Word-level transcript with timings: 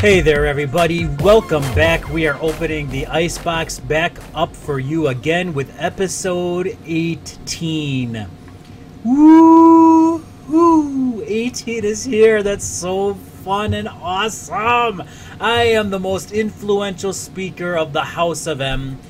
Hey 0.00 0.20
there, 0.20 0.46
everybody. 0.46 1.06
Welcome 1.06 1.64
back. 1.74 2.08
We 2.08 2.28
are 2.28 2.40
opening 2.40 2.88
the 2.88 3.08
icebox 3.08 3.80
back 3.80 4.16
up 4.32 4.54
for 4.54 4.78
you 4.78 5.08
again 5.08 5.52
with 5.52 5.74
episode 5.76 6.78
18. 6.86 8.28
Woo! 9.04 10.24
Woo! 10.48 11.24
18 11.24 11.84
is 11.84 12.04
here. 12.04 12.44
That's 12.44 12.64
so 12.64 13.14
fun 13.14 13.74
and 13.74 13.88
awesome. 13.88 15.02
I 15.40 15.64
am 15.64 15.90
the 15.90 15.98
most 15.98 16.30
influential 16.30 17.12
speaker 17.12 17.76
of 17.76 17.92
the 17.92 18.04
House 18.04 18.46
of 18.46 18.60
M. 18.60 19.00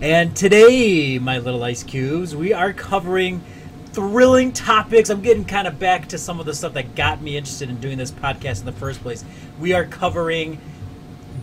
And 0.00 0.36
today, 0.36 1.18
my 1.18 1.38
little 1.40 1.64
ice 1.64 1.82
cubes, 1.82 2.36
we 2.36 2.52
are 2.52 2.72
covering 2.72 3.42
thrilling 3.92 4.52
topics. 4.52 5.10
I'm 5.10 5.20
getting 5.22 5.44
kind 5.44 5.66
of 5.66 5.78
back 5.78 6.08
to 6.08 6.18
some 6.18 6.40
of 6.40 6.46
the 6.46 6.54
stuff 6.54 6.74
that 6.74 6.94
got 6.94 7.20
me 7.22 7.36
interested 7.36 7.68
in 7.68 7.80
doing 7.80 7.98
this 7.98 8.10
podcast 8.10 8.60
in 8.60 8.66
the 8.66 8.72
first 8.72 9.00
place. 9.02 9.24
We 9.58 9.72
are 9.72 9.84
covering 9.84 10.60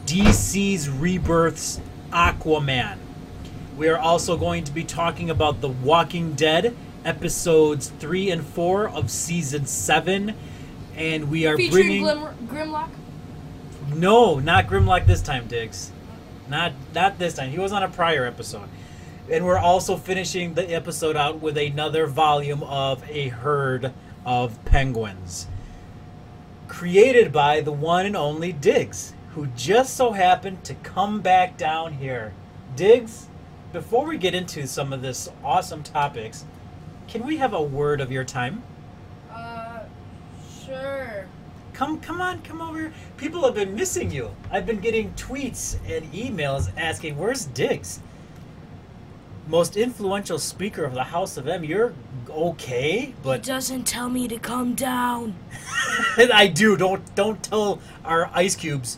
DC's 0.05 0.89
Rebirth's 0.89 1.79
Aquaman. 2.11 2.97
We 3.77 3.89
are 3.89 3.97
also 3.97 4.37
going 4.37 4.63
to 4.65 4.71
be 4.71 4.83
talking 4.83 5.29
about 5.29 5.61
The 5.61 5.69
Walking 5.69 6.33
Dead 6.33 6.75
episodes 7.03 7.89
3 7.99 8.31
and 8.31 8.45
4 8.45 8.89
of 8.89 9.11
season 9.11 9.65
7 9.65 10.33
and 10.95 11.29
we 11.29 11.45
are 11.45 11.57
Featuring 11.57 11.71
bringing 11.73 12.01
Glim- 12.03 12.47
Grimlock. 12.47 12.89
no, 13.93 14.39
not 14.39 14.65
Grimlock 14.67 15.05
this 15.05 15.21
time, 15.21 15.45
Diggs. 15.47 15.91
Not 16.49 16.71
not 16.93 17.19
this 17.19 17.33
time. 17.33 17.49
He 17.51 17.59
was 17.59 17.71
on 17.71 17.83
a 17.83 17.89
prior 17.89 18.25
episode. 18.25 18.69
And 19.29 19.43
we're 19.43 19.57
also 19.57 19.97
finishing 19.97 20.53
the 20.53 20.71
episode 20.71 21.15
out 21.15 21.41
with 21.41 21.57
another 21.57 22.05
volume 22.05 22.61
of 22.61 23.03
A 23.09 23.29
Herd 23.29 23.91
of 24.23 24.63
Penguins. 24.65 25.47
Created 26.67 27.31
by 27.31 27.61
the 27.61 27.71
one 27.71 28.05
and 28.05 28.15
only 28.15 28.51
Diggs, 28.51 29.13
who 29.31 29.47
just 29.47 29.95
so 29.95 30.11
happened 30.11 30.63
to 30.65 30.75
come 30.75 31.21
back 31.21 31.57
down 31.57 31.93
here. 31.93 32.33
Diggs, 32.75 33.27
before 33.73 34.05
we 34.05 34.17
get 34.19 34.35
into 34.35 34.67
some 34.67 34.93
of 34.93 35.01
this 35.01 35.27
awesome 35.43 35.81
topics, 35.81 36.45
can 37.07 37.25
we 37.25 37.37
have 37.37 37.53
a 37.53 37.61
word 37.61 38.01
of 38.01 38.11
your 38.11 38.23
time? 38.23 38.61
Uh, 39.31 39.79
sure. 40.63 41.27
Come, 41.73 41.99
come 41.99 42.21
on, 42.21 42.43
come 42.43 42.61
over. 42.61 42.79
here. 42.79 42.93
People 43.17 43.43
have 43.43 43.55
been 43.55 43.75
missing 43.75 44.11
you. 44.11 44.35
I've 44.51 44.67
been 44.67 44.79
getting 44.79 45.13
tweets 45.13 45.77
and 45.89 46.11
emails 46.13 46.71
asking, 46.77 47.17
"Where's 47.17 47.45
Diggs?" 47.45 47.99
Most 49.47 49.77
influential 49.77 50.39
speaker 50.39 50.83
of 50.85 50.93
the 50.93 51.03
House 51.03 51.37
of 51.37 51.47
M. 51.47 51.63
You're 51.63 51.93
okay, 52.29 53.13
but 53.21 53.45
he 53.45 53.51
doesn't 53.51 53.83
tell 53.85 54.09
me 54.09 54.27
to 54.27 54.39
come 54.39 54.73
down. 54.73 55.35
and 56.17 56.31
I 56.31 56.47
do. 56.47 56.75
Don't 56.75 57.13
don't 57.15 57.43
tell 57.43 57.79
our 58.03 58.29
ice 58.33 58.55
cubes. 58.55 58.97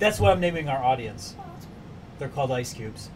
That's 0.00 0.18
what 0.18 0.32
I'm 0.32 0.40
naming 0.40 0.68
our 0.68 0.82
audience. 0.82 1.36
They're 2.18 2.28
called 2.28 2.50
ice 2.50 2.72
cubes. 2.72 3.08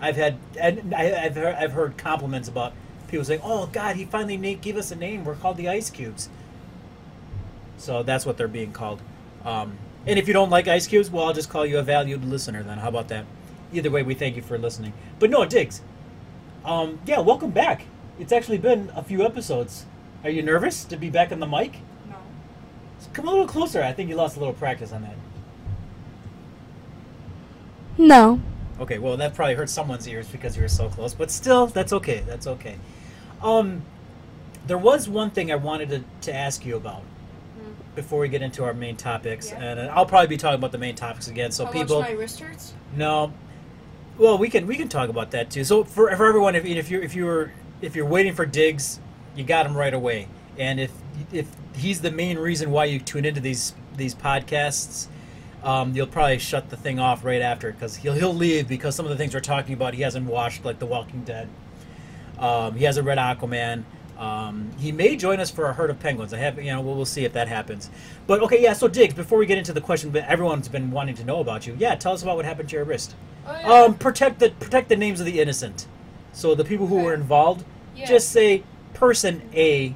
I've 0.00 0.16
had 0.16 0.38
and 0.58 0.94
I, 0.94 1.24
I've 1.24 1.34
heard, 1.34 1.54
I've 1.56 1.72
heard 1.72 1.98
compliments 1.98 2.48
about 2.48 2.74
people 3.08 3.24
saying, 3.24 3.40
"Oh 3.42 3.66
God, 3.66 3.96
he 3.96 4.04
finally 4.04 4.36
na- 4.36 4.58
gave 4.60 4.76
us 4.76 4.92
a 4.92 4.96
name. 4.96 5.24
We're 5.24 5.34
called 5.34 5.56
the 5.56 5.68
ice 5.68 5.90
cubes." 5.90 6.28
So 7.76 8.02
that's 8.04 8.24
what 8.24 8.36
they're 8.36 8.48
being 8.48 8.72
called. 8.72 9.00
Um, 9.44 9.78
and 10.06 10.18
if 10.18 10.28
you 10.28 10.34
don't 10.34 10.50
like 10.50 10.68
ice 10.68 10.86
cubes, 10.86 11.10
well, 11.10 11.26
I'll 11.26 11.32
just 11.32 11.50
call 11.50 11.66
you 11.66 11.78
a 11.78 11.82
valued 11.82 12.24
listener. 12.24 12.62
Then 12.62 12.78
how 12.78 12.88
about 12.88 13.08
that? 13.08 13.24
Either 13.72 13.90
way, 13.90 14.02
we 14.02 14.14
thank 14.14 14.36
you 14.36 14.42
for 14.42 14.58
listening. 14.58 14.92
But 15.18 15.30
no, 15.30 15.44
Diggs. 15.44 15.82
Um, 16.64 17.00
yeah, 17.06 17.20
welcome 17.20 17.50
back. 17.50 17.82
It's 18.18 18.32
actually 18.32 18.58
been 18.58 18.90
a 18.94 19.02
few 19.02 19.24
episodes. 19.24 19.86
Are 20.24 20.30
you 20.30 20.42
nervous 20.42 20.84
to 20.84 20.96
be 20.96 21.08
back 21.08 21.32
on 21.32 21.40
the 21.40 21.46
mic? 21.46 21.78
No. 22.08 22.16
Come 23.12 23.28
a 23.28 23.30
little 23.30 23.46
closer. 23.46 23.82
I 23.82 23.92
think 23.92 24.10
you 24.10 24.16
lost 24.16 24.36
a 24.36 24.40
little 24.40 24.54
practice 24.54 24.92
on 24.92 25.02
that. 25.02 25.16
No. 27.96 28.40
Okay, 28.78 28.98
well 28.98 29.16
that 29.16 29.34
probably 29.34 29.54
hurt 29.54 29.68
someone's 29.68 30.08
ears 30.08 30.26
because 30.28 30.56
you 30.56 30.62
were 30.62 30.68
so 30.68 30.88
close, 30.88 31.12
but 31.14 31.30
still, 31.30 31.66
that's 31.66 31.92
okay. 31.92 32.22
That's 32.26 32.46
okay. 32.46 32.76
Um, 33.42 33.82
there 34.66 34.78
was 34.78 35.08
one 35.08 35.30
thing 35.30 35.50
I 35.50 35.56
wanted 35.56 35.88
to, 35.90 36.04
to 36.22 36.34
ask 36.34 36.64
you 36.64 36.76
about 36.76 37.02
before 37.94 38.20
we 38.20 38.28
get 38.28 38.40
into 38.40 38.64
our 38.64 38.72
main 38.72 38.96
topics, 38.96 39.50
Yeah. 39.50 39.58
and 39.62 39.80
uh, 39.80 39.92
I'll 39.94 40.06
probably 40.06 40.28
be 40.28 40.36
talking 40.36 40.58
about 40.58 40.72
the 40.72 40.78
main 40.78 40.94
topics 40.94 41.28
again. 41.28 41.50
So 41.50 41.64
How 41.66 41.72
people, 41.72 42.00
much 42.00 42.10
my 42.10 42.16
wrist 42.16 42.40
hurts? 42.40 42.72
no, 42.96 43.32
well, 44.20 44.36
we 44.36 44.50
can 44.50 44.66
we 44.66 44.76
can 44.76 44.88
talk 44.88 45.08
about 45.08 45.30
that 45.30 45.50
too. 45.50 45.64
So 45.64 45.82
for, 45.82 46.14
for 46.14 46.28
everyone, 46.28 46.54
if 46.54 46.66
if 46.66 46.90
you're 46.90 47.02
if 47.02 47.14
you're 47.14 47.52
if 47.80 47.96
you're 47.96 48.06
waiting 48.06 48.34
for 48.34 48.44
Diggs, 48.44 49.00
you 49.34 49.44
got 49.44 49.64
him 49.64 49.74
right 49.74 49.94
away. 49.94 50.28
And 50.58 50.78
if 50.78 50.92
if 51.32 51.48
he's 51.74 52.02
the 52.02 52.10
main 52.10 52.38
reason 52.38 52.70
why 52.70 52.84
you 52.84 53.00
tune 53.00 53.24
into 53.24 53.40
these 53.40 53.74
these 53.96 54.14
podcasts, 54.14 55.08
um, 55.64 55.94
you'll 55.94 56.06
probably 56.06 56.38
shut 56.38 56.68
the 56.68 56.76
thing 56.76 57.00
off 57.00 57.24
right 57.24 57.40
after 57.40 57.72
because 57.72 57.96
he'll 57.96 58.12
he'll 58.12 58.34
leave 58.34 58.68
because 58.68 58.94
some 58.94 59.06
of 59.06 59.10
the 59.10 59.16
things 59.16 59.32
we're 59.32 59.40
talking 59.40 59.72
about 59.72 59.94
he 59.94 60.02
hasn't 60.02 60.26
watched, 60.26 60.66
like 60.66 60.78
The 60.78 60.86
Walking 60.86 61.24
Dead. 61.24 61.48
Um, 62.38 62.74
he 62.74 62.84
hasn't 62.84 63.06
read 63.06 63.16
Aquaman. 63.16 63.84
Um, 64.20 64.70
he 64.78 64.92
may 64.92 65.16
join 65.16 65.40
us 65.40 65.50
for 65.50 65.66
a 65.68 65.72
herd 65.72 65.88
of 65.88 65.98
penguins. 65.98 66.34
I 66.34 66.38
have, 66.38 66.58
you 66.62 66.70
know, 66.70 66.82
we'll, 66.82 66.94
we'll 66.94 67.04
see 67.06 67.24
if 67.24 67.32
that 67.32 67.48
happens. 67.48 67.88
But 68.26 68.40
okay, 68.42 68.62
yeah. 68.62 68.74
So 68.74 68.86
Diggs, 68.86 69.14
before 69.14 69.38
we 69.38 69.46
get 69.46 69.56
into 69.56 69.72
the 69.72 69.80
question 69.80 70.12
that 70.12 70.28
everyone's 70.28 70.68
been 70.68 70.90
wanting 70.90 71.14
to 71.16 71.24
know 71.24 71.40
about 71.40 71.66
you, 71.66 71.74
yeah, 71.78 71.94
tell 71.94 72.12
us 72.12 72.22
about 72.22 72.36
what 72.36 72.44
happened 72.44 72.68
to 72.68 72.76
your 72.76 72.84
wrist. 72.84 73.14
Oh, 73.46 73.58
yeah. 73.58 73.72
Um, 73.84 73.94
protect 73.94 74.38
the 74.38 74.50
protect 74.50 74.90
the 74.90 74.96
names 74.96 75.20
of 75.20 75.26
the 75.26 75.40
innocent. 75.40 75.86
So 76.34 76.54
the 76.54 76.64
people 76.64 76.86
who 76.86 76.96
Okay. 76.96 77.04
were 77.06 77.14
involved, 77.14 77.64
Yeah. 77.96 78.04
just 78.06 78.28
say 78.30 78.62
person 78.92 79.40
A 79.54 79.94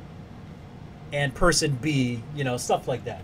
and 1.13 1.35
person 1.35 1.79
B. 1.83 2.23
You 2.35 2.45
know, 2.45 2.57
stuff 2.57 2.89
like 2.89 3.05
that. 3.05 3.21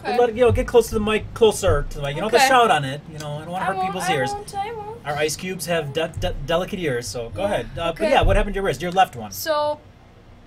okay. 0.00 0.18
Let, 0.18 0.34
you 0.34 0.44
know, 0.44 0.52
get 0.52 0.66
close 0.66 0.88
to 0.88 0.94
the 0.94 1.00
mic, 1.00 1.32
closer 1.32 1.86
to 1.88 1.96
the 1.96 2.02
mic. 2.02 2.14
You 2.14 2.20
don't 2.20 2.30
have 2.30 2.40
to 2.42 2.46
shout 2.46 2.70
on 2.70 2.84
it. 2.84 3.00
You 3.10 3.18
know, 3.20 3.36
I 3.36 3.38
don't 3.38 3.50
want 3.52 3.62
to 3.66 3.72
hurt 3.72 3.86
people's 3.86 4.04
I 4.04 4.12
ears. 4.14 4.32
Won't, 4.32 4.54
I 4.54 4.72
won't. 4.72 5.06
Our 5.06 5.14
ice 5.14 5.34
cubes 5.34 5.64
have 5.66 5.92
de- 5.94 6.12
de- 6.20 6.34
delicate 6.46 6.78
ears, 6.78 7.08
so 7.08 7.30
go 7.30 7.40
Yeah, 7.42 7.46
ahead. 7.46 7.66
Uh, 7.76 7.92
But 7.92 8.00
okay. 8.02 8.10
yeah, 8.10 8.22
what 8.22 8.36
happened 8.36 8.54
to 8.54 8.58
your 8.58 8.64
wrist? 8.64 8.82
Your 8.82 8.92
left 8.92 9.16
one. 9.16 9.32
So, 9.32 9.80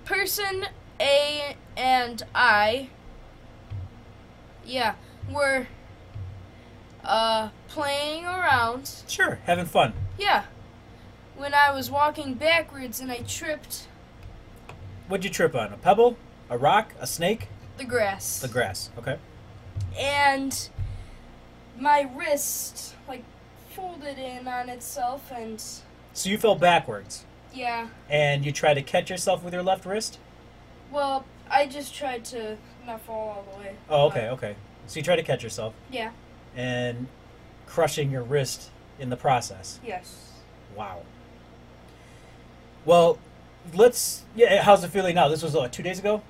person 0.06 0.64
A 0.98 1.56
and 1.76 2.22
I, 2.34 2.88
yeah, 4.64 4.94
were 5.30 5.66
uh 7.04 7.50
playing 7.68 8.24
around. 8.24 8.90
Sure, 9.06 9.38
having 9.44 9.66
fun. 9.66 9.92
Yeah. 10.18 10.44
When 11.36 11.52
I 11.52 11.70
was 11.70 11.90
walking 11.90 12.32
backwards 12.32 12.98
and 13.00 13.12
I 13.12 13.18
tripped 13.18 13.88
What'd 15.08 15.22
you 15.24 15.30
trip 15.30 15.54
on? 15.54 15.72
A 15.72 15.76
pebble? 15.76 16.16
A 16.48 16.56
rock? 16.56 16.94
A 16.98 17.06
snake? 17.06 17.48
the 17.76 17.84
grass. 17.84 18.38
The 18.40 18.48
grass. 18.48 18.88
Okay. 18.98 19.18
and 19.98 20.70
my 21.78 22.08
wrist 22.16 22.94
like 23.06 23.22
folded 23.74 24.18
in 24.18 24.48
on 24.48 24.70
itself 24.70 25.30
and 25.30 25.62
So 26.14 26.30
you 26.30 26.38
fell 26.38 26.54
backwards, 26.56 27.24
yeah 27.56 27.88
and 28.10 28.44
you 28.44 28.52
tried 28.52 28.74
to 28.74 28.82
catch 28.82 29.08
yourself 29.10 29.42
with 29.42 29.52
your 29.54 29.62
left 29.62 29.84
wrist. 29.86 30.18
well 30.92 31.24
i 31.50 31.66
just 31.66 31.94
tried 31.94 32.24
to 32.24 32.56
not 32.86 33.00
fall 33.00 33.28
all 33.28 33.46
the 33.54 33.60
way 33.60 33.74
Oh, 33.88 34.06
okay, 34.06 34.28
okay. 34.28 34.54
So 34.86 34.98
you 35.00 35.02
tried 35.02 35.16
to 35.16 35.22
catch 35.24 35.42
yourself, 35.42 35.74
yeah 35.90 36.10
and 36.54 37.08
crushing 37.66 38.10
your 38.12 38.22
wrist 38.22 38.70
in 38.98 39.10
the 39.10 39.16
process. 39.16 39.80
yes 39.84 40.22
Wow. 40.76 41.00
Well, 42.84 43.18
let's. 43.74 44.22
Yeah, 44.36 44.62
how's 44.62 44.84
it 44.84 44.88
feeling 44.90 45.14
now? 45.14 45.28
This 45.28 45.42
was 45.42 45.54
what 45.54 45.72
two 45.72 45.82
days 45.82 45.98
ago. 45.98 46.22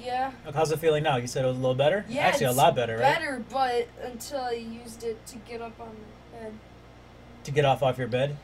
yeah 0.00 0.30
How's 0.54 0.70
it 0.70 0.78
feeling 0.78 1.02
now? 1.02 1.16
You 1.16 1.26
said 1.26 1.44
it 1.44 1.48
was 1.48 1.56
a 1.56 1.60
little 1.60 1.74
better. 1.74 2.04
yeah 2.08 2.26
Actually, 2.26 2.46
a 2.46 2.52
lot 2.52 2.76
better, 2.76 2.94
right? 2.94 3.00
better 3.18 3.42
but 3.50 3.88
until 4.02 4.40
i 4.40 4.52
used 4.52 5.02
it 5.04 5.24
to 5.26 5.36
get 5.38 5.60
up 5.62 5.80
on 5.80 5.88
the 6.32 6.36
bed 6.38 6.52
To 7.44 7.50
get 7.50 7.64
off 7.64 7.82
off 7.82 7.98
your 7.98 8.08
bed, 8.08 8.36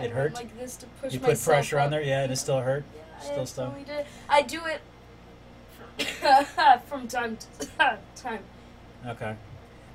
I 0.00 0.04
It 0.04 0.10
hurt? 0.12 0.34
like 0.34 0.58
this 0.58 0.76
to 0.76 0.86
push 1.00 1.12
you 1.12 1.20
put 1.20 1.40
pressure 1.40 1.78
on 1.78 1.90
there. 1.90 2.02
Yeah, 2.02 2.22
and 2.22 2.32
it 2.32 2.36
still 2.36 2.60
hurt. 2.60 2.84
yeah, 2.94 3.20
Still 3.20 3.40
I 3.42 3.44
stuff. 3.44 3.74
totally. 3.76 4.04
I 4.28 4.42
do 4.42 4.60
it 4.66 4.80
from 6.86 7.06
time 7.08 7.36
to 7.58 7.68
time. 8.16 8.40
Okay. 9.06 9.36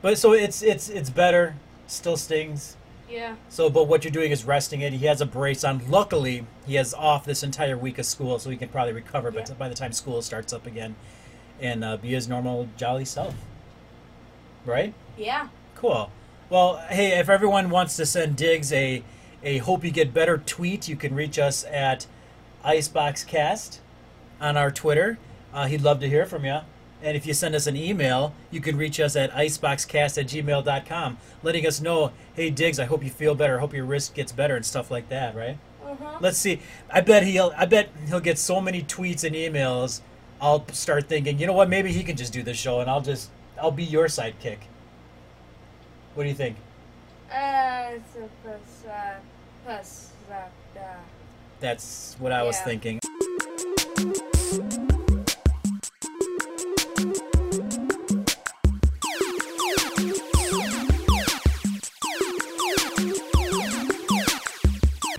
But 0.01 0.17
so 0.17 0.33
it's 0.33 0.61
it's 0.61 0.89
it's 0.89 1.09
better. 1.09 1.55
Still 1.87 2.17
stings. 2.17 2.77
Yeah. 3.09 3.35
So, 3.49 3.69
but 3.69 3.87
what 3.87 4.03
you're 4.03 4.11
doing 4.11 4.31
is 4.31 4.45
resting 4.45 4.81
it. 4.81 4.93
He 4.93 5.05
has 5.05 5.21
a 5.21 5.25
brace 5.27 5.63
on. 5.63 5.81
Luckily, 5.89 6.45
he 6.65 6.75
has 6.75 6.93
off 6.93 7.23
this 7.25 7.43
entire 7.43 7.77
week 7.77 7.97
of 7.99 8.05
school, 8.05 8.39
so 8.39 8.49
he 8.49 8.57
can 8.57 8.69
probably 8.69 8.93
recover. 8.93 9.29
But 9.31 9.47
Yeah. 9.49 9.55
by 9.55 9.69
the 9.69 9.75
time 9.75 9.91
school 9.93 10.21
starts 10.23 10.51
up 10.53 10.65
again, 10.65 10.95
and 11.61 11.83
uh, 11.83 11.97
be 11.97 12.09
his 12.09 12.27
normal 12.27 12.67
jolly 12.77 13.05
self. 13.05 13.35
Right. 14.65 14.93
Yeah. 15.17 15.49
Cool. 15.75 16.09
Well, 16.49 16.77
hey, 16.89 17.19
if 17.19 17.29
everyone 17.29 17.69
wants 17.69 17.95
to 17.97 18.05
send 18.05 18.35
Diggs 18.37 18.73
a 18.73 19.03
a 19.45 19.59
hope 19.59 19.85
you 19.85 19.91
get 19.91 20.13
better 20.13 20.37
tweet, 20.39 20.89
you 20.89 20.95
can 20.95 21.15
reach 21.15 21.39
us 21.39 21.63
at 21.65 22.07
IceboxCast 22.65 23.77
on 24.41 24.57
our 24.57 24.71
Twitter. 24.71 25.17
Uh, 25.53 25.67
he'd 25.67 25.81
love 25.81 25.99
to 26.01 26.09
hear 26.09 26.25
from 26.25 26.43
you. 26.43 26.59
And 27.01 27.15
if 27.15 27.27
you 27.27 27.33
send 27.33 27.53
us 27.53 27.67
an 27.67 27.77
email, 27.77 28.33
you 28.49 28.59
can 28.59 28.77
reach 28.77 28.99
us 28.99 29.15
at 29.15 29.31
iceboxcast 29.31 30.17
at 30.17 30.27
gmail.com, 30.27 31.17
letting 31.43 31.67
us 31.67 31.79
know, 31.79 32.11
hey, 32.33 32.49
Diggs, 32.49 32.79
I 32.79 32.85
hope 32.85 33.03
you 33.03 33.11
feel 33.11 33.35
better. 33.35 33.57
I 33.57 33.59
hope 33.59 33.73
your 33.73 33.85
wrist 33.85 34.15
gets 34.15 34.31
better 34.31 34.55
and 34.55 34.65
stuff 34.65 34.89
like 34.89 35.09
that, 35.09 35.35
right? 35.35 35.59
Uh-huh. 35.85 36.17
Let's 36.19 36.39
see. 36.39 36.61
I 36.89 37.01
bet 37.01 37.23
he'll. 37.23 37.53
I 37.55 37.65
bet 37.65 37.89
he'll 38.07 38.19
get 38.19 38.39
so 38.39 38.59
many 38.59 38.81
tweets 38.81 39.23
and 39.23 39.35
emails. 39.35 40.01
I'll 40.41 40.67
start 40.69 41.07
thinking, 41.07 41.37
you 41.37 41.45
know 41.45 41.53
what? 41.53 41.69
Maybe 41.69 41.91
he 41.91 42.03
can 42.03 42.17
just 42.17 42.33
do 42.33 42.41
this 42.41 42.57
show, 42.57 42.79
and 42.79 42.89
I'll 42.89 43.01
just. 43.01 43.29
I'll 43.61 43.71
be 43.71 43.83
your 43.83 44.05
sidekick. 44.05 44.57
What 46.15 46.23
do 46.23 46.29
you 46.29 46.35
think? 46.35 46.57
Uh, 47.31 47.91
it's 47.91 48.15
a 48.15 48.29
plus, 48.43 48.85
uh, 48.89 49.19
plus, 49.65 50.11
That's 51.59 52.15
what 52.19 52.31
I 52.31 52.43
was 52.43 52.59
thinking. 52.59 52.99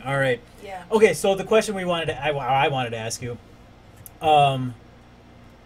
All 0.07 0.17
right. 0.17 0.41
yeah. 0.63 0.85
Okay, 0.93 1.13
so 1.13 1.35
the 1.35 1.43
question 1.43 1.75
we 1.75 1.85
wanted 1.85 2.07
to, 2.07 2.25
I, 2.25 2.31
I 2.31 2.69
wanted 2.69 2.91
to 2.91 2.97
ask 2.99 3.21
you, 3.21 3.37
um, 4.23 4.75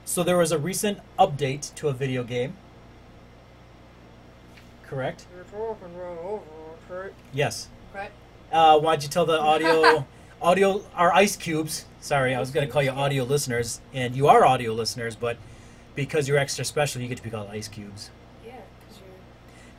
so 0.07 0.23
there 0.23 0.39
was 0.39 0.53
a 0.53 0.59
recent 0.59 1.01
update 1.19 1.75
to 1.75 1.89
a 1.89 1.93
video 1.93 2.25
game, 2.25 2.55
correct? 4.83 5.27
Yes. 7.35 7.69
Right. 7.95 8.11
Uh, 8.53 8.79
why 8.79 8.95
don't 8.95 9.03
you 9.03 9.09
tell 9.09 9.27
the 9.27 9.39
audio, 9.39 10.07
audio, 10.43 10.83
our 10.95 11.13
ice 11.13 11.37
cubes? 11.37 11.87
Sorry, 12.01 12.35
I 12.35 12.41
was 12.41 12.51
going 12.51 12.67
to 12.67 12.73
call 12.73 12.83
you 12.83 12.91
audio 12.91 13.25
listeners, 13.25 13.81
and 13.93 14.17
you 14.17 14.29
are 14.29 14.45
audio 14.45 14.73
listeners, 14.73 15.15
but 15.15 15.37
because 15.95 16.27
you're 16.27 16.39
extra 16.39 16.65
special, 16.65 17.03
you 17.03 17.09
get 17.09 17.19
to 17.19 17.23
be 17.23 17.31
called 17.31 17.49
ice 17.51 17.69
cubes. 17.69 18.11
Yeah, 18.45 18.53
because 18.81 18.99
you're. 18.99 19.09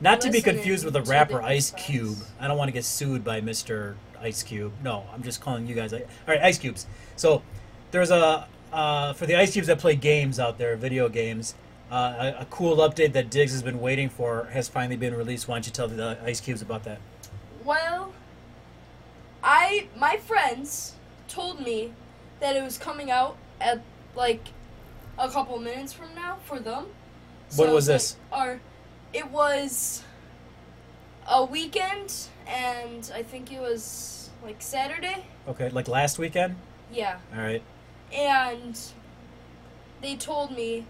Not 0.00 0.20
to 0.22 0.30
be 0.30 0.40
confused 0.40 0.84
with 0.84 0.94
the 0.94 1.02
rapper 1.02 1.42
Ice. 1.42 1.72
Cube. 1.72 2.18
I 2.40 2.48
don't 2.48 2.56
want 2.56 2.68
to 2.68 2.72
get 2.72 2.84
sued 2.84 3.24
by 3.24 3.40
Mr. 3.40 3.94
Ice 4.20 4.42
Cube. 4.42 4.72
No, 4.82 5.04
I'm 5.12 5.22
just 5.22 5.40
calling 5.40 5.66
you 5.66 5.74
guys. 5.74 5.92
All 5.92 6.00
right, 6.26 6.40
Ice 6.40 6.58
Cubes. 6.58 6.86
So 7.16 7.42
there's 7.90 8.10
a 8.10 8.46
uh, 8.72 9.12
for 9.12 9.26
the 9.26 9.36
Ice 9.36 9.52
Cubes 9.52 9.66
that 9.66 9.78
play 9.78 9.96
games 9.96 10.38
out 10.40 10.58
there, 10.58 10.76
video 10.76 11.08
games. 11.08 11.54
Uh, 11.90 12.32
a, 12.38 12.42
a 12.42 12.46
cool 12.48 12.76
update 12.78 13.12
that 13.12 13.28
Diggs 13.30 13.52
has 13.52 13.62
been 13.62 13.80
waiting 13.80 14.08
for 14.08 14.44
has 14.52 14.66
finally 14.68 14.96
been 14.96 15.14
released. 15.14 15.46
Why 15.46 15.56
don't 15.56 15.66
you 15.66 15.72
tell 15.72 15.88
the 15.88 16.16
Ice 16.24 16.40
Cubes 16.40 16.62
about 16.62 16.84
that? 16.84 16.98
Well, 17.64 18.12
I 19.42 19.88
my 19.98 20.16
friends 20.16 20.94
told 21.28 21.60
me 21.60 21.92
that 22.40 22.56
it 22.56 22.62
was 22.62 22.78
coming 22.78 23.10
out 23.10 23.36
at 23.60 23.80
like 24.14 24.48
a 25.18 25.28
couple 25.30 25.58
minutes 25.58 25.92
from 25.92 26.14
now 26.14 26.38
for 26.44 26.58
them. 26.58 26.86
What 27.56 27.70
was 27.70 27.86
this? 27.86 28.16
Like, 28.30 28.40
or 28.40 28.60
it 29.12 29.30
was 29.30 30.02
a 31.28 31.44
weekend, 31.44 32.28
and 32.46 33.10
I 33.14 33.22
think 33.22 33.52
it 33.52 33.60
was 33.60 34.30
like 34.44 34.60
Saturday. 34.62 35.24
Okay, 35.48 35.68
like 35.70 35.88
last 35.88 36.18
weekend. 36.18 36.56
Yeah, 36.92 37.18
All 37.34 37.40
right. 37.40 37.62
and 38.12 38.78
they 40.02 40.16
told 40.16 40.50
me 40.54 40.86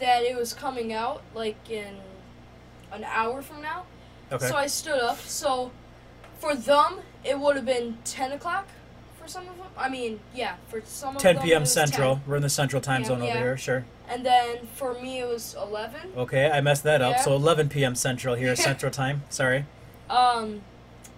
that 0.00 0.22
it 0.22 0.36
was 0.36 0.54
coming 0.54 0.92
out 0.92 1.22
like 1.34 1.70
in 1.70 1.96
an 2.90 3.04
hour 3.04 3.42
from 3.42 3.60
now. 3.62 3.84
Okay. 4.30 4.48
So 4.48 4.56
I 4.56 4.66
stood 4.66 5.00
up. 5.00 5.18
So 5.18 5.72
for 6.38 6.54
them, 6.54 7.00
it 7.24 7.38
would 7.38 7.56
have 7.56 7.64
been 7.66 7.98
10 8.04 8.32
o'clock 8.32 8.68
for 9.20 9.28
some 9.28 9.48
of 9.48 9.56
them. 9.56 9.66
I 9.76 9.88
mean, 9.88 10.20
yeah, 10.34 10.56
for 10.68 10.82
some 10.84 11.16
of 11.16 11.22
10 11.22 11.36
them. 11.36 11.44
p.m. 11.44 11.66
Central. 11.66 12.16
10. 12.16 12.22
We're 12.26 12.36
in 12.36 12.42
the 12.42 12.50
Central 12.50 12.82
Time 12.82 13.02
Yeah, 13.02 13.08
Zone 13.08 13.18
over 13.22 13.26
yeah. 13.26 13.38
here. 13.38 13.56
Sure. 13.56 13.84
And 14.08 14.26
then 14.26 14.66
for 14.74 14.94
me, 14.94 15.20
it 15.20 15.28
was 15.28 15.54
11. 15.60 16.12
Okay, 16.16 16.50
I 16.50 16.60
messed 16.60 16.82
that 16.84 17.00
up. 17.00 17.18
So 17.20 17.34
11 17.34 17.68
p.m. 17.68 17.94
Central 17.94 18.34
here, 18.34 18.54
Central 18.70 18.90
Time. 18.92 19.22
Sorry. 19.30 19.64
Um, 20.10 20.62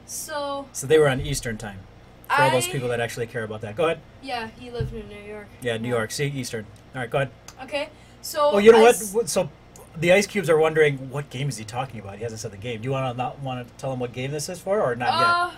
so 0.06 0.66
So 0.72 0.86
they 0.86 0.98
were 0.98 1.08
on 1.08 1.20
Eastern 1.20 1.56
Time. 1.58 1.80
For 2.28 2.42
all 2.42 2.50
those 2.50 2.66
people 2.66 2.88
that 2.88 3.00
actually 3.00 3.26
care 3.26 3.44
about 3.44 3.60
that. 3.60 3.76
Go 3.76 3.84
ahead. 3.84 4.00
Yeah, 4.22 4.48
he 4.58 4.70
lived 4.70 4.92
in 4.94 5.08
New 5.08 5.20
York. 5.20 5.46
Yeah, 5.60 5.76
New 5.76 5.88
York. 5.88 6.10
See, 6.10 6.26
Eastern. 6.26 6.66
All 6.94 7.00
right, 7.02 7.10
go 7.10 7.18
ahead. 7.18 7.30
Okay, 7.62 7.90
so. 8.22 8.50
Oh, 8.54 8.58
you 8.58 8.72
know 8.72 8.78
I 8.78 8.82
what? 8.82 8.94
s- 8.96 9.14
So 9.26 9.50
the 9.96 10.10
Ice 10.12 10.26
Cubes 10.26 10.48
are 10.50 10.56
wondering 10.58 11.10
what 11.10 11.30
game 11.30 11.48
is 11.48 11.58
he 11.58 11.64
talking 11.64 12.00
about? 12.00 12.16
He 12.16 12.22
hasn't 12.22 12.40
said 12.40 12.50
the 12.50 12.56
game. 12.56 12.80
Do 12.80 12.84
you 12.86 12.90
want 12.92 13.12
to 13.12 13.16
not 13.16 13.38
want 13.40 13.66
to 13.68 13.74
tell 13.74 13.90
them 13.90 14.00
what 14.00 14.12
game 14.12 14.30
this 14.32 14.48
is 14.48 14.58
for, 14.58 14.80
or 14.80 14.96
not 14.96 15.08
Uh, 15.10 15.50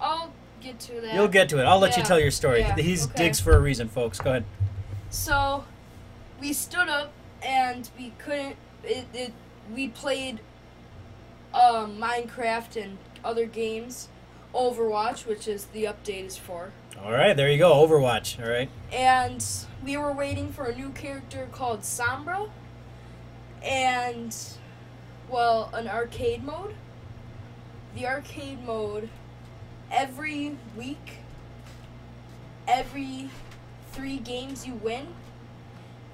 I'll 0.00 0.32
get 0.60 0.78
to 0.80 1.00
that. 1.00 1.14
You'll 1.14 1.28
get 1.28 1.48
to 1.50 1.58
it. 1.60 1.64
I'll 1.64 1.78
let 1.78 1.96
you 1.96 2.02
tell 2.02 2.18
your 2.18 2.30
story. 2.30 2.60
yeah, 2.60 2.76
He's 2.76 3.06
okay. 3.06 3.24
digs 3.24 3.40
for 3.40 3.56
a 3.56 3.60
reason, 3.60 3.88
folks. 3.88 4.18
Go 4.20 4.30
ahead. 4.30 4.44
So, 5.10 5.64
we 6.40 6.52
stood 6.52 6.88
up 6.88 7.12
and 7.42 7.88
we 7.98 8.12
couldn't. 8.18 8.56
It, 8.84 9.06
it 9.12 9.32
we 9.72 9.88
played 9.88 10.40
um, 11.54 11.98
Minecraft 11.98 12.82
and 12.82 12.98
other 13.24 13.46
games, 13.46 14.08
Overwatch, 14.54 15.26
which 15.26 15.46
is 15.48 15.66
the 15.66 15.84
update 15.84 16.26
is 16.26 16.36
for, 16.36 16.72
All 17.02 17.12
right, 17.12 17.36
there 17.36 17.50
you 17.50 17.58
go. 17.58 17.72
Overwatch. 17.72 18.42
All 18.42 18.50
right. 18.50 18.68
and 18.92 19.44
we 19.84 19.96
were 19.96 20.12
waiting 20.12 20.52
for 20.52 20.64
a 20.66 20.74
new 20.76 20.90
character 20.90 21.48
called 21.52 21.80
Sombra, 21.82 22.48
and 23.62 24.34
well, 25.28 25.70
an 25.72 25.88
arcade 25.88 26.42
mode. 26.44 26.74
The 27.96 28.06
arcade 28.06 28.64
mode 28.64 29.08
every 29.90 30.56
week, 30.76 31.18
every 32.66 33.30
three 33.92 34.18
games 34.18 34.66
you 34.66 34.74
win, 34.74 35.08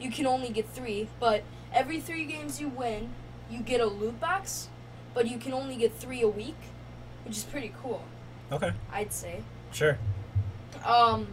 you 0.00 0.10
can 0.10 0.26
only 0.26 0.48
get 0.50 0.68
three, 0.68 1.08
but 1.20 1.42
every 1.72 2.00
three 2.00 2.24
games 2.24 2.60
you 2.60 2.68
win, 2.68 3.10
you 3.50 3.60
get 3.60 3.80
a 3.80 3.86
loot 3.86 4.20
box, 4.20 4.68
but 5.14 5.28
you 5.28 5.38
can 5.38 5.52
only 5.52 5.76
get 5.76 5.94
three 5.94 6.22
a 6.22 6.28
week, 6.28 6.56
which 7.24 7.36
is 7.36 7.44
pretty 7.44 7.72
cool, 7.82 8.04
Okay. 8.52 8.72
I'd 8.92 9.12
say. 9.12 9.42
Sure. 9.72 9.98
Um, 10.84 11.26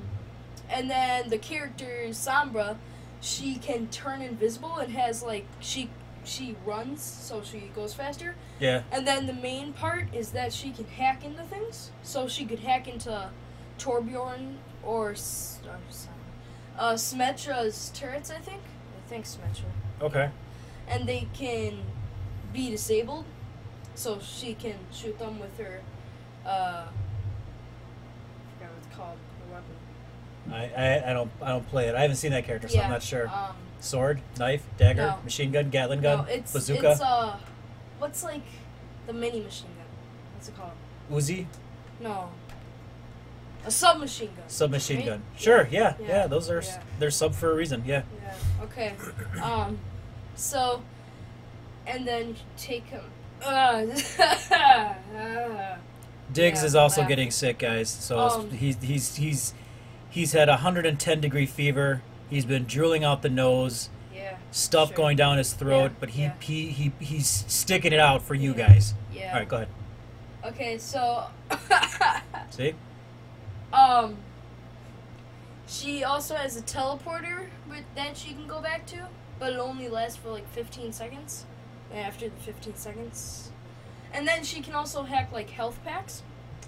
and 0.69 0.89
then 0.89 1.29
the 1.29 1.37
character 1.37 2.07
Sombra, 2.09 2.77
she 3.21 3.55
can 3.55 3.87
turn 3.87 4.21
invisible 4.21 4.77
and 4.77 4.91
has 4.93 5.23
like 5.23 5.45
she 5.59 5.89
she 6.25 6.55
runs, 6.65 7.01
so 7.01 7.41
she 7.43 7.69
goes 7.75 7.93
faster. 7.93 8.35
Yeah. 8.63 8.83
And 8.93 9.05
then 9.05 9.27
the 9.27 9.33
main 9.33 9.73
part 9.73 10.07
is 10.13 10.31
that 10.31 10.53
she 10.53 10.71
can 10.71 10.85
hack 10.85 11.25
into 11.25 11.43
things. 11.43 11.91
So 12.01 12.29
she 12.29 12.45
could 12.45 12.59
hack 12.59 12.87
into 12.87 13.29
Torbjorn 13.77 14.55
or 14.83 15.09
uh, 15.09 15.11
S- 15.11 15.59
uh, 16.79 16.97
turrets, 17.93 18.31
I 18.31 18.39
think. 18.39 18.61
I 18.61 19.09
think 19.09 19.25
Symmetra. 19.25 19.65
Okay. 20.01 20.29
And 20.87 21.05
they 21.07 21.27
can 21.33 21.79
be 22.53 22.69
disabled, 22.69 23.25
so 23.95 24.19
she 24.19 24.53
can 24.53 24.75
shoot 24.93 25.19
them 25.19 25.39
with 25.39 25.57
her. 25.57 25.81
Uh, 26.45 26.85
I 26.87 26.89
forgot 28.57 28.71
what 28.71 28.77
it's 28.85 28.95
called. 28.95 29.17
Her 29.47 29.53
weapon. 29.53 29.75
I, 30.51 30.81
I 30.81 31.11
I 31.11 31.13
don't 31.13 31.31
I 31.41 31.49
don't 31.49 31.67
play 31.69 31.87
it. 31.87 31.95
I 31.95 32.01
haven't 32.01 32.17
seen 32.17 32.31
that 32.31 32.45
character, 32.45 32.67
so 32.67 32.79
I'm 32.79 32.89
not 32.91 33.03
sure. 33.03 33.27
Um, 33.27 33.55
Sword, 33.79 34.21
knife, 34.37 34.65
dagger, 34.77 35.01
No. 35.01 35.17
machine 35.25 35.51
gun, 35.51 35.69
Gatling 35.69 36.01
gun, 36.01 36.19
no, 36.25 36.31
it's 36.31 36.53
bazooka, 36.53 36.91
it's 36.91 37.01
uh, 37.01 37.37
what's 38.03 38.21
like 38.23 38.41
the 39.07 39.13
mini 39.13 39.39
machine 39.39 39.69
gun? 39.77 39.85
What's 40.35 40.49
it 40.49 40.55
called? 40.57 40.71
Uzi, 41.09 41.45
No. 42.01 42.29
A 43.65 43.71
submachine 43.71 44.27
gun. 44.35 44.43
submachine 44.49 44.97
Right? 44.97 45.05
gun. 45.05 45.21
Sure. 45.37 45.69
Yeah. 45.71 45.95
Yeah. 45.97 46.07
Yeah, 46.07 46.27
those 46.27 46.49
are 46.49 46.61
yeah. 46.61 46.81
they're 46.99 47.09
sub 47.11 47.33
for 47.33 47.51
a 47.53 47.55
reason. 47.55 47.83
Yeah. 47.85 48.01
Yeah. 48.21 48.35
Okay. 48.65 48.93
Um. 49.41 49.79
So, 50.35 50.81
and 51.87 52.05
then 52.05 52.35
take 52.57 52.87
him. 52.87 53.03
Uh, 53.41 53.85
Diggs 56.33 56.59
Yeah, 56.61 56.65
is 56.65 56.75
also 56.75 57.05
getting 57.05 57.31
sick, 57.31 57.57
guys. 57.59 57.89
So 57.89 58.19
Um, 58.19 58.49
he's 58.51 58.77
he's 58.81 59.15
he's 59.15 59.53
he's 60.09 60.33
had 60.33 60.49
a 60.49 60.53
110 60.53 61.21
degree 61.21 61.45
fever. 61.45 62.01
He's 62.29 62.45
been 62.45 62.65
drooling 62.65 63.03
out 63.05 63.21
the 63.21 63.29
nose, 63.29 63.89
yeah. 64.33 64.51
stuff 64.51 64.89
Sure. 64.89 64.97
going 64.97 65.17
down 65.17 65.37
his 65.37 65.53
throat, 65.53 65.91
Yeah, 65.91 65.97
but 65.99 66.09
he, 66.09 66.21
yeah. 66.23 66.33
he 66.39 66.67
he 66.67 66.91
he's 66.99 67.45
sticking 67.47 67.93
it 67.93 67.99
out 67.99 68.21
for 68.21 68.35
you 68.35 68.53
guys. 68.53 68.93
Yeah. 69.13 69.33
All 69.33 69.39
right, 69.39 69.47
go 69.47 69.55
ahead. 69.57 69.69
Okay. 70.45 70.77
So. 70.77 71.25
See? 72.49 72.73
um. 73.71 74.17
She 75.67 76.03
also 76.03 76.35
has 76.35 76.55
a 76.57 76.61
teleporter 76.61 77.47
with, 77.69 77.83
that 77.95 78.17
she 78.17 78.33
can 78.33 78.47
go 78.47 78.61
back 78.61 78.85
to, 78.87 79.07
but 79.39 79.53
it 79.53 79.59
only 79.59 79.87
lasts 79.87 80.17
for 80.17 80.29
like 80.29 80.47
15 80.49 80.91
seconds. 80.91 81.45
And 81.89 81.99
after 82.01 82.29
the 82.29 82.35
15 82.41 82.75
seconds, 82.75 83.51
and 84.13 84.27
then 84.27 84.43
she 84.43 84.61
can 84.61 84.73
also 84.75 85.03
hack 85.03 85.31
like 85.31 85.49
health 85.49 85.79
packs, 85.83 86.21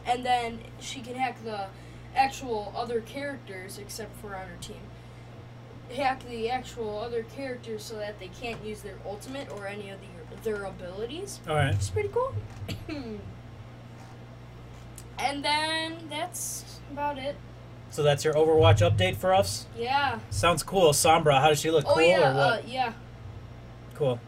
and 0.05 0.25
then 0.25 0.59
she 0.79 1.01
can 1.01 1.15
hack 1.15 1.43
the 1.43 1.67
actual 2.15 2.73
other 2.75 3.01
characters 3.01 3.77
except 3.77 4.15
for 4.21 4.35
on 4.35 4.47
her 4.47 4.55
team. 4.61 4.79
Hack 5.93 6.27
the 6.27 6.49
actual 6.49 6.99
other 6.99 7.23
characters 7.35 7.83
so 7.83 7.95
that 7.95 8.19
they 8.19 8.29
can't 8.29 8.63
use 8.63 8.81
their 8.81 8.97
ultimate 9.05 9.49
or 9.51 9.67
any 9.67 9.89
of 9.89 9.99
the, 10.01 10.49
their 10.49 10.63
abilities. 10.63 11.39
All 11.47 11.55
right. 11.55 11.73
It's 11.73 11.89
pretty 11.89 12.09
cool. 12.09 12.33
and 15.19 15.43
then 15.43 15.97
that's 16.09 16.79
about 16.91 17.17
it. 17.17 17.35
So 17.91 18.03
that's 18.03 18.25
your 18.25 18.33
Overwatch 18.33 18.79
update 18.79 19.15
for 19.15 19.33
us. 19.33 19.67
Yeah. 19.77 20.19
Sounds 20.29 20.63
cool. 20.63 20.91
Sombra, 20.91 21.39
how 21.39 21.49
does 21.49 21.61
she 21.61 21.71
look? 21.71 21.85
Oh 21.87 21.93
cool 21.93 22.03
yeah, 22.03 22.31
or 22.31 22.35
what? 22.35 22.59
uh, 22.59 22.61
yeah. 22.67 22.93
cool. 23.93 24.19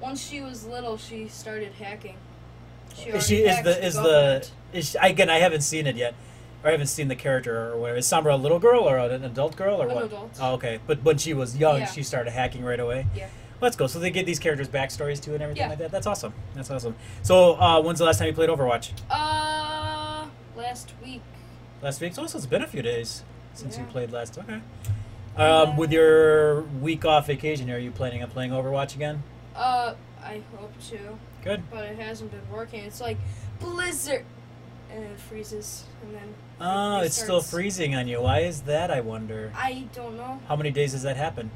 Once 0.00 0.26
she 0.26 0.40
was 0.40 0.66
little, 0.66 0.96
she 0.96 1.28
started 1.28 1.72
hacking. 1.74 2.16
She 2.96 3.10
Is 3.10 3.26
she 3.26 3.36
is 3.44 3.62
the 3.62 3.84
is 3.86 3.94
the 3.94 4.46
is 4.72 4.90
she, 4.90 4.98
again? 4.98 5.30
I 5.30 5.38
haven't 5.38 5.60
seen 5.60 5.86
it 5.86 5.96
yet, 5.96 6.14
I 6.64 6.70
haven't 6.70 6.86
seen 6.86 7.08
the 7.08 7.16
character 7.16 7.72
or 7.72 7.76
whatever. 7.76 7.98
Is 7.98 8.06
Sombra 8.06 8.32
a 8.32 8.36
little 8.36 8.58
girl 8.58 8.82
or 8.88 8.96
an 8.98 9.24
adult 9.24 9.56
girl 9.56 9.82
or 9.82 9.88
An 9.88 9.94
what? 9.94 10.04
adult. 10.04 10.38
Oh, 10.40 10.54
okay. 10.54 10.78
But 10.86 11.02
when 11.02 11.18
she 11.18 11.34
was 11.34 11.56
young, 11.56 11.80
Yeah. 11.80 11.86
she 11.86 12.02
started 12.02 12.30
hacking 12.30 12.64
right 12.64 12.78
away. 12.78 13.06
Yeah. 13.14 13.26
Let's 13.60 13.76
go. 13.76 13.86
So 13.86 13.98
they 13.98 14.10
get 14.10 14.26
these 14.26 14.38
characters 14.38 14.68
backstories 14.68 15.20
too 15.22 15.34
and 15.34 15.42
everything 15.42 15.62
Yeah. 15.62 15.68
like 15.70 15.78
that. 15.78 15.90
That's 15.90 16.06
awesome. 16.06 16.32
That's 16.54 16.70
awesome. 16.70 16.94
So 17.22 17.54
uh, 17.54 17.80
when's 17.82 17.98
the 17.98 18.04
last 18.04 18.18
time 18.18 18.28
you 18.28 18.32
played 18.34 18.48
Overwatch? 18.48 18.90
Uh, 19.10 20.26
last 20.56 20.92
week. 21.04 21.22
Last 21.80 22.00
week. 22.00 22.14
So 22.14 22.22
it's 22.24 22.46
been 22.46 22.62
a 22.62 22.66
few 22.66 22.82
days 22.82 23.22
since 23.54 23.76
you 23.78 23.84
played 23.84 24.12
last. 24.12 24.38
Okay. 24.38 24.60
Um, 25.36 25.76
with 25.76 25.90
your 25.92 26.62
week 26.62 27.04
off 27.04 27.26
vacation, 27.26 27.70
are 27.70 27.78
you 27.78 27.90
planning 27.90 28.22
on 28.22 28.30
playing 28.30 28.50
Overwatch 28.50 28.94
again? 28.94 29.22
Uh, 29.56 29.94
I 30.22 30.42
hope 30.56 30.72
to, 30.90 30.98
Good. 31.42 31.62
but 31.70 31.84
it 31.86 31.98
hasn't 31.98 32.30
been 32.30 32.48
working. 32.52 32.84
It's 32.84 33.00
like 33.00 33.16
blizzard, 33.58 34.24
and 34.92 35.04
it 35.04 35.18
freezes, 35.18 35.84
and 36.02 36.14
then. 36.14 36.34
Oh, 36.60 37.00
it's 37.00 37.20
still 37.20 37.40
freezing 37.40 37.94
on 37.94 38.06
you. 38.08 38.20
Why 38.22 38.40
is 38.40 38.62
that? 38.62 38.90
I 38.90 39.00
wonder. 39.00 39.52
I 39.56 39.86
don't 39.94 40.16
know. 40.16 40.40
How 40.48 40.56
many 40.56 40.70
days 40.70 40.92
does 40.92 41.02
that 41.02 41.16
happen? 41.16 41.50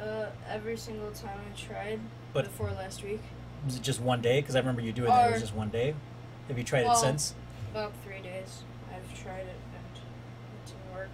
Uh, 0.00 0.26
every 0.48 0.76
single 0.76 1.10
time 1.12 1.38
I 1.38 1.56
tried 1.60 2.00
But- 2.32 2.44
before 2.46 2.70
last 2.72 3.04
week, 3.04 3.20
Was 3.64 3.76
it 3.76 3.82
just 3.82 4.00
one 4.00 4.20
day? 4.20 4.40
Because 4.40 4.56
I 4.56 4.58
remember 4.58 4.80
you 4.82 4.90
doing 4.92 5.08
that. 5.08 5.28
It 5.28 5.32
was 5.34 5.38
Or- 5.38 5.44
just 5.44 5.54
one 5.54 5.68
day. 5.68 5.94
Have 6.48 6.58
you 6.58 6.64
tried 6.64 6.84
Well- 6.84 6.94
it 6.94 7.00
since? 7.00 7.34
about 7.70 7.92
three 8.04 8.20
days, 8.20 8.62
I've 8.92 9.22
tried 9.22 9.46
it 9.46 9.56
and 9.72 9.84
it 9.96 10.66
didn't 10.66 10.92
work. 10.92 11.10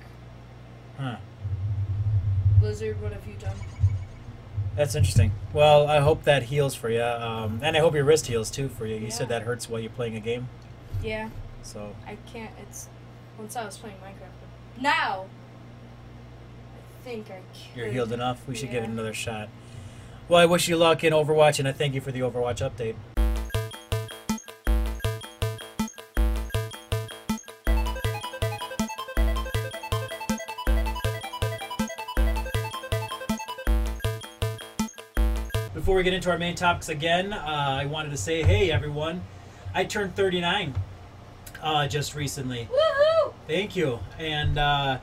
Huh. 0.98 1.16
Blizzard, 2.60 3.00
what 3.02 3.12
have 3.12 3.26
you 3.26 3.34
done? 3.34 3.54
That's 4.74 4.94
interesting. 4.94 5.32
Well, 5.52 5.86
I 5.88 5.98
hope 6.00 6.22
that 6.24 6.44
heals 6.44 6.74
for 6.74 6.88
you, 6.88 7.02
um, 7.02 7.60
and 7.62 7.76
I 7.76 7.80
hope 7.80 7.94
your 7.94 8.04
wrist 8.04 8.26
heals 8.28 8.50
too 8.50 8.68
for 8.68 8.86
you. 8.86 8.96
You 8.96 9.10
said 9.10 9.24
Yeah. 9.28 9.38
that 9.38 9.42
hurts 9.42 9.68
while 9.68 9.80
you're 9.80 9.90
playing 9.90 10.16
a 10.16 10.20
game, 10.20 10.48
Yeah, 11.02 11.28
so 11.62 11.94
I 12.06 12.16
can't. 12.30 12.52
It's 12.62 12.88
once 13.38 13.56
I 13.56 13.64
was 13.64 13.76
playing 13.78 13.96
Minecraft, 13.96 14.34
but 14.74 14.82
now 14.82 15.26
I 16.74 17.04
think 17.04 17.26
I 17.26 17.40
can. 17.54 17.76
you're 17.76 17.88
healed 17.88 18.12
enough. 18.12 18.46
We 18.46 18.54
should 18.54 18.70
give 18.70 18.84
it 18.84 18.90
another 18.90 19.14
shot. 19.14 19.48
Well, 20.28 20.40
I 20.40 20.46
wish 20.46 20.68
you 20.68 20.76
luck 20.76 21.04
in 21.04 21.12
Overwatch, 21.12 21.58
and 21.58 21.66
I 21.66 21.72
thank 21.72 21.94
you 21.94 22.00
for 22.00 22.12
the 22.12 22.20
Overwatch 22.20 22.60
update. 22.60 22.96
Before 35.72 35.96
we 35.96 36.02
get 36.02 36.12
into 36.12 36.30
our 36.30 36.36
main 36.36 36.54
topics 36.54 36.90
again, 36.90 37.32
uh, 37.32 37.78
I 37.80 37.86
wanted 37.86 38.10
to 38.10 38.18
say, 38.18 38.42
hey 38.42 38.70
everyone, 38.70 39.22
I 39.74 39.84
turned 39.84 40.14
39 40.14 40.74
uh, 41.62 41.86
just 41.86 42.14
recently. 42.14 42.68
Woohoo! 42.70 43.32
Thank 43.46 43.76
you, 43.76 44.00
and 44.18 44.58
uh, 44.58 44.98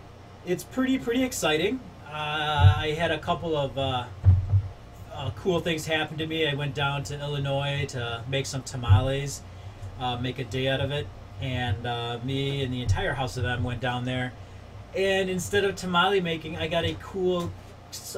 it's 0.45 0.63
pretty 0.63 0.99
pretty 0.99 1.23
exciting. 1.23 1.79
Uh, 2.07 2.75
I 2.77 2.95
had 2.97 3.11
a 3.11 3.19
couple 3.19 3.57
of 3.57 3.77
uh, 3.77 4.05
uh, 5.13 5.31
cool 5.35 5.59
things 5.59 5.85
happen 5.85 6.17
to 6.17 6.27
me. 6.27 6.47
I 6.47 6.53
went 6.53 6.75
down 6.75 7.03
to 7.03 7.19
Illinois 7.19 7.85
to 7.89 8.23
make 8.29 8.45
some 8.45 8.63
tamales, 8.63 9.41
uh, 9.99 10.17
make 10.17 10.39
a 10.39 10.43
day 10.43 10.67
out 10.67 10.81
of 10.81 10.91
it, 10.91 11.07
and 11.41 11.85
uh, 11.85 12.19
me 12.23 12.63
and 12.63 12.73
the 12.73 12.81
entire 12.81 13.13
house 13.13 13.37
of 13.37 13.43
them 13.43 13.63
went 13.63 13.81
down 13.81 14.05
there. 14.05 14.33
And 14.95 15.29
instead 15.29 15.65
of 15.65 15.75
tamale 15.75 16.21
making, 16.21 16.57
I 16.57 16.67
got 16.67 16.85
a 16.85 16.95
cool 17.01 17.51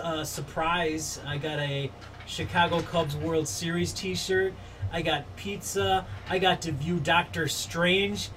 uh, 0.02 0.24
surprise. 0.24 1.20
I 1.26 1.38
got 1.38 1.60
a 1.60 1.90
Chicago 2.28 2.82
Cubs 2.82 3.16
World 3.16 3.48
Series 3.48 3.94
T-shirt. 3.94 4.54
I 4.92 5.02
got 5.02 5.24
pizza. 5.36 6.06
I 6.30 6.40
got 6.40 6.62
to 6.64 6.72
view 6.72 7.00
Doctor 7.00 7.48
Strange. 7.48 8.30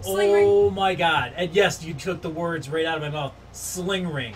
Sling 0.00 0.32
ring. 0.32 0.44
oh 0.48 0.68
my 0.70 0.96
God! 0.96 1.32
And 1.36 1.54
yes, 1.54 1.84
you 1.84 1.94
took 1.94 2.22
the 2.22 2.28
words 2.30 2.68
right 2.68 2.84
out 2.84 2.96
of 2.96 3.02
my 3.02 3.10
mouth. 3.10 3.32
Sling 3.52 4.08
ring. 4.12 4.34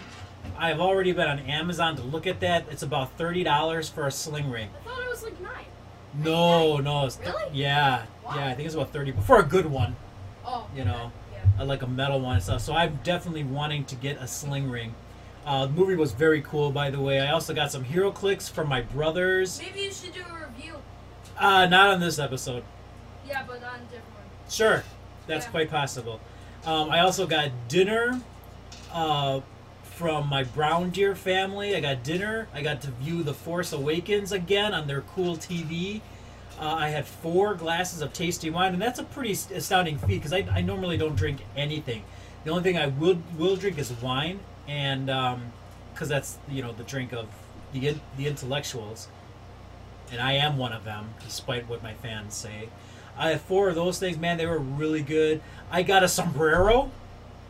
I've 0.56 0.78
already 0.78 1.10
been 1.10 1.26
on 1.26 1.40
Amazon 1.40 1.96
to 1.96 2.02
look 2.02 2.26
at 2.26 2.38
that. 2.40 2.66
It's 2.70 2.82
about 2.84 3.10
thirty 3.18 3.42
dollars 3.42 3.88
for 3.88 4.06
a 4.06 4.12
sling 4.12 4.48
ring. 4.48 4.68
I 4.82 4.88
thought 4.88 5.02
it 5.02 5.08
was 5.10 5.22
like 5.24 5.40
nine. 5.40 5.64
No, 6.14 6.76
no, 6.78 7.06
it's 7.06 7.18
Really? 7.18 7.44
yeah, 7.52 8.06
Wow. 8.24 8.36
yeah. 8.36 8.46
I 8.48 8.54
think 8.54 8.66
it's 8.66 8.74
about 8.76 8.92
thirty 8.92 9.12
for 9.12 9.40
a 9.40 9.42
good 9.42 9.66
one. 9.66 9.96
Oh. 10.46 10.68
You 10.74 10.84
know. 10.84 11.10
Yeah. 11.32 11.38
I 11.58 11.64
like 11.64 11.82
a 11.82 11.86
metal 11.88 12.20
one 12.20 12.34
and 12.34 12.42
stuff. 12.44 12.60
So 12.62 12.72
I'm 12.72 13.00
definitely 13.02 13.42
wanting 13.44 13.84
to 13.86 13.96
get 13.96 14.18
a 14.22 14.28
sling 14.28 14.70
ring. 14.70 14.94
Uh, 15.44 15.66
the 15.66 15.72
movie 15.72 15.96
was 15.96 16.12
very 16.12 16.42
cool, 16.42 16.70
by 16.70 16.90
the 16.90 17.00
way. 17.00 17.20
I 17.20 17.32
also 17.32 17.52
got 17.54 17.70
some 17.72 17.84
HeroClix 17.84 18.48
from 18.50 18.68
my 18.68 18.82
brothers. 18.82 19.60
Maybe 19.60 19.80
you 19.86 19.92
should 19.92 20.12
do 20.14 20.20
a. 20.20 20.45
Uh, 21.38 21.66
not 21.66 21.90
on 21.90 22.00
this 22.00 22.18
episode. 22.18 22.62
Yeah, 23.26 23.42
but 23.46 23.56
on 23.64 23.80
different 23.84 24.04
one. 24.14 24.50
Sure, 24.50 24.84
that's 25.26 25.44
Yeah. 25.46 25.50
quite 25.50 25.70
possible. 25.70 26.20
Um, 26.64 26.90
I 26.90 27.00
also 27.00 27.26
got 27.26 27.50
dinner 27.68 28.20
uh, 28.92 29.40
from 29.82 30.28
my 30.28 30.44
Brown 30.44 30.90
Deer 30.90 31.14
family. 31.14 31.76
I 31.76 31.80
got 31.80 32.02
dinner. 32.02 32.48
I 32.54 32.62
got 32.62 32.80
to 32.82 32.90
view 32.90 33.22
The 33.22 33.34
Force 33.34 33.72
Awakens 33.72 34.32
again 34.32 34.72
on 34.74 34.86
their 34.86 35.02
cool 35.02 35.36
TV. 35.36 36.00
Uh, 36.58 36.74
I 36.74 36.88
had 36.88 37.06
four 37.06 37.54
glasses 37.54 38.00
of 38.00 38.12
tasty 38.14 38.48
wine, 38.48 38.72
and 38.72 38.80
that's 38.80 38.98
a 38.98 39.04
pretty 39.04 39.32
astounding 39.32 39.98
feat 39.98 40.22
because 40.22 40.32
I, 40.32 40.46
I 40.50 40.62
normally 40.62 40.96
don't 40.96 41.14
drink 41.16 41.40
anything. 41.54 42.02
The 42.44 42.50
only 42.50 42.62
thing 42.62 42.78
I 42.78 42.86
will 42.86 43.18
will 43.36 43.56
drink 43.56 43.76
is 43.78 43.90
wine, 43.92 44.40
and 44.66 45.06
because 45.92 46.08
that's 46.08 46.38
you 46.48 46.62
know 46.62 46.72
the 46.72 46.84
drink 46.84 47.12
of 47.12 47.26
the 47.72 47.88
in, 47.88 48.00
the 48.16 48.26
intellectuals, 48.26 49.08
and 50.10 50.20
I 50.20 50.32
am 50.34 50.56
one 50.56 50.72
of 50.72 50.84
them, 50.84 51.14
despite 51.24 51.68
what 51.68 51.82
my 51.82 51.94
fans 51.94 52.34
say. 52.34 52.68
I 53.18 53.30
have 53.30 53.40
four 53.40 53.68
of 53.68 53.74
those 53.74 53.98
things, 53.98 54.18
man. 54.18 54.36
They 54.36 54.46
were 54.46 54.58
really 54.58 55.02
good. 55.02 55.40
I 55.70 55.82
got 55.82 56.04
a 56.04 56.08
sombrero, 56.08 56.90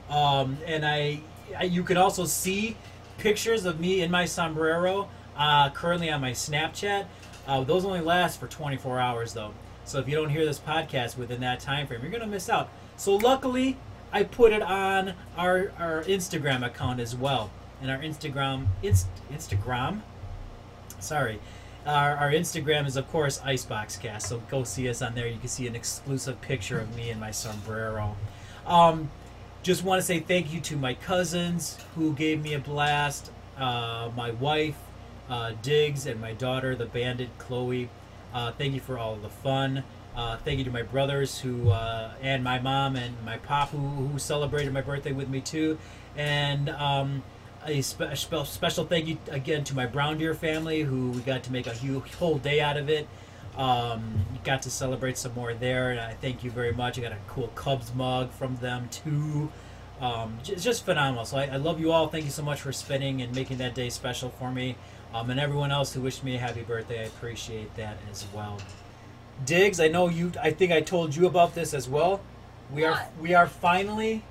um, 0.08 0.58
and 0.64 0.86
I, 0.86 1.20
I 1.56 1.64
you 1.64 1.82
can 1.82 1.96
also 1.96 2.24
see 2.24 2.76
pictures 3.18 3.64
of 3.64 3.80
me 3.80 4.00
in 4.02 4.10
my 4.10 4.26
sombrero 4.26 5.08
uh, 5.36 5.70
currently 5.70 6.10
on 6.10 6.20
my 6.20 6.30
Snapchat. 6.30 7.06
Uh, 7.46 7.64
those 7.64 7.84
only 7.84 8.00
last 8.00 8.38
for 8.38 8.46
24 8.46 8.98
hours 8.98 9.32
though, 9.32 9.52
so 9.84 9.98
if 9.98 10.08
you 10.08 10.14
don't 10.14 10.30
hear 10.30 10.44
this 10.44 10.58
podcast 10.58 11.16
within 11.16 11.40
that 11.40 11.60
time 11.60 11.86
frame, 11.86 12.00
you're 12.02 12.10
gonna 12.10 12.26
miss 12.26 12.48
out. 12.48 12.68
So 12.96 13.16
luckily, 13.16 13.76
I 14.12 14.22
put 14.22 14.52
it 14.52 14.62
on 14.62 15.14
our 15.36 15.72
our 15.78 16.02
Instagram 16.04 16.64
account 16.64 17.00
as 17.00 17.16
well, 17.16 17.50
and 17.82 17.90
our 17.90 17.98
Instagram 17.98 18.66
inst, 18.82 19.08
Instagram. 19.32 20.02
Sorry. 21.00 21.40
Our, 21.86 22.16
our 22.16 22.30
Instagram 22.32 22.86
is, 22.88 22.96
of 22.96 23.08
course, 23.12 23.38
Iceboxcast, 23.38 24.22
so 24.22 24.42
go 24.50 24.64
see 24.64 24.88
us 24.88 25.02
on 25.02 25.14
there. 25.14 25.28
You 25.28 25.38
can 25.38 25.48
see 25.48 25.68
an 25.68 25.76
exclusive 25.76 26.40
picture 26.40 26.80
of 26.80 26.96
me 26.96 27.10
in 27.10 27.20
my 27.20 27.30
sombrero. 27.30 28.16
Um, 28.66 29.08
just 29.62 29.84
want 29.84 30.00
to 30.00 30.06
say 30.06 30.18
thank 30.18 30.52
you 30.52 30.60
to 30.62 30.76
my 30.76 30.94
cousins 30.94 31.78
who 31.94 32.12
gave 32.14 32.42
me 32.42 32.54
a 32.54 32.58
blast, 32.58 33.30
uh, 33.56 34.10
my 34.16 34.32
wife, 34.32 34.76
uh, 35.28 35.52
Diggs, 35.62 36.06
and 36.06 36.20
my 36.20 36.32
daughter, 36.32 36.74
the 36.74 36.86
bandit, 36.86 37.28
Chloe. 37.38 37.88
Uh, 38.34 38.50
thank 38.50 38.74
you 38.74 38.80
for 38.80 38.98
all 38.98 39.14
the 39.14 39.28
fun. 39.28 39.84
Uh, 40.16 40.38
thank 40.38 40.58
you 40.58 40.64
to 40.64 40.70
my 40.72 40.82
brothers 40.82 41.38
who, 41.38 41.70
uh, 41.70 42.10
and 42.20 42.42
my 42.42 42.58
mom 42.58 42.96
and 42.96 43.14
my 43.24 43.36
pop 43.36 43.70
who, 43.70 43.78
who 43.78 44.18
celebrated 44.18 44.72
my 44.72 44.80
birthday 44.80 45.12
with 45.12 45.28
me 45.28 45.40
too. 45.40 45.78
And 46.16 46.68
um, 46.70 47.22
a 47.68 47.82
spe- 47.82 48.14
spe- 48.14 48.46
special 48.46 48.84
thank 48.84 49.06
you 49.06 49.18
again 49.30 49.64
to 49.64 49.74
my 49.74 49.86
Brown 49.86 50.18
Deer 50.18 50.34
family 50.34 50.82
who 50.82 51.10
we 51.10 51.20
got 51.20 51.42
to 51.44 51.52
make 51.52 51.66
a 51.66 51.72
huge 51.72 52.14
whole 52.14 52.38
day 52.38 52.60
out 52.60 52.76
of 52.76 52.88
it. 52.88 53.08
Um, 53.56 54.26
got 54.44 54.62
to 54.62 54.70
celebrate 54.70 55.16
some 55.16 55.34
more 55.34 55.54
there, 55.54 55.90
and 55.90 55.98
I 55.98 56.12
thank 56.12 56.44
you 56.44 56.50
very 56.50 56.72
much. 56.72 56.98
I 56.98 57.02
got 57.02 57.12
a 57.12 57.18
cool 57.26 57.48
Cubs 57.48 57.94
mug 57.94 58.30
from 58.32 58.56
them 58.56 58.88
too. 58.90 59.50
Um, 60.00 60.38
it's 60.46 60.62
just 60.62 60.84
phenomenal. 60.84 61.24
So 61.24 61.38
I, 61.38 61.46
I 61.46 61.56
love 61.56 61.80
you 61.80 61.90
all. 61.90 62.08
Thank 62.08 62.24
you 62.26 62.30
so 62.30 62.42
much 62.42 62.60
for 62.60 62.72
spending 62.72 63.22
and 63.22 63.34
making 63.34 63.58
that 63.58 63.74
day 63.74 63.88
special 63.88 64.28
for 64.30 64.52
me. 64.52 64.76
Um, 65.14 65.30
and 65.30 65.40
everyone 65.40 65.70
else 65.70 65.94
who 65.94 66.02
wished 66.02 66.22
me 66.22 66.36
a 66.36 66.38
happy 66.38 66.62
birthday, 66.62 67.00
I 67.00 67.04
appreciate 67.04 67.74
that 67.76 67.96
as 68.10 68.26
well. 68.34 68.58
Diggs, 69.44 69.80
I 69.80 69.88
know 69.88 70.08
you. 70.08 70.32
I 70.42 70.50
think 70.50 70.72
I 70.72 70.82
told 70.82 71.16
you 71.16 71.26
about 71.26 71.54
this 71.54 71.72
as 71.72 71.88
well. 71.88 72.20
We 72.70 72.84
are 72.84 73.06
we 73.20 73.34
are 73.34 73.46
finally 73.46 74.22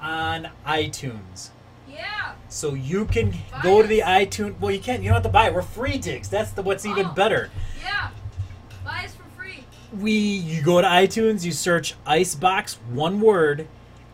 on 0.00 0.48
iTunes. 0.66 1.50
Yeah. 1.98 2.32
So 2.48 2.74
you 2.74 3.04
can 3.04 3.30
Buy 3.52 3.60
go 3.62 3.82
to 3.82 3.88
the 3.88 4.00
iTunes. 4.00 4.58
Well, 4.60 4.70
you 4.70 4.80
can't. 4.80 5.02
You 5.02 5.08
don't 5.08 5.16
have 5.16 5.22
to 5.24 5.28
buy 5.28 5.48
it. 5.48 5.54
We're 5.54 5.62
free, 5.62 5.98
Diggs. 5.98 6.28
That's 6.28 6.52
the 6.52 6.62
what's 6.62 6.86
even 6.86 7.06
Oh. 7.06 7.12
better. 7.12 7.50
Yeah. 7.82 8.10
Buy 8.84 9.04
us 9.04 9.14
for 9.14 9.24
free. 9.36 9.64
We 9.98 10.12
you 10.12 10.62
go 10.62 10.80
to 10.80 10.86
iTunes, 10.86 11.44
you 11.44 11.52
search 11.52 11.94
Icebox 12.06 12.78
one 12.90 13.20
word, 13.20 13.66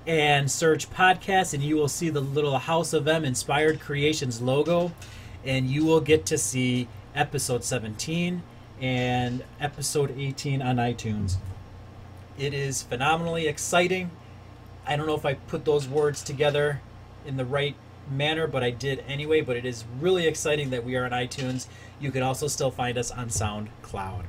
and 0.06 0.50
search 0.50 0.90
podcast, 0.90 1.54
and 1.54 1.62
you 1.62 1.76
will 1.76 1.88
see 1.88 2.10
the 2.10 2.20
little 2.20 2.58
House 2.58 2.92
of 2.92 3.06
M 3.06 3.24
Inspired 3.24 3.80
Creations 3.80 4.40
logo, 4.40 4.92
and 5.44 5.68
you 5.68 5.84
will 5.84 6.00
get 6.00 6.26
to 6.26 6.38
see 6.38 6.88
episode 7.14 7.62
17 7.64 8.42
and 8.80 9.44
episode 9.60 10.14
18 10.18 10.60
on 10.60 10.76
iTunes. 10.76 11.36
It 12.36 12.52
is 12.52 12.82
phenomenally 12.82 13.46
exciting. 13.46 14.10
I 14.86 14.96
don't 14.96 15.06
know 15.06 15.14
if 15.14 15.24
I 15.24 15.34
put 15.34 15.64
those 15.64 15.88
words 15.88 16.22
together 16.22 16.80
in 17.26 17.36
the 17.36 17.44
right 17.44 17.76
manner, 18.10 18.46
but 18.46 18.62
I 18.62 18.70
did 18.70 19.04
anyway. 19.06 19.40
But 19.40 19.56
it 19.56 19.64
is 19.64 19.84
really 20.00 20.26
exciting 20.26 20.70
that 20.70 20.84
we 20.84 20.96
are 20.96 21.04
on 21.04 21.10
iTunes. 21.10 21.66
You 22.00 22.10
can 22.10 22.22
also 22.22 22.48
still 22.48 22.70
find 22.70 22.98
us 22.98 23.10
on 23.10 23.28
SoundCloud. 23.28 24.24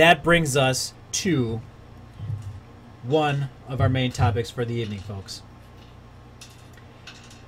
that 0.00 0.24
brings 0.24 0.56
us 0.56 0.94
to 1.12 1.60
one 3.02 3.50
of 3.68 3.82
our 3.82 3.88
main 3.90 4.10
topics 4.10 4.50
for 4.50 4.64
the 4.64 4.72
evening, 4.72 4.98
folks. 5.00 5.42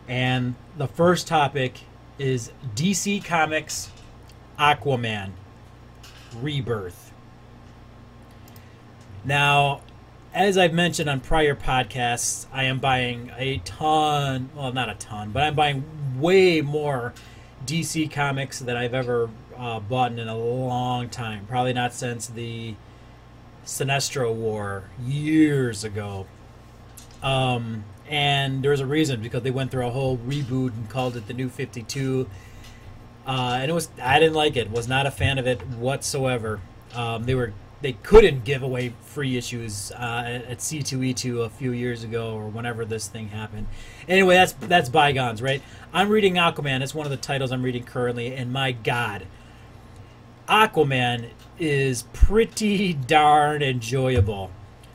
And 0.07 0.55
the 0.77 0.87
first 0.87 1.27
topic 1.27 1.81
is 2.19 2.53
DC 2.75 3.25
Comics 3.25 3.91
Aquaman 4.59 5.31
Rebirth. 6.41 7.13
Now, 9.25 9.81
as 10.35 10.57
I've 10.57 10.73
mentioned 10.73 11.09
on 11.11 11.21
prior 11.21 11.55
podcasts, 11.55 12.47
I 12.53 12.65
am 12.65 12.79
buying 12.79 13.31
a 13.37 13.59
ton, 13.59 14.51
well, 14.55 14.73
not 14.73 14.89
a 14.89 14.95
ton, 14.95 15.31
but 15.31 15.43
I'm 15.43 15.55
buying 15.55 15.85
way 16.19 16.61
more 16.61 17.13
DC 17.67 18.11
comics 18.11 18.59
than 18.59 18.77
I've 18.77 18.95
ever 18.95 19.31
uh, 19.57 19.81
bought 19.81 20.13
in 20.13 20.29
a 20.29 20.37
long 20.37 21.09
time. 21.09 21.47
Probably 21.47 21.73
not 21.73 21.93
since 21.93 22.27
the 22.27 22.75
Sinestro 23.65 24.35
War 24.35 24.85
years 25.05 25.85
ago. 25.85 26.27
Um, 27.23 27.85
and 28.13 28.63
there's 28.63 28.81
a 28.81 28.87
reason 28.87 29.23
because 29.23 29.43
they 29.43 29.51
went 29.51 29.71
through 29.71 29.87
a 29.87 29.91
whole 29.91 30.19
reboot 30.19 30.75
and 30.75 30.89
called 30.91 31.17
it 31.17 31.27
the 31.27 31.33
New 31.33 31.49
52. 31.49 32.29
Uh, 33.27 33.59
and 33.61 33.71
it 33.71 33.75
was 33.75 33.89
I 34.01 34.21
didn't 34.21 34.35
like 34.35 34.57
it. 34.57 34.71
Was 34.71 34.87
not 34.87 35.07
a 35.07 35.11
fan 35.11 35.39
of 35.39 35.47
it 35.47 35.67
whatsoever. 35.67 36.61
Um, 36.95 37.25
they 37.25 37.35
were 37.35 37.55
they 37.81 37.95
couldn't 37.95 38.45
give 38.45 38.63
away 38.63 38.93
free 39.01 39.37
issues 39.37 39.91
uh, 39.93 40.43
at 40.47 40.59
C2E2 40.59 41.47
a 41.47 41.49
few 41.49 41.73
years 41.73 42.05
ago 42.05 42.35
or 42.35 42.49
whenever 42.49 42.85
this 42.85 43.09
thing 43.09 43.29
happened. 43.29 43.67
Anyway, 44.07 44.35
that's 44.35 44.53
that's 44.53 44.91
bygones, 44.91 45.41
right? 45.41 45.63
I'm 45.95 46.11
reading 46.11 46.35
Aquaman. 46.35 46.83
It's 46.83 46.95
one 46.95 47.07
of 47.07 47.11
the 47.11 47.17
titles 47.17 47.51
I'm 47.51 47.63
reading 47.63 47.85
currently, 47.85 48.35
and 48.35 48.53
my 48.53 48.73
God, 48.73 49.27
Aquaman 50.49 51.31
is 51.59 52.03
pretty 52.13 52.93
darn 52.93 53.63
enjoyable. 53.63 54.51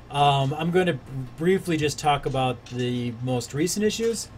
Um, 0.10 0.54
I'm 0.54 0.72
going 0.72 0.88
to 0.88 1.00
briefly 1.38 1.76
just 1.76 2.00
talk 2.00 2.26
about 2.26 2.66
the 2.68 3.14
most 3.22 3.54
recent 3.54 3.86
issues. 3.86 4.30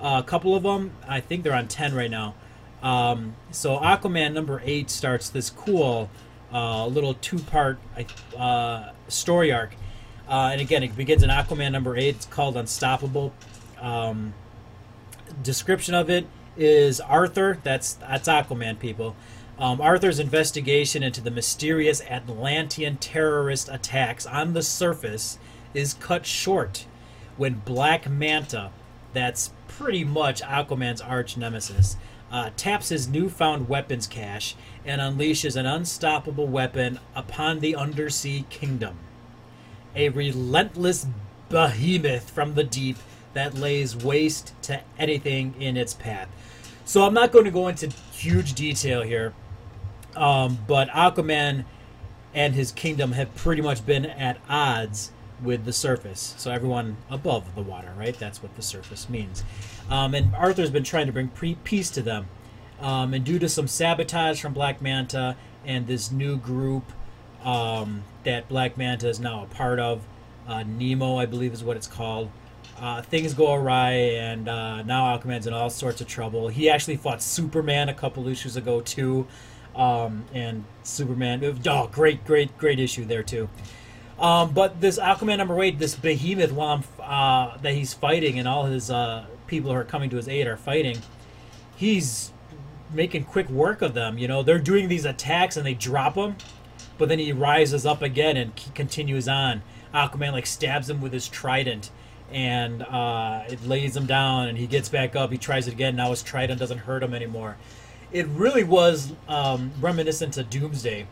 Uh, 0.00 0.22
a 0.24 0.26
couple 0.26 0.54
of 0.54 0.62
them, 0.62 0.92
I 1.08 1.20
think 1.20 1.42
they're 1.42 1.54
on 1.54 1.68
10 1.68 1.94
right 1.94 2.10
now. 2.10 2.34
Um, 2.82 3.34
so 3.50 3.78
Aquaman 3.78 4.32
number 4.34 4.62
8 4.64 4.88
starts 4.90 5.28
this 5.28 5.50
cool 5.50 6.10
uh, 6.52 6.86
little 6.86 7.14
two 7.14 7.38
part 7.38 7.78
uh, 8.38 8.90
story 9.08 9.52
arc. 9.52 9.74
Uh, 10.28 10.50
and 10.52 10.60
again, 10.60 10.82
it 10.82 10.96
begins 10.96 11.22
in 11.22 11.30
Aquaman 11.30 11.72
number 11.72 11.96
8. 11.96 12.08
It's 12.08 12.26
called 12.26 12.56
Unstoppable. 12.56 13.32
Um, 13.80 14.34
description 15.42 15.94
of 15.94 16.08
it 16.08 16.26
is 16.56 17.00
Arthur, 17.00 17.58
that's, 17.62 17.94
that's 17.94 18.28
Aquaman, 18.28 18.78
people 18.78 19.16
um, 19.58 19.80
Arthur's 19.80 20.18
investigation 20.18 21.02
into 21.02 21.20
the 21.20 21.30
mysterious 21.30 22.02
Atlantean 22.02 22.96
terrorist 22.98 23.68
attacks 23.70 24.26
on 24.26 24.52
the 24.52 24.62
surface 24.62 25.38
is 25.72 25.94
cut 25.94 26.26
short 26.26 26.86
when 27.36 27.62
Black 27.64 28.08
Manta, 28.08 28.70
that's 29.12 29.52
pretty 29.68 30.04
much 30.04 30.42
Aquaman's 30.42 31.00
arch 31.00 31.36
nemesis, 31.36 31.96
uh, 32.30 32.50
taps 32.56 32.88
his 32.88 33.08
newfound 33.08 33.68
weapons 33.68 34.06
cache 34.06 34.56
and 34.84 35.00
unleashes 35.00 35.56
an 35.56 35.66
unstoppable 35.66 36.46
weapon 36.46 36.98
upon 37.14 37.60
the 37.60 37.76
undersea 37.76 38.44
kingdom. 38.50 38.96
A 39.94 40.08
relentless 40.08 41.06
behemoth 41.48 42.30
from 42.30 42.54
the 42.54 42.64
deep 42.64 42.96
that 43.34 43.54
lays 43.54 43.96
waste 43.96 44.52
to 44.62 44.82
anything 44.98 45.54
in 45.60 45.76
its 45.76 45.94
path. 45.94 46.28
So 46.84 47.04
I'm 47.04 47.14
not 47.14 47.32
going 47.32 47.44
to 47.44 47.50
go 47.50 47.68
into 47.68 47.88
huge 48.12 48.54
detail 48.54 49.02
here 49.02 49.34
um, 50.16 50.58
but 50.66 50.88
Aquaman 50.88 51.64
and 52.34 52.54
his 52.54 52.72
kingdom 52.72 53.12
have 53.12 53.34
pretty 53.34 53.62
much 53.62 53.84
been 53.84 54.06
at 54.06 54.38
odds 54.48 55.12
with 55.42 55.64
the 55.64 55.72
surface. 55.72 56.34
So 56.38 56.50
everyone 56.50 56.96
above 57.10 57.54
the 57.54 57.62
water, 57.62 57.92
right? 57.96 58.18
That's 58.18 58.42
what 58.42 58.54
the 58.56 58.62
surface 58.62 59.08
means. 59.08 59.44
Um, 59.90 60.14
and 60.14 60.34
Arthur's 60.34 60.70
been 60.70 60.84
trying 60.84 61.06
to 61.06 61.12
bring 61.12 61.28
pre- 61.28 61.58
peace 61.64 61.90
to 61.90 62.02
them. 62.02 62.26
Um, 62.80 63.14
and 63.14 63.24
due 63.24 63.38
to 63.38 63.48
some 63.48 63.68
sabotage 63.68 64.40
from 64.40 64.52
Black 64.52 64.82
Manta 64.82 65.36
and 65.64 65.86
this 65.86 66.10
new 66.10 66.36
group 66.36 66.84
um, 67.42 68.02
that 68.24 68.48
Black 68.48 68.76
Manta 68.76 69.08
is 69.08 69.20
now 69.20 69.44
a 69.44 69.46
part 69.46 69.78
of, 69.78 70.02
uh, 70.46 70.62
Nemo, 70.62 71.16
I 71.16 71.26
believe 71.26 71.52
is 71.52 71.64
what 71.64 71.76
it's 71.76 71.86
called. 71.86 72.30
Uh, 72.78 73.00
things 73.00 73.32
go 73.32 73.54
awry, 73.54 73.92
and 73.92 74.48
uh, 74.48 74.82
now 74.82 75.16
Aquaman's 75.16 75.46
in 75.46 75.54
all 75.54 75.70
sorts 75.70 76.02
of 76.02 76.06
trouble. 76.06 76.48
He 76.48 76.68
actually 76.68 76.96
fought 76.96 77.22
Superman 77.22 77.88
a 77.88 77.94
couple 77.94 78.28
issues 78.28 78.56
ago 78.56 78.82
too 78.82 79.26
um, 79.76 80.24
and 80.32 80.64
Superman. 80.82 81.44
Oh, 81.66 81.86
great, 81.92 82.24
great, 82.24 82.56
great 82.58 82.80
issue 82.80 83.04
there 83.04 83.22
too. 83.22 83.48
Um, 84.18 84.52
but 84.52 84.80
this 84.80 84.98
Aquaman 84.98 85.36
number 85.38 85.60
eight, 85.62 85.78
this 85.78 85.94
behemoth, 85.94 86.52
while 86.52 86.82
uh, 87.00 87.58
that 87.58 87.74
he's 87.74 87.92
fighting, 87.92 88.38
and 88.38 88.48
all 88.48 88.64
his 88.64 88.90
uh, 88.90 89.26
people 89.46 89.70
who 89.70 89.76
are 89.76 89.84
coming 89.84 90.08
to 90.10 90.16
his 90.16 90.28
aid 90.28 90.46
are 90.46 90.56
fighting, 90.56 90.98
he's 91.76 92.32
making 92.92 93.24
quick 93.24 93.48
work 93.50 93.82
of 93.82 93.92
them. 93.92 94.16
You 94.16 94.26
know, 94.26 94.42
they're 94.42 94.58
doing 94.58 94.88
these 94.88 95.04
attacks 95.04 95.56
and 95.56 95.66
they 95.66 95.74
drop 95.74 96.14
him, 96.14 96.36
but 96.96 97.08
then 97.10 97.18
he 97.18 97.32
rises 97.32 97.84
up 97.84 98.00
again 98.00 98.36
and 98.38 98.52
continues 98.74 99.28
on. 99.28 99.62
Aquaman 99.92 100.32
like 100.32 100.46
stabs 100.46 100.88
him 100.88 101.02
with 101.02 101.12
his 101.12 101.28
trident, 101.28 101.90
and 102.32 102.82
uh, 102.82 103.44
it 103.48 103.66
lays 103.66 103.94
him 103.94 104.06
down, 104.06 104.48
and 104.48 104.56
he 104.56 104.66
gets 104.66 104.88
back 104.88 105.14
up. 105.14 105.30
He 105.30 105.38
tries 105.38 105.68
it 105.68 105.74
again. 105.74 105.94
Now 105.94 106.10
his 106.10 106.22
trident 106.22 106.58
doesn't 106.58 106.78
hurt 106.78 107.02
him 107.02 107.12
anymore 107.12 107.56
it 108.12 108.26
really 108.28 108.64
was 108.64 109.12
um, 109.28 109.72
reminiscent 109.80 110.34
to 110.34 110.42
Doomsday. 110.42 111.06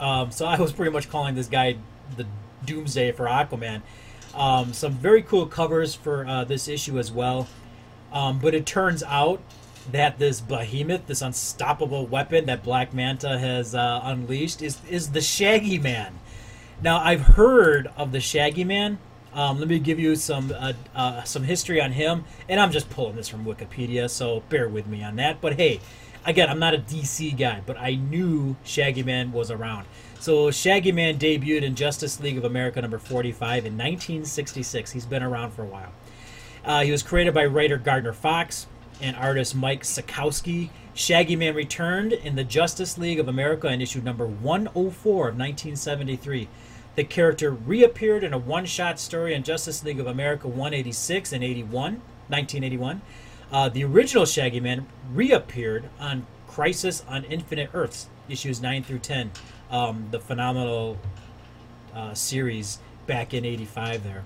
Um, 0.00 0.30
so 0.30 0.46
I 0.46 0.58
was 0.58 0.72
pretty 0.72 0.90
much 0.90 1.08
calling 1.08 1.34
this 1.34 1.48
guy 1.48 1.76
the 2.16 2.26
Doomsday 2.64 3.12
for 3.12 3.26
Aquaman. 3.26 3.82
Um, 4.34 4.72
some 4.72 4.92
very 4.92 5.22
cool 5.22 5.46
covers 5.46 5.94
for 5.94 6.26
uh, 6.26 6.44
this 6.44 6.68
issue 6.68 6.98
as 6.98 7.12
well. 7.12 7.48
Um, 8.12 8.38
but 8.38 8.54
it 8.54 8.66
turns 8.66 9.02
out 9.02 9.40
that 9.90 10.18
this 10.18 10.40
behemoth, 10.40 11.06
this 11.06 11.22
unstoppable 11.22 12.06
weapon 12.06 12.46
that 12.46 12.62
Black 12.62 12.94
Manta 12.94 13.38
has 13.38 13.74
uh, 13.74 14.00
unleashed, 14.04 14.62
is 14.62 14.78
is 14.88 15.10
the 15.10 15.20
Shaggy 15.20 15.78
Man. 15.78 16.18
Now 16.82 16.98
I've 16.98 17.22
heard 17.22 17.90
of 17.96 18.12
the 18.12 18.20
Shaggy 18.20 18.64
Man. 18.64 18.98
Um, 19.34 19.58
let 19.58 19.68
me 19.68 19.78
give 19.78 19.98
you 19.98 20.14
some 20.14 20.52
uh, 20.54 20.74
uh, 20.94 21.22
some 21.22 21.42
history 21.42 21.80
on 21.80 21.92
him, 21.92 22.24
and 22.48 22.60
I'm 22.60 22.70
just 22.70 22.90
pulling 22.90 23.16
this 23.16 23.28
from 23.28 23.44
Wikipedia, 23.44 24.10
so 24.10 24.42
bear 24.48 24.68
with 24.68 24.86
me 24.86 25.02
on 25.02 25.16
that. 25.16 25.40
But 25.40 25.54
hey, 25.54 25.80
again, 26.26 26.50
I'm 26.50 26.58
not 26.58 26.74
a 26.74 26.78
DC 26.78 27.36
guy, 27.38 27.62
but 27.64 27.78
I 27.78 27.94
knew 27.94 28.56
Shaggy 28.64 29.02
Man 29.02 29.32
was 29.32 29.50
around. 29.50 29.86
So 30.20 30.50
Shaggy 30.50 30.92
Man 30.92 31.18
debuted 31.18 31.62
in 31.62 31.74
Justice 31.74 32.20
League 32.20 32.36
of 32.36 32.44
America 32.44 32.80
number 32.82 32.98
45 32.98 33.66
in 33.66 33.72
1966. 33.72 34.92
He's 34.92 35.06
been 35.06 35.22
around 35.22 35.52
for 35.52 35.62
a 35.62 35.66
while. 35.66 35.92
Uh, 36.64 36.82
he 36.82 36.92
was 36.92 37.02
created 37.02 37.34
by 37.34 37.44
writer 37.46 37.76
Gardner 37.76 38.12
Fox 38.12 38.66
and 39.00 39.16
artist 39.16 39.54
Mike 39.54 39.82
Sekowsky. 39.82 40.68
Shaggy 40.94 41.36
Man 41.36 41.54
returned 41.54 42.12
in 42.12 42.36
the 42.36 42.44
Justice 42.44 42.98
League 42.98 43.18
of 43.18 43.28
America 43.28 43.66
in 43.68 43.80
issue 43.80 44.02
number 44.02 44.26
104 44.26 45.28
of 45.28 45.38
1973. 45.38 46.48
The 46.94 47.04
character 47.04 47.50
reappeared 47.50 48.22
in 48.22 48.34
a 48.34 48.38
one-shot 48.38 49.00
story 49.00 49.34
in 49.34 49.42
Justice 49.42 49.82
League 49.82 49.98
of 49.98 50.06
America 50.06 50.46
186 50.46 51.32
and 51.32 51.42
81, 51.42 51.94
1981. 52.28 53.00
Uh, 53.50 53.68
the 53.68 53.84
original 53.84 54.26
Shaggy 54.26 54.60
Man 54.60 54.86
reappeared 55.12 55.88
on 55.98 56.26
Crisis 56.46 57.02
on 57.08 57.24
Infinite 57.24 57.70
Earths, 57.72 58.08
issues 58.28 58.60
9 58.60 58.82
through 58.82 58.98
10, 58.98 59.30
um, 59.70 60.08
the 60.10 60.20
phenomenal 60.20 60.98
uh, 61.94 62.12
series 62.12 62.78
back 63.06 63.32
in 63.32 63.44
85 63.44 64.04
there. 64.04 64.24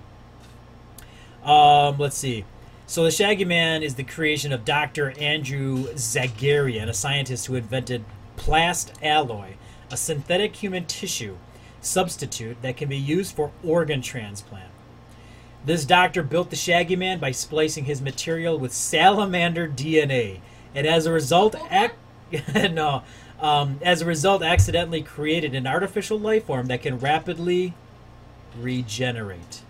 Um, 1.49 1.97
let's 1.97 2.17
see. 2.17 2.43
So 2.85 3.03
the 3.03 3.11
Shaggy 3.11 3.45
Man 3.45 3.83
is 3.83 3.95
the 3.95 4.03
creation 4.03 4.51
of 4.51 4.65
Dr. 4.65 5.11
Andrew 5.19 5.85
Zagarian, 5.93 6.89
a 6.89 6.93
scientist 6.93 7.47
who 7.47 7.55
invented 7.55 8.03
plast 8.35 8.93
alloy, 9.01 9.55
a 9.89 9.97
synthetic 9.97 10.57
human 10.57 10.85
tissue 10.85 11.37
substitute 11.81 12.61
that 12.61 12.77
can 12.77 12.89
be 12.89 12.97
used 12.97 13.35
for 13.35 13.51
organ 13.63 14.01
transplant. 14.01 14.71
This 15.65 15.85
doctor 15.85 16.23
built 16.23 16.49
the 16.49 16.55
Shaggy 16.55 16.95
Man 16.95 17.19
by 17.19 17.31
splicing 17.31 17.85
his 17.85 18.01
material 18.01 18.57
with 18.57 18.73
salamander 18.73 19.67
DNA, 19.67 20.39
and 20.73 20.87
as 20.87 21.05
a 21.05 21.11
result, 21.11 21.55
ac- 21.71 21.93
no, 22.71 23.03
um, 23.39 23.79
as 23.81 24.01
a 24.01 24.05
result, 24.05 24.43
accidentally 24.43 25.01
created 25.01 25.53
an 25.53 25.67
artificial 25.67 26.19
life 26.19 26.45
form 26.45 26.67
that 26.67 26.81
can 26.81 26.99
rapidly 26.99 27.73
regenerate. 28.59 29.61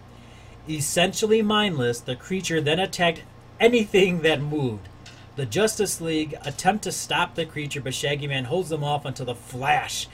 Essentially 0.70 1.42
mindless, 1.42 2.00
the 2.00 2.16
creature 2.16 2.62
then 2.62 2.80
attacked 2.80 3.24
anything 3.60 4.22
that 4.22 4.42
moved. 4.42 4.88
The 5.36 5.46
Justice 5.46 6.02
League 6.02 6.36
attempt 6.44 6.84
to 6.84 6.92
stop 6.92 7.36
the 7.36 7.46
creature, 7.46 7.82
but 7.82 7.94
Shaggy 7.94 8.28
Man 8.28 8.46
holds 8.46 8.70
them 8.70 8.84
off 8.84 9.06
until 9.06 9.26
the 9.26 9.36
Flash. 9.36 10.08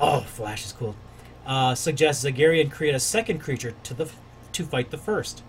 Oh, 0.00 0.20
Flash 0.20 0.64
is 0.64 0.72
cool. 0.72 0.96
Uh, 1.46 1.74
suggests 1.74 2.24
Zagarian 2.24 2.70
create 2.70 2.94
a 2.94 3.00
second 3.00 3.40
creature 3.40 3.74
to 3.82 3.94
the 3.94 4.10
to 4.52 4.64
fight 4.64 4.90
the 4.90 4.98
first. 4.98 5.42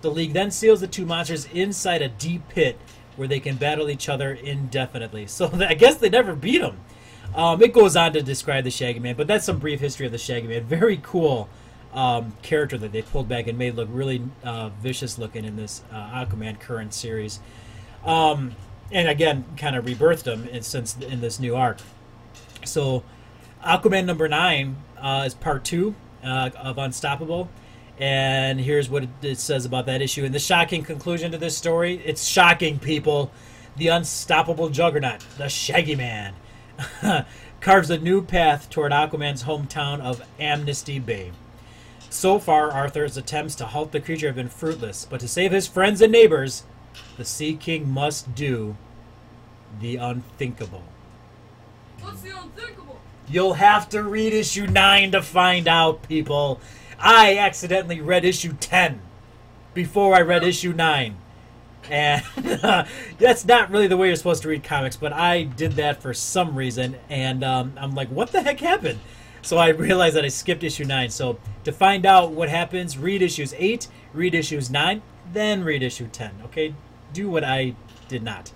The 0.00 0.10
League 0.10 0.32
then 0.32 0.50
seals 0.50 0.80
the 0.80 0.86
two 0.86 1.04
monsters 1.04 1.46
inside 1.46 2.00
a 2.00 2.08
deep 2.08 2.48
pit 2.48 2.78
where 3.16 3.26
they 3.26 3.40
can 3.40 3.56
battle 3.56 3.90
each 3.90 4.08
other 4.08 4.32
indefinitely. 4.32 5.26
So 5.36 5.50
I 5.52 5.74
guess 5.74 5.96
they 5.96 6.08
never 6.08 6.34
beat 6.34 6.60
them. 6.60 6.78
Um, 7.34 7.62
it 7.62 7.72
goes 7.72 7.96
on 7.96 8.12
to 8.12 8.22
describe 8.22 8.64
the 8.64 8.70
Shaggy 8.70 9.00
Man, 9.00 9.16
but 9.16 9.26
that's 9.26 9.44
some 9.44 9.58
brief 9.58 9.80
history 9.80 10.06
of 10.06 10.12
the 10.12 10.18
Shaggy 10.18 10.46
Man. 10.46 10.64
Very 10.64 11.00
cool 11.02 11.48
um, 11.92 12.34
character 12.42 12.78
that 12.78 12.92
they 12.92 13.02
pulled 13.02 13.28
back 13.28 13.46
and 13.46 13.58
made 13.58 13.74
look 13.74 13.88
really 13.90 14.22
uh, 14.44 14.68
vicious 14.80 15.18
looking 15.18 15.44
in 15.44 15.56
this 15.56 15.82
uh, 15.90 16.24
Aquaman 16.24 16.60
current 16.60 16.94
series. 16.94 17.40
Um, 18.04 18.54
and 18.92 19.08
again, 19.08 19.44
kind 19.56 19.74
of 19.76 19.84
rebirthed 19.84 20.26
him 20.26 20.46
in, 20.48 20.62
since 20.62 20.96
in 20.98 21.20
this 21.20 21.40
new 21.40 21.56
arc. 21.56 21.78
So, 22.64 23.02
Aquaman 23.66 24.04
number 24.04 24.28
nine 24.28 24.76
uh, 24.96 25.24
is 25.26 25.34
part 25.34 25.64
two 25.64 25.96
uh, 26.22 26.50
of 26.56 26.78
Unstoppable. 26.78 27.48
And 27.98 28.60
here's 28.60 28.88
what 28.88 29.08
it 29.22 29.38
says 29.38 29.64
about 29.64 29.86
that 29.86 30.00
issue. 30.00 30.24
And 30.24 30.32
the 30.34 30.38
shocking 30.38 30.84
conclusion 30.84 31.32
to 31.32 31.38
this 31.38 31.56
story 31.56 32.00
it's 32.04 32.24
shocking, 32.24 32.78
people. 32.78 33.32
The 33.76 33.88
unstoppable 33.88 34.70
juggernaut, 34.70 35.20
the 35.36 35.48
Shaggy 35.48 35.96
Man, 35.96 36.34
carves 37.60 37.90
a 37.90 37.98
new 37.98 38.22
path 38.22 38.70
toward 38.70 38.92
Aquaman's 38.92 39.44
hometown 39.44 40.00
of 40.00 40.22
Amnesty 40.40 40.98
Bay. 40.98 41.32
So 42.08 42.38
far, 42.38 42.70
Arthur's 42.70 43.18
attempts 43.18 43.54
to 43.56 43.66
halt 43.66 43.92
the 43.92 44.00
creature 44.00 44.28
have 44.28 44.36
been 44.36 44.48
fruitless, 44.48 45.06
but 45.08 45.20
to 45.20 45.28
save 45.28 45.52
his 45.52 45.66
friends 45.66 46.00
and 46.00 46.12
neighbors, 46.12 46.62
the 47.18 47.24
Sea 47.24 47.54
King 47.54 47.90
must 47.90 48.34
do 48.34 48.76
the 49.80 49.96
unthinkable. 49.96 50.84
What's 52.00 52.22
the 52.22 52.30
unthinkable? 52.30 52.85
You'll 53.28 53.54
have 53.54 53.88
to 53.90 54.02
read 54.02 54.32
issue 54.32 54.66
9 54.66 55.12
to 55.12 55.22
find 55.22 55.66
out, 55.66 56.02
people. 56.02 56.60
I 56.98 57.38
accidentally 57.38 58.00
read 58.00 58.24
issue 58.24 58.54
10 58.60 59.00
before 59.74 60.14
I 60.14 60.20
read 60.20 60.44
issue 60.44 60.72
9. 60.72 61.16
And 61.90 62.22
that's 63.18 63.44
not 63.44 63.70
really 63.70 63.86
the 63.86 63.96
way 63.96 64.08
you're 64.08 64.16
supposed 64.16 64.42
to 64.42 64.48
read 64.48 64.64
comics, 64.64 64.96
but 64.96 65.12
I 65.12 65.44
did 65.44 65.72
that 65.72 66.02
for 66.02 66.14
some 66.14 66.56
reason, 66.56 66.96
and 67.08 67.44
um, 67.44 67.74
I'm 67.76 67.94
like, 67.94 68.08
what 68.08 68.32
the 68.32 68.42
heck 68.42 68.60
happened? 68.60 68.98
So 69.42 69.58
I 69.58 69.68
realized 69.68 70.16
that 70.16 70.24
I 70.24 70.28
skipped 70.28 70.64
issue 70.64 70.84
9. 70.84 71.10
So 71.10 71.38
to 71.64 71.72
find 71.72 72.04
out 72.04 72.32
what 72.32 72.48
happens, 72.48 72.98
read 72.98 73.22
issues 73.22 73.54
8, 73.56 73.86
read 74.12 74.34
issues 74.34 74.70
9, 74.70 75.02
then 75.32 75.62
read 75.62 75.82
issue 75.82 76.08
10. 76.08 76.32
Okay? 76.46 76.74
Do 77.12 77.28
what 77.28 77.44
I 77.44 77.76
did 78.08 78.22
not. 78.22 78.52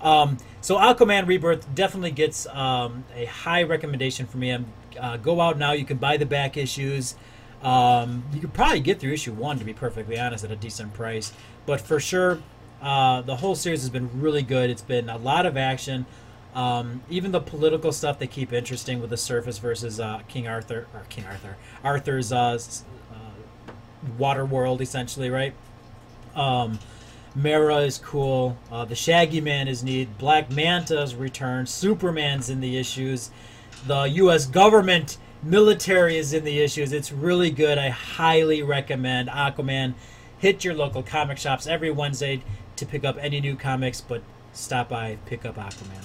Um, 0.00 0.38
so 0.60 0.76
Aquaman 0.76 1.26
Rebirth 1.26 1.74
definitely 1.74 2.10
gets 2.10 2.46
um, 2.48 3.04
a 3.14 3.24
high 3.26 3.62
recommendation 3.62 4.26
for 4.26 4.38
me. 4.38 4.56
Uh, 4.98 5.16
go 5.16 5.40
out 5.40 5.58
now. 5.58 5.72
You 5.72 5.84
can 5.84 5.98
buy 5.98 6.16
the 6.16 6.26
back 6.26 6.56
issues. 6.56 7.14
Um, 7.62 8.24
you 8.32 8.40
could 8.40 8.52
probably 8.52 8.80
get 8.80 9.00
through 9.00 9.12
issue 9.12 9.32
one, 9.32 9.58
to 9.58 9.64
be 9.64 9.72
perfectly 9.72 10.18
honest, 10.18 10.44
at 10.44 10.50
a 10.50 10.56
decent 10.56 10.94
price. 10.94 11.32
But 11.64 11.80
for 11.80 11.98
sure, 11.98 12.40
uh, 12.82 13.22
the 13.22 13.36
whole 13.36 13.54
series 13.54 13.80
has 13.80 13.90
been 13.90 14.20
really 14.20 14.42
good. 14.42 14.70
It's 14.70 14.82
been 14.82 15.08
a 15.08 15.16
lot 15.16 15.46
of 15.46 15.56
action. 15.56 16.06
Um, 16.54 17.02
even 17.10 17.32
the 17.32 17.40
political 17.40 17.92
stuff 17.92 18.18
they 18.18 18.26
keep 18.26 18.52
interesting 18.52 19.00
with 19.00 19.10
the 19.10 19.16
Surface 19.16 19.58
versus 19.58 20.00
uh, 20.00 20.22
King 20.26 20.48
Arthur 20.48 20.86
or 20.94 21.02
King 21.10 21.26
Arthur, 21.26 21.56
Arthur's 21.84 22.32
uh, 22.32 22.58
uh, 23.12 23.72
water 24.16 24.44
world, 24.46 24.80
essentially, 24.80 25.28
right? 25.28 25.54
Um, 26.34 26.78
Mera 27.36 27.80
is 27.80 27.98
cool. 27.98 28.56
Uh, 28.72 28.86
the 28.86 28.94
Shaggy 28.94 29.42
Man 29.42 29.68
is 29.68 29.84
neat. 29.84 30.16
Black 30.16 30.50
Manta's 30.50 31.14
returned. 31.14 31.68
Superman's 31.68 32.48
in 32.48 32.60
the 32.60 32.78
issues. 32.78 33.30
The 33.86 34.04
U.S. 34.04 34.46
government 34.46 35.18
military 35.42 36.16
is 36.16 36.32
in 36.32 36.44
the 36.44 36.60
issues. 36.60 36.92
It's 36.94 37.12
really 37.12 37.50
good. 37.50 37.76
I 37.76 37.90
highly 37.90 38.62
recommend 38.62 39.28
Aquaman. 39.28 39.92
Hit 40.38 40.64
your 40.64 40.74
local 40.74 41.02
comic 41.02 41.36
shops 41.36 41.66
every 41.66 41.90
Wednesday 41.90 42.42
to 42.76 42.86
pick 42.86 43.04
up 43.04 43.18
any 43.20 43.40
new 43.40 43.54
comics, 43.54 44.00
but 44.00 44.22
stop 44.54 44.88
by, 44.88 45.18
pick 45.26 45.44
up 45.44 45.56
Aquaman. 45.56 46.04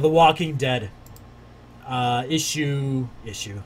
The 0.00 0.08
Walking 0.08 0.56
Dead 0.56 0.90
uh, 1.86 2.24
issue 2.26 3.08
issue 3.26 3.62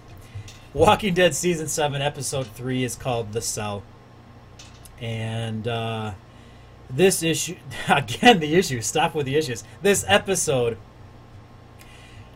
Walking 0.73 1.14
Dead 1.14 1.33
season 1.33 1.68
seven 1.68 2.03
episode 2.03 2.49
three 2.49 2.83
is 2.83 2.97
called 2.97 3.33
The 3.33 3.40
Cell, 3.40 3.85
and 5.01 5.68
uh, 5.68 6.14
this 6.90 7.23
issue 7.23 7.55
again 7.88 8.40
the 8.40 8.57
issue. 8.57 8.81
Stop 8.81 9.14
with 9.14 9.27
the 9.27 9.37
issues. 9.37 9.62
This 9.81 10.05
episode 10.09 10.77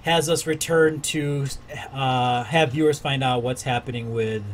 has 0.02 0.28
us 0.28 0.46
return 0.46 1.00
to 1.00 1.46
uh, 1.92 2.44
have 2.44 2.70
viewers 2.70 3.00
find 3.00 3.24
out 3.24 3.42
what's 3.42 3.64
happening 3.64 4.14
with 4.14 4.44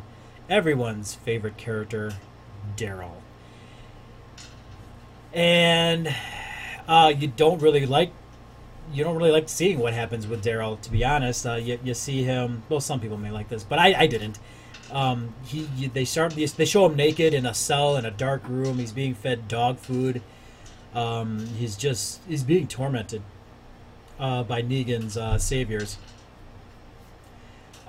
everyone's 0.49 1.15
favorite 1.15 1.59
character, 1.59 2.15
Daryl, 2.79 3.17
and 5.35 6.17
uh, 6.89 7.13
you 7.15 7.29
don't 7.29 7.61
really 7.61 7.85
like 7.85 8.11
you 8.93 9.05
don't 9.05 9.17
really 9.17 9.31
like 9.31 9.49
seeing 9.49 9.79
what 9.79 9.93
happens 9.93 10.27
with 10.27 10.45
Daryl. 10.45 10.81
To 10.81 10.91
be 10.91 11.05
honest, 11.05 11.47
uh, 11.47 11.55
you, 11.55 11.79
you 11.83 11.95
see 11.95 12.23
him. 12.23 12.63
Well, 12.69 12.81
some 12.81 13.01
people 13.01 13.17
may 13.17 13.31
like 13.31 13.49
this, 13.49 13.65
but 13.65 13.79
I, 13.79 13.95
I 14.01 14.07
didn't. 14.07 14.39
Um, 14.93 15.35
he 15.47 15.69
you, 15.77 15.89
they 15.89 16.05
start 16.05 16.35
they 16.35 16.65
show 16.65 16.87
him 16.87 16.95
naked 16.95 17.35
in 17.35 17.47
a 17.47 17.55
cell 17.55 17.97
in 17.97 18.05
a 18.05 18.11
dark 18.11 18.47
room. 18.49 18.79
He's 18.79 18.93
being 18.93 19.15
fed 19.15 19.49
dog 19.49 19.79
food. 19.79 20.23
Um, 20.95 21.47
he's 21.57 21.77
just 21.77 22.21
he's 22.29 22.45
being 22.45 22.69
tormented 22.69 23.23
uh, 24.19 24.43
by 24.45 24.63
Negan's 24.63 25.17
uh, 25.17 25.39
saviors. 25.39 25.99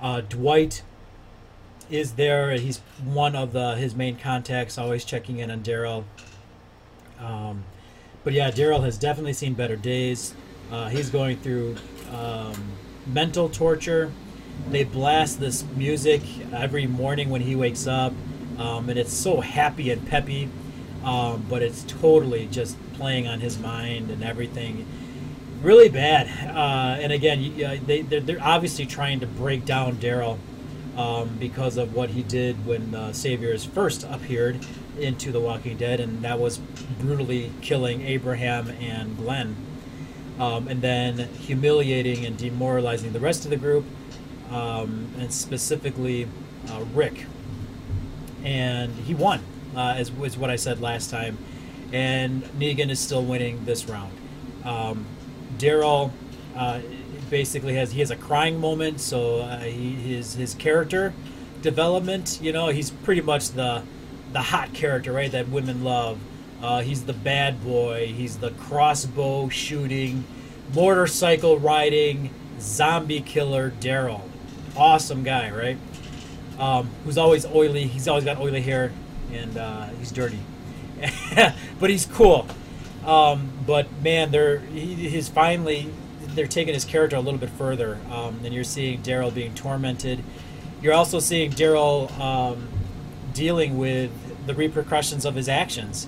Uh, 0.00 0.22
Dwight 0.22 0.82
is 1.90 2.12
there. 2.12 2.52
He's 2.52 2.78
one 3.04 3.36
of 3.36 3.52
the 3.52 3.76
his 3.76 3.94
main 3.94 4.16
contacts, 4.16 4.78
always 4.78 5.04
checking 5.04 5.38
in 5.38 5.50
on 5.50 5.62
Daryl. 5.62 6.04
Um, 7.20 7.64
but 8.24 8.32
yeah, 8.32 8.50
Daryl 8.50 8.82
has 8.82 8.98
definitely 8.98 9.32
seen 9.34 9.54
better 9.54 9.76
days. 9.76 10.34
Uh, 10.70 10.88
he's 10.88 11.10
going 11.10 11.36
through 11.38 11.76
um, 12.12 12.54
mental 13.06 13.48
torture. 13.48 14.10
They 14.70 14.84
blast 14.84 15.38
this 15.38 15.64
music 15.76 16.22
every 16.52 16.86
morning 16.86 17.30
when 17.30 17.42
he 17.42 17.54
wakes 17.54 17.86
up, 17.86 18.12
um, 18.58 18.88
and 18.88 18.98
it's 18.98 19.12
so 19.12 19.40
happy 19.40 19.90
and 19.90 20.06
peppy, 20.08 20.48
um, 21.04 21.44
but 21.48 21.62
it's 21.62 21.84
totally 21.84 22.46
just 22.46 22.76
playing 22.94 23.28
on 23.28 23.40
his 23.40 23.58
mind 23.58 24.10
and 24.10 24.24
everything. 24.24 24.86
Really 25.62 25.88
bad. 25.88 26.26
Uh, 26.54 27.00
and 27.00 27.12
again, 27.12 27.82
they, 27.86 28.02
they're, 28.02 28.20
they're, 28.20 28.42
obviously 28.42 28.86
trying 28.86 29.20
to 29.20 29.26
break 29.26 29.64
down 29.64 29.96
Daryl 29.96 30.38
um, 30.96 31.36
because 31.38 31.76
of 31.76 31.94
what 31.94 32.10
he 32.10 32.22
did 32.22 32.66
when 32.66 33.12
Saviors 33.14 33.64
first 33.64 34.04
appeared 34.04 34.64
into 34.98 35.30
The 35.30 35.40
Walking 35.40 35.76
Dead, 35.76 36.00
and 36.00 36.22
that 36.22 36.40
was 36.40 36.58
brutally 36.98 37.52
killing 37.60 38.00
Abraham 38.02 38.70
and 38.70 39.16
Glenn 39.16 39.54
um, 40.38 40.68
and 40.68 40.82
then 40.82 41.18
humiliating 41.34 42.24
and 42.26 42.36
demoralizing 42.36 43.12
the 43.12 43.20
rest 43.20 43.44
of 43.44 43.50
the 43.50 43.56
group, 43.56 43.84
um, 44.50 45.08
and 45.18 45.32
specifically 45.32 46.28
uh, 46.70 46.84
Rick. 46.94 47.26
And 48.44 48.92
he 48.94 49.14
won, 49.14 49.40
uh, 49.74 49.94
as 49.96 50.12
was 50.12 50.36
what 50.36 50.50
I 50.50 50.56
said 50.56 50.80
last 50.80 51.10
time. 51.10 51.38
And 51.92 52.42
Negan 52.58 52.90
is 52.90 53.00
still 53.00 53.24
winning 53.24 53.64
this 53.64 53.86
round. 53.88 54.12
Um, 54.64 55.06
Daryl 55.58 56.10
uh, 56.56 56.80
basically 57.30 57.74
has 57.74 57.92
he 57.92 58.00
has 58.00 58.10
a 58.10 58.16
crying 58.16 58.60
moment, 58.60 59.00
so 59.00 59.40
uh, 59.40 59.60
he, 59.60 59.94
his 59.94 60.34
his 60.34 60.54
character 60.54 61.12
development, 61.62 62.38
you 62.40 62.52
know, 62.52 62.68
he's 62.68 62.90
pretty 62.90 63.20
much 63.20 63.50
the 63.50 63.82
the 64.32 64.42
hot 64.42 64.72
character, 64.72 65.12
right? 65.12 65.30
That 65.30 65.48
women 65.48 65.82
love. 65.84 66.18
Uh, 66.62 66.82
he's 66.82 67.04
the 67.04 67.12
bad 67.12 67.62
boy. 67.62 68.12
He's 68.16 68.38
the 68.38 68.50
crossbow 68.52 69.48
shooting, 69.48 70.24
motorcycle 70.74 71.58
riding, 71.58 72.30
zombie 72.60 73.20
killer 73.20 73.72
Daryl. 73.80 74.22
Awesome 74.76 75.22
guy, 75.22 75.50
right? 75.50 75.78
Um, 76.58 76.90
who's 77.04 77.18
always 77.18 77.44
oily. 77.46 77.86
He's 77.86 78.08
always 78.08 78.24
got 78.24 78.38
oily 78.38 78.62
hair, 78.62 78.92
and 79.32 79.56
uh, 79.56 79.86
he's 79.98 80.10
dirty, 80.10 80.38
but 81.80 81.90
he's 81.90 82.06
cool. 82.06 82.46
Um, 83.04 83.50
but 83.66 83.86
man, 84.02 84.30
they're 84.30 84.58
he, 84.58 84.94
he's 84.94 85.28
finally 85.28 85.90
they're 86.20 86.46
taking 86.46 86.74
his 86.74 86.84
character 86.84 87.16
a 87.16 87.20
little 87.20 87.40
bit 87.40 87.50
further, 87.50 87.98
um, 88.10 88.40
and 88.44 88.54
you're 88.54 88.64
seeing 88.64 89.02
Daryl 89.02 89.32
being 89.32 89.54
tormented. 89.54 90.22
You're 90.82 90.94
also 90.94 91.20
seeing 91.20 91.50
Daryl 91.50 92.10
um, 92.18 92.68
dealing 93.32 93.78
with 93.78 94.10
the 94.46 94.54
repercussions 94.54 95.24
of 95.24 95.34
his 95.34 95.48
actions. 95.48 96.06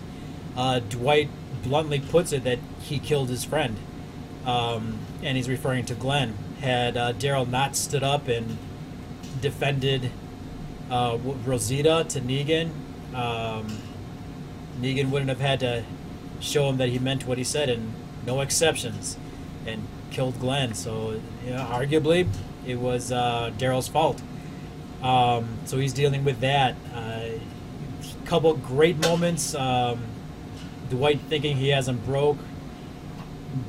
Uh, 0.58 0.80
Dwight 0.80 1.30
bluntly 1.62 2.00
puts 2.00 2.32
it 2.32 2.42
that 2.44 2.58
he 2.80 2.98
killed 2.98 3.28
his 3.28 3.44
friend, 3.44 3.76
um, 4.44 4.98
and 5.22 5.36
he's 5.36 5.48
referring 5.48 5.84
to 5.86 5.94
Glenn. 5.94 6.34
Had 6.60 6.96
uh, 6.96 7.12
Daryl 7.12 7.48
not 7.48 7.76
stood 7.76 8.02
up 8.02 8.26
and 8.26 8.58
defended 9.40 10.10
uh, 10.90 11.16
Rosita 11.46 12.04
to 12.08 12.20
Negan, 12.20 12.70
um, 13.14 13.78
Negan 14.80 15.10
wouldn't 15.10 15.28
have 15.28 15.40
had 15.40 15.60
to 15.60 15.84
show 16.40 16.68
him 16.68 16.76
that 16.78 16.88
he 16.88 16.98
meant 16.98 17.26
what 17.26 17.38
he 17.38 17.44
said, 17.44 17.68
and 17.68 17.92
no 18.26 18.40
exceptions. 18.40 19.16
and 19.66 19.86
killed 20.10 20.40
Glenn. 20.40 20.74
So 20.74 21.20
you 21.44 21.50
know, 21.50 21.64
arguably, 21.70 22.26
it 22.66 22.76
was 22.76 23.12
uh, 23.12 23.52
Daryl's 23.58 23.88
fault. 23.88 24.20
Um, 25.02 25.58
so 25.66 25.78
he's 25.78 25.92
dealing 25.92 26.24
with 26.24 26.40
that. 26.40 26.74
Uh, 26.92 27.28
couple 28.24 28.52
great 28.54 28.98
moments. 28.98 29.54
Um, 29.54 30.04
Dwight 30.90 31.20
thinking 31.28 31.56
he 31.56 31.68
has 31.68 31.88
him 31.88 31.98
broke 31.98 32.38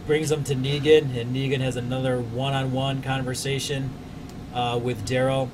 brings 0.06 0.32
him 0.32 0.44
to 0.46 0.56
Negan, 0.56 1.16
and 1.16 1.36
Negan 1.36 1.62
has 1.62 1.76
another 1.76 2.20
one-on-one 2.20 3.02
conversation 3.02 3.90
uh, 4.54 4.80
with 4.82 5.06
Daryl, 5.08 5.50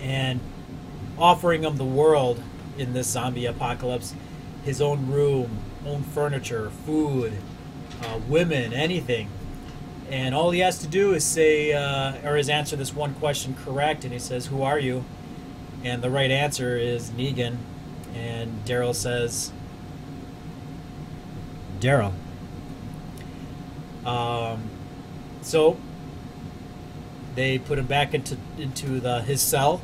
and 0.00 0.40
offering 1.18 1.62
him 1.62 1.76
the 1.76 1.84
world 1.84 2.42
in 2.78 2.92
this 2.92 3.08
zombie 3.08 3.46
apocalypse, 3.46 4.14
his 4.64 4.80
own 4.80 5.06
room, 5.06 5.58
own 5.86 6.02
furniture, 6.02 6.70
food, 6.84 7.32
uh, 8.02 8.20
women, 8.28 8.72
anything. 8.72 9.28
And 10.10 10.34
all 10.34 10.50
he 10.50 10.60
has 10.60 10.78
to 10.78 10.86
do 10.86 11.14
is 11.14 11.24
say, 11.24 11.72
uh, 11.72 12.28
or 12.28 12.36
is 12.36 12.48
answer 12.48 12.76
this 12.76 12.94
one 12.94 13.14
question 13.14 13.54
correct, 13.64 14.04
and 14.04 14.12
he 14.12 14.18
says, 14.18 14.46
"Who 14.46 14.62
are 14.62 14.78
you?" 14.78 15.04
And 15.84 16.02
the 16.02 16.10
right 16.10 16.30
answer 16.30 16.76
is 16.76 17.10
Negan, 17.10 17.56
and 18.14 18.64
Daryl 18.66 18.94
says, 18.94 19.52
"Daryl." 21.80 22.12
Um, 24.04 24.62
so 25.42 25.76
they 27.34 27.58
put 27.58 27.78
him 27.78 27.86
back 27.86 28.14
into 28.14 28.36
into 28.58 29.00
the 29.00 29.22
his 29.22 29.40
cell, 29.40 29.80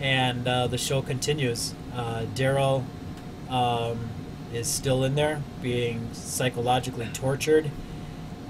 and 0.00 0.46
uh, 0.46 0.66
the 0.66 0.78
show 0.78 1.02
continues. 1.02 1.74
Uh, 1.94 2.24
Daryl 2.34 2.84
um, 3.48 4.08
is 4.52 4.66
still 4.66 5.04
in 5.04 5.14
there, 5.14 5.42
being 5.60 6.12
psychologically 6.12 7.08
tortured, 7.12 7.70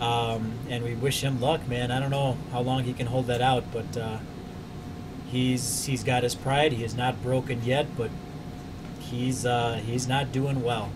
um, 0.01 0.53
and 0.69 0.85
we 0.85 0.95
wish 0.95 1.23
him 1.23 1.41
luck, 1.41 1.67
man. 1.69 1.91
I 1.91 2.01
don't 2.01 2.11
know 2.11 2.37
how 2.53 2.61
long 2.61 2.85
he 2.85 2.93
can 2.93 3.07
hold 3.07 3.27
that 3.27 3.41
out, 3.41 3.65
but 3.73 3.97
uh, 3.97 4.19
he's 5.31 5.87
he's 5.87 6.05
got 6.05 6.23
his 6.23 6.35
pride. 6.35 6.73
He 6.73 6.85
is 6.85 6.95
not 6.95 7.23
broken 7.23 7.65
yet, 7.65 7.87
but 7.97 8.11
he's 8.99 9.47
uh, 9.47 9.81
he's 9.85 10.07
not 10.07 10.33
doing 10.33 10.63
well. 10.63 10.91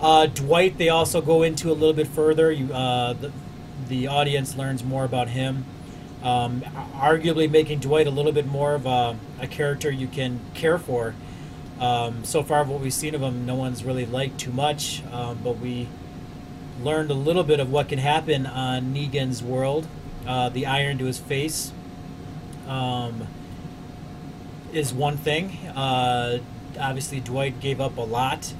Uh, 0.00 0.26
Dwight, 0.26 0.78
they 0.78 0.88
also 0.88 1.20
go 1.20 1.42
into 1.42 1.70
a 1.70 1.74
little 1.74 1.92
bit 1.92 2.06
further. 2.06 2.50
You, 2.50 2.72
uh, 2.72 3.12
the, 3.12 3.32
the 3.88 4.06
audience 4.06 4.56
learns 4.56 4.82
more 4.82 5.04
about 5.04 5.28
him. 5.28 5.64
Um, 6.22 6.62
arguably 6.94 7.50
making 7.50 7.80
Dwight 7.80 8.06
a 8.06 8.10
little 8.10 8.32
bit 8.32 8.46
more 8.46 8.74
of 8.74 8.86
a, 8.86 9.18
a 9.40 9.46
character 9.46 9.90
you 9.90 10.06
can 10.06 10.40
care 10.54 10.78
for. 10.78 11.14
Um, 11.80 12.24
so 12.24 12.42
far, 12.42 12.64
what 12.64 12.80
we've 12.80 12.92
seen 12.92 13.14
of 13.14 13.22
him, 13.22 13.46
no 13.46 13.54
one's 13.54 13.84
really 13.84 14.04
liked 14.04 14.38
too 14.38 14.52
much, 14.52 15.02
um, 15.12 15.38
but 15.42 15.58
we 15.58 15.88
learned 16.82 17.10
a 17.10 17.14
little 17.14 17.42
bit 17.42 17.58
of 17.58 17.70
what 17.70 17.88
can 17.88 17.98
happen 17.98 18.46
on 18.46 18.94
Negan's 18.94 19.42
world. 19.42 19.86
Uh, 20.26 20.50
the 20.50 20.66
iron 20.66 20.98
to 20.98 21.06
his 21.06 21.18
face 21.18 21.72
um, 22.68 23.26
is 24.72 24.92
one 24.92 25.16
thing. 25.16 25.50
Uh, 25.68 26.38
obviously, 26.78 27.20
Dwight 27.20 27.60
gave 27.60 27.80
up 27.80 27.96
a 27.96 28.02
lot 28.02 28.52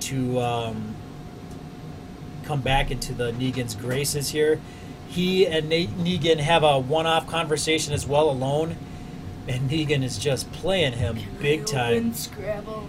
to 0.00 0.40
um, 0.40 0.94
come 2.44 2.60
back 2.60 2.90
into 2.90 3.12
the 3.12 3.32
Negan's 3.32 3.74
graces 3.74 4.30
here. 4.30 4.60
He 5.08 5.46
and 5.46 5.68
Nate 5.68 5.90
Negan 5.98 6.38
have 6.38 6.62
a 6.62 6.78
one-off 6.78 7.26
conversation 7.26 7.94
as 7.94 8.06
well, 8.06 8.30
alone, 8.30 8.76
and 9.46 9.70
Negan 9.70 10.02
is 10.02 10.18
just 10.18 10.50
playing 10.52 10.94
him 10.94 11.18
big 11.40 11.66
time. 11.66 12.12
Scrabble. 12.12 12.86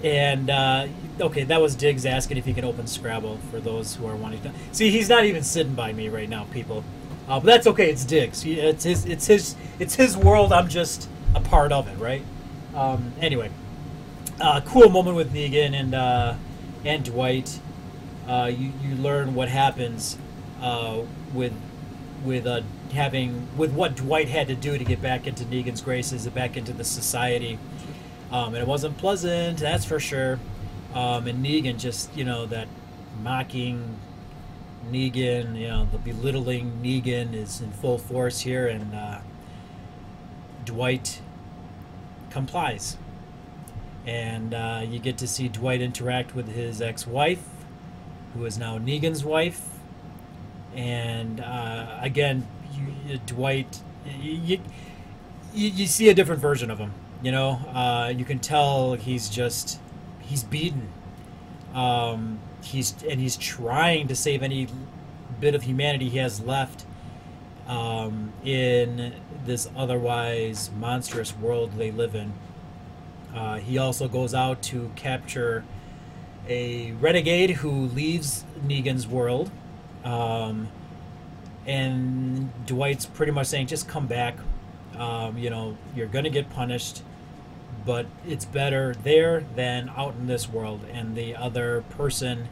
Okay. 0.00 0.08
And 0.08 0.50
uh, 0.50 0.86
okay, 1.20 1.44
that 1.44 1.60
was 1.60 1.74
Diggs 1.74 2.06
asking 2.06 2.36
if 2.36 2.44
he 2.44 2.54
can 2.54 2.64
open 2.64 2.86
Scrabble 2.86 3.38
for 3.50 3.60
those 3.60 3.94
who 3.96 4.06
are 4.06 4.16
wanting 4.16 4.40
to. 4.42 4.52
See, 4.72 4.90
he's 4.90 5.08
not 5.08 5.24
even 5.24 5.42
sitting 5.42 5.74
by 5.74 5.92
me 5.92 6.08
right 6.08 6.28
now, 6.28 6.44
people. 6.44 6.84
Uh, 7.28 7.40
but 7.40 7.46
that's 7.46 7.66
okay. 7.66 7.90
It's 7.90 8.04
Diggs. 8.04 8.42
He, 8.42 8.60
it's 8.60 8.84
his. 8.84 9.06
It's 9.06 9.26
his. 9.26 9.56
It's 9.78 9.94
his 9.94 10.16
world. 10.16 10.52
I'm 10.52 10.68
just 10.68 11.08
a 11.34 11.40
part 11.40 11.72
of 11.72 11.88
it, 11.88 11.98
right? 11.98 12.22
Um, 12.74 13.12
anyway, 13.20 13.50
uh, 14.40 14.60
cool 14.62 14.88
moment 14.88 15.16
with 15.16 15.32
Negan 15.32 15.78
and 15.78 15.94
uh, 15.94 16.34
and 16.84 17.04
Dwight. 17.04 17.60
Uh, 18.28 18.50
you 18.54 18.72
you 18.82 18.94
learn 18.96 19.34
what 19.34 19.48
happens 19.48 20.18
uh, 20.60 21.02
with 21.32 21.52
with 22.24 22.46
uh, 22.46 22.62
having 22.92 23.48
with 23.56 23.72
what 23.72 23.96
Dwight 23.96 24.28
had 24.28 24.48
to 24.48 24.54
do 24.54 24.78
to 24.78 24.84
get 24.84 25.00
back 25.00 25.26
into 25.26 25.44
Negan's 25.44 25.80
graces, 25.80 26.26
and 26.26 26.34
back 26.34 26.56
into 26.56 26.72
the 26.72 26.84
society. 26.84 27.58
Um, 28.32 28.54
and 28.54 28.56
it 28.56 28.66
wasn't 28.66 28.98
pleasant, 28.98 29.58
that's 29.58 29.84
for 29.84 30.00
sure. 30.00 30.40
Um, 30.94 31.26
and 31.26 31.44
Negan 31.44 31.78
just 31.78 32.14
you 32.16 32.24
know 32.24 32.46
that 32.46 32.68
mocking 33.22 33.96
Negan, 34.90 35.58
you 35.58 35.68
know 35.68 35.88
the 35.92 35.98
belittling 35.98 36.80
Negan 36.82 37.34
is 37.34 37.60
in 37.60 37.70
full 37.72 37.98
force 37.98 38.40
here, 38.40 38.66
and 38.66 38.94
uh, 38.94 39.18
Dwight 40.64 41.20
complies 42.30 42.96
and 44.06 44.54
uh, 44.54 44.82
you 44.86 44.98
get 44.98 45.18
to 45.18 45.26
see 45.26 45.48
Dwight 45.48 45.80
interact 45.80 46.34
with 46.34 46.48
his 46.48 46.80
ex-wife, 46.82 47.42
who 48.34 48.44
is 48.44 48.58
now 48.58 48.78
Negan's 48.78 49.24
wife, 49.24 49.68
and 50.74 51.40
uh, 51.40 51.98
again, 52.00 52.46
you, 53.06 53.18
Dwight, 53.26 53.80
you, 54.20 54.60
you, 55.52 55.68
you 55.68 55.86
see 55.86 56.08
a 56.08 56.14
different 56.14 56.40
version 56.40 56.70
of 56.70 56.78
him. 56.78 56.92
You 57.22 57.32
know, 57.32 57.50
uh, 57.72 58.12
you 58.14 58.24
can 58.24 58.38
tell 58.38 58.94
he's 58.94 59.28
just 59.28 59.80
he's 60.20 60.42
beaten. 60.42 60.88
Um, 61.72 62.38
he's 62.62 62.94
and 63.08 63.20
he's 63.20 63.36
trying 63.36 64.08
to 64.08 64.16
save 64.16 64.42
any 64.42 64.68
bit 65.40 65.54
of 65.54 65.62
humanity 65.62 66.08
he 66.08 66.18
has 66.18 66.40
left 66.40 66.84
um, 67.66 68.32
in 68.44 69.14
this 69.44 69.68
otherwise 69.76 70.70
monstrous 70.78 71.36
world 71.36 71.72
they 71.72 71.90
live 71.90 72.14
in. 72.14 72.32
Uh, 73.34 73.56
he 73.56 73.78
also 73.78 74.06
goes 74.08 74.32
out 74.32 74.62
to 74.62 74.90
capture 74.94 75.64
a 76.48 76.92
renegade 76.92 77.50
who 77.50 77.86
leaves 77.86 78.44
Negan's 78.64 79.06
world. 79.06 79.50
Um, 80.04 80.68
and 81.66 82.66
Dwight's 82.66 83.06
pretty 83.06 83.32
much 83.32 83.48
saying, 83.48 83.66
just 83.66 83.88
come 83.88 84.06
back. 84.06 84.36
Um, 84.96 85.36
you 85.38 85.50
know, 85.50 85.76
you're 85.96 86.06
going 86.06 86.24
to 86.24 86.30
get 86.30 86.50
punished, 86.50 87.02
but 87.84 88.06
it's 88.26 88.44
better 88.44 88.94
there 89.02 89.44
than 89.56 89.90
out 89.96 90.14
in 90.14 90.26
this 90.26 90.48
world. 90.48 90.82
And 90.92 91.16
the 91.16 91.34
other 91.34 91.82
person 91.90 92.48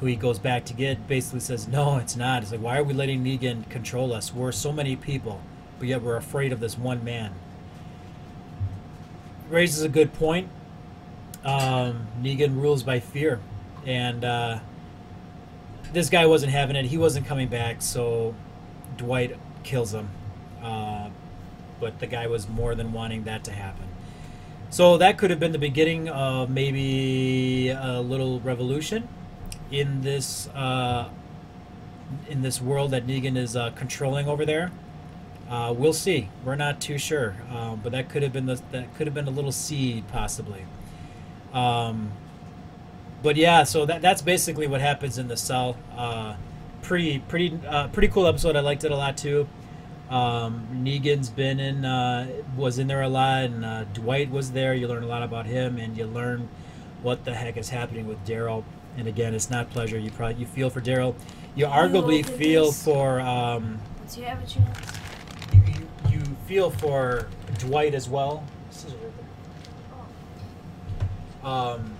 who 0.00 0.06
he 0.06 0.16
goes 0.16 0.38
back 0.38 0.64
to 0.66 0.74
get 0.74 1.08
basically 1.08 1.40
says, 1.40 1.66
no, 1.66 1.96
it's 1.96 2.14
not. 2.14 2.42
It's 2.42 2.52
like, 2.52 2.60
why 2.60 2.78
are 2.78 2.84
we 2.84 2.94
letting 2.94 3.24
Negan 3.24 3.68
control 3.70 4.12
us? 4.12 4.32
We're 4.32 4.52
so 4.52 4.72
many 4.72 4.94
people, 4.94 5.40
but 5.78 5.88
yet 5.88 6.02
we're 6.02 6.16
afraid 6.16 6.52
of 6.52 6.60
this 6.60 6.78
one 6.78 7.02
man 7.02 7.32
raises 9.54 9.82
a 9.82 9.88
good 9.88 10.12
point. 10.12 10.48
Um, 11.44 12.06
Negan 12.20 12.60
rules 12.60 12.82
by 12.82 13.00
fear, 13.00 13.40
and 13.86 14.24
uh, 14.24 14.58
this 15.92 16.10
guy 16.10 16.26
wasn't 16.26 16.52
having 16.52 16.76
it. 16.76 16.86
He 16.86 16.98
wasn't 16.98 17.26
coming 17.26 17.48
back, 17.48 17.80
so 17.80 18.34
Dwight 18.96 19.36
kills 19.62 19.94
him. 19.94 20.08
Uh, 20.62 21.10
but 21.80 22.00
the 22.00 22.06
guy 22.06 22.26
was 22.26 22.48
more 22.48 22.74
than 22.74 22.92
wanting 22.92 23.24
that 23.24 23.44
to 23.44 23.52
happen. 23.52 23.84
So 24.70 24.98
that 24.98 25.18
could 25.18 25.30
have 25.30 25.38
been 25.38 25.52
the 25.52 25.58
beginning 25.58 26.08
of 26.08 26.50
maybe 26.50 27.68
a 27.68 28.00
little 28.00 28.40
revolution 28.40 29.08
in 29.70 30.02
this 30.02 30.48
uh, 30.48 31.08
in 32.28 32.42
this 32.42 32.60
world 32.60 32.90
that 32.90 33.06
Negan 33.06 33.36
is 33.36 33.54
uh, 33.54 33.70
controlling 33.70 34.26
over 34.26 34.44
there. 34.44 34.72
Uh, 35.48 35.74
we'll 35.76 35.92
see. 35.92 36.30
We're 36.44 36.56
not 36.56 36.80
too 36.80 36.98
sure, 36.98 37.36
um, 37.50 37.80
but 37.82 37.92
that 37.92 38.08
could 38.08 38.22
have 38.22 38.32
been 38.32 38.46
the, 38.46 38.60
that 38.72 38.94
could 38.94 39.06
have 39.06 39.14
been 39.14 39.28
a 39.28 39.30
little 39.30 39.52
seed 39.52 40.08
possibly. 40.08 40.64
Um, 41.52 42.12
but 43.22 43.36
yeah, 43.36 43.64
so 43.64 43.86
that 43.86 44.02
that's 44.02 44.22
basically 44.22 44.66
what 44.66 44.80
happens 44.80 45.18
in 45.18 45.28
the 45.28 45.36
cell. 45.36 45.76
Uh, 45.96 46.36
pretty 46.82 47.18
pretty 47.18 47.58
uh, 47.66 47.88
pretty 47.88 48.08
cool 48.08 48.26
episode. 48.26 48.56
I 48.56 48.60
liked 48.60 48.84
it 48.84 48.90
a 48.90 48.96
lot 48.96 49.16
too. 49.16 49.48
Um, 50.10 50.66
Negan's 50.72 51.30
been 51.30 51.58
in 51.58 51.84
uh, 51.84 52.26
was 52.56 52.78
in 52.78 52.86
there 52.86 53.02
a 53.02 53.08
lot, 53.08 53.44
and 53.44 53.64
uh, 53.64 53.84
Dwight 53.84 54.30
was 54.30 54.52
there. 54.52 54.74
You 54.74 54.88
learn 54.88 55.02
a 55.02 55.06
lot 55.06 55.22
about 55.22 55.46
him, 55.46 55.78
and 55.78 55.96
you 55.96 56.06
learn 56.06 56.48
what 57.02 57.24
the 57.24 57.34
heck 57.34 57.56
is 57.56 57.70
happening 57.70 58.06
with 58.06 58.24
Daryl. 58.26 58.64
And 58.96 59.08
again, 59.08 59.34
it's 59.34 59.50
not 59.50 59.70
pleasure. 59.70 59.98
You 59.98 60.10
probably 60.10 60.36
you 60.36 60.46
feel 60.46 60.70
for 60.70 60.80
Daryl. 60.80 61.14
You 61.54 61.66
arguably 61.66 62.24
feel 62.24 62.72
for. 62.72 63.20
Um, 63.20 63.78
Do 64.12 64.20
you 64.20 64.26
have 64.26 64.42
a 64.42 64.46
chance? 64.46 65.03
Feel 66.46 66.70
for 66.70 67.26
Dwight 67.58 67.94
as 67.94 68.08
well. 68.08 68.44
Um, 71.42 71.92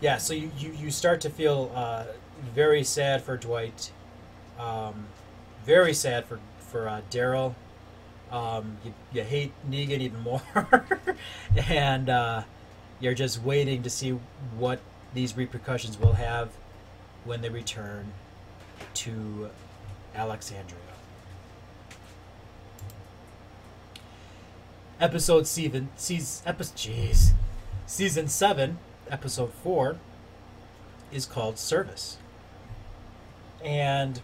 yeah, 0.00 0.16
so 0.18 0.34
you, 0.34 0.50
you, 0.58 0.72
you 0.72 0.90
start 0.90 1.20
to 1.22 1.30
feel 1.30 1.70
uh, 1.74 2.04
very 2.54 2.82
sad 2.82 3.22
for 3.22 3.36
Dwight, 3.36 3.92
um, 4.58 5.06
very 5.64 5.94
sad 5.94 6.24
for 6.24 6.40
for 6.58 6.88
uh, 6.88 7.02
Daryl. 7.10 7.54
Um, 8.30 8.78
you, 8.82 8.94
you 9.12 9.22
hate 9.22 9.52
Negan 9.70 10.00
even 10.00 10.20
more, 10.20 10.42
and 11.68 12.08
uh, 12.08 12.42
you're 12.98 13.14
just 13.14 13.42
waiting 13.42 13.82
to 13.82 13.90
see 13.90 14.18
what 14.56 14.80
these 15.12 15.36
repercussions 15.36 16.00
will 16.00 16.14
have 16.14 16.50
when 17.24 17.42
they 17.42 17.50
return 17.50 18.12
to 18.94 19.50
Alexandria. 20.14 20.81
Episode 25.02 25.48
seven, 25.48 25.88
season, 25.96 26.46
episode, 26.46 27.16
season 27.86 28.28
seven, 28.28 28.78
episode 29.10 29.52
four, 29.52 29.96
is 31.10 31.26
called 31.26 31.58
Service, 31.58 32.18
and 33.64 34.22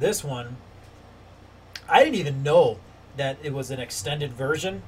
this 0.00 0.24
one, 0.24 0.56
I 1.88 2.02
didn't 2.02 2.16
even 2.16 2.42
know 2.42 2.80
that 3.16 3.38
it 3.44 3.52
was 3.52 3.70
an 3.70 3.78
extended 3.78 4.32
version. 4.32 4.82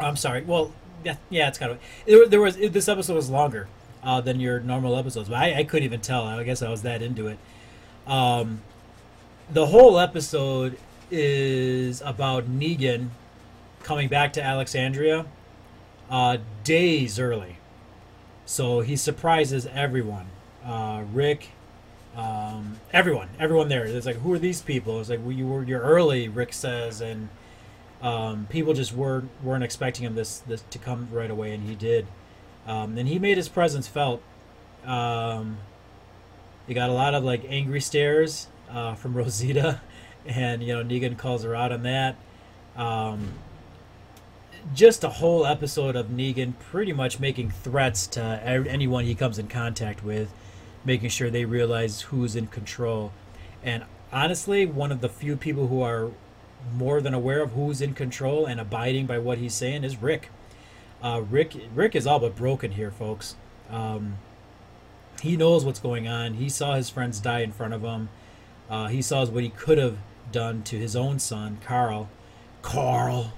I'm 0.00 0.16
sorry. 0.16 0.40
Well, 0.40 0.72
yeah, 1.04 1.16
yeah, 1.28 1.48
it's 1.48 1.58
kind 1.58 1.72
of 1.72 1.78
there, 2.06 2.26
there 2.26 2.40
was 2.40 2.56
this 2.56 2.88
episode 2.88 3.16
was 3.16 3.28
longer 3.28 3.68
uh, 4.02 4.22
than 4.22 4.40
your 4.40 4.60
normal 4.60 4.96
episodes, 4.96 5.28
but 5.28 5.36
I, 5.36 5.58
I 5.58 5.64
couldn't 5.64 5.84
even 5.84 6.00
tell. 6.00 6.24
I 6.24 6.42
guess 6.42 6.62
I 6.62 6.70
was 6.70 6.80
that 6.84 7.02
into 7.02 7.26
it. 7.26 7.38
Um, 8.06 8.62
the 9.50 9.66
whole 9.66 9.98
episode 9.98 10.78
is 11.10 12.00
about 12.00 12.46
Negan 12.46 13.10
coming 13.86 14.08
back 14.08 14.32
to 14.32 14.42
Alexandria 14.42 15.24
uh, 16.10 16.38
days 16.64 17.20
early. 17.20 17.58
So 18.44 18.80
he 18.80 18.96
surprises 18.96 19.64
everyone. 19.72 20.26
Uh, 20.64 21.04
Rick, 21.12 21.50
um, 22.16 22.80
everyone, 22.92 23.28
everyone 23.38 23.68
there. 23.68 23.84
It's 23.84 24.04
like, 24.04 24.16
who 24.16 24.32
are 24.32 24.40
these 24.40 24.60
people? 24.60 24.98
It's 24.98 25.08
like, 25.08 25.20
well, 25.20 25.30
you 25.30 25.46
were 25.46 25.62
you're 25.62 25.80
early, 25.80 26.28
Rick 26.28 26.52
says, 26.52 27.00
and 27.00 27.28
um, 28.02 28.48
people 28.50 28.74
just 28.74 28.92
weren't 28.92 29.30
weren't 29.40 29.62
expecting 29.62 30.04
him 30.04 30.16
this 30.16 30.38
this 30.40 30.64
to 30.70 30.78
come 30.78 31.08
right 31.12 31.30
away, 31.30 31.54
and 31.54 31.68
he 31.68 31.76
did. 31.76 32.08
Um, 32.66 32.98
and 32.98 33.06
he 33.06 33.20
made 33.20 33.36
his 33.36 33.48
presence 33.48 33.86
felt. 33.86 34.20
Um, 34.84 35.58
he 36.66 36.74
got 36.74 36.90
a 36.90 36.92
lot 36.92 37.14
of 37.14 37.22
like 37.22 37.44
angry 37.48 37.80
stares 37.80 38.48
uh, 38.68 38.96
from 38.96 39.14
Rosita, 39.16 39.80
and 40.26 40.60
you 40.60 40.74
know 40.74 40.82
Negan 40.82 41.16
calls 41.16 41.44
her 41.44 41.54
out 41.54 41.70
on 41.70 41.84
that. 41.84 42.16
Um, 42.76 43.28
just 44.74 45.04
a 45.04 45.08
whole 45.08 45.46
episode 45.46 45.96
of 45.96 46.08
Negan 46.08 46.54
pretty 46.58 46.92
much 46.92 47.20
making 47.20 47.50
threats 47.50 48.06
to 48.08 48.20
anyone 48.22 49.04
he 49.04 49.14
comes 49.14 49.38
in 49.38 49.48
contact 49.48 50.04
with, 50.04 50.32
making 50.84 51.10
sure 51.10 51.30
they 51.30 51.44
realize 51.44 52.02
who's 52.02 52.36
in 52.36 52.46
control. 52.46 53.12
And 53.62 53.84
honestly, 54.12 54.66
one 54.66 54.92
of 54.92 55.00
the 55.00 55.08
few 55.08 55.36
people 55.36 55.68
who 55.68 55.82
are 55.82 56.10
more 56.74 57.00
than 57.00 57.14
aware 57.14 57.42
of 57.42 57.52
who's 57.52 57.80
in 57.80 57.94
control 57.94 58.46
and 58.46 58.60
abiding 58.60 59.06
by 59.06 59.18
what 59.18 59.38
he's 59.38 59.54
saying 59.54 59.84
is 59.84 60.00
Rick. 60.02 60.30
Uh, 61.02 61.22
Rick 61.28 61.54
Rick 61.74 61.94
is 61.94 62.06
all 62.06 62.18
but 62.18 62.34
broken 62.34 62.72
here, 62.72 62.90
folks. 62.90 63.36
Um, 63.70 64.18
he 65.22 65.36
knows 65.36 65.64
what's 65.64 65.80
going 65.80 66.08
on. 66.08 66.34
He 66.34 66.48
saw 66.48 66.74
his 66.74 66.90
friends 66.90 67.20
die 67.20 67.40
in 67.40 67.52
front 67.52 67.74
of 67.74 67.82
him. 67.82 68.08
Uh, 68.68 68.88
he 68.88 69.02
saw 69.02 69.24
what 69.26 69.42
he 69.42 69.50
could 69.50 69.78
have 69.78 69.98
done 70.32 70.62
to 70.64 70.76
his 70.76 70.96
own 70.96 71.18
son, 71.18 71.58
Carl. 71.64 72.08
Carl, 72.62 73.32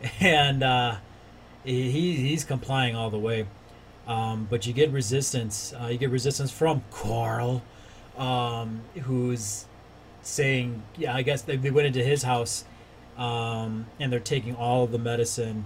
and 0.20 0.62
uh, 0.62 0.96
he 1.64 2.16
he's 2.16 2.44
complying 2.44 2.94
all 2.94 3.10
the 3.10 3.18
way. 3.18 3.46
Um, 4.06 4.46
but 4.48 4.66
you 4.66 4.72
get 4.72 4.90
resistance. 4.90 5.74
Uh, 5.80 5.86
you 5.86 5.98
get 5.98 6.10
resistance 6.10 6.50
from 6.50 6.84
Carl, 6.90 7.62
um, 8.16 8.82
who's 9.02 9.66
saying, 10.22 10.82
"Yeah, 10.96 11.14
I 11.14 11.22
guess 11.22 11.42
they, 11.42 11.56
they 11.56 11.70
went 11.70 11.88
into 11.88 12.04
his 12.04 12.22
house, 12.22 12.64
um, 13.16 13.86
and 13.98 14.12
they're 14.12 14.20
taking 14.20 14.54
all 14.54 14.84
of 14.84 14.92
the 14.92 14.98
medicine, 14.98 15.64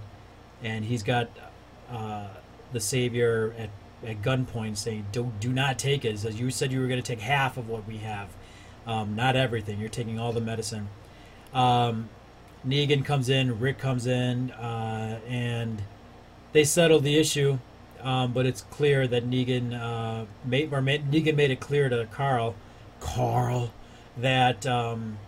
and 0.63 0.85
he's 0.85 1.03
got 1.03 1.29
uh, 1.91 2.29
the 2.73 2.81
savior 2.81 3.55
at 3.59 3.71
at 4.07 4.23
gunpoint 4.23 4.79
saying, 4.79 5.07
"Do 5.13 5.33
do 5.39 5.53
not 5.53 5.79
take 5.79 6.05
it." 6.05 6.25
As 6.25 6.41
you 6.41 6.51
said, 6.51 6.73
you 6.73 6.81
were 6.81 6.89
going 6.89 7.03
to 7.03 7.07
take 7.07 7.21
half 7.21 7.59
of 7.59 7.69
what 7.69 7.87
we 7.87 7.99
have, 7.99 8.29
um, 8.87 9.15
not 9.15 9.37
everything. 9.37 9.79
You're 9.79 9.91
taking 9.91 10.19
all 10.19 10.33
the 10.33 10.41
medicine. 10.41 10.89
Um, 11.53 12.09
Negan 12.67 13.05
comes 13.05 13.29
in, 13.29 13.59
Rick 13.59 13.79
comes 13.79 14.07
in, 14.07 14.51
uh, 14.53 15.21
and 15.27 15.83
they 16.53 16.65
settle 16.65 17.01
the 17.01 17.19
issue. 17.19 17.59
Um, 18.03 18.33
but 18.33 18.47
it's 18.47 18.63
clear 18.63 19.07
that 19.07 19.29
Negan 19.29 19.79
uh, 19.79 20.25
made 20.45 20.73
or 20.73 20.81
made, 20.81 21.11
Negan 21.11 21.37
made 21.37 21.51
it 21.51 21.61
clear 21.61 21.89
to 21.91 22.07
Carl, 22.11 22.55
Carl, 22.99 23.73
that 24.17 24.67
um, 24.67 25.19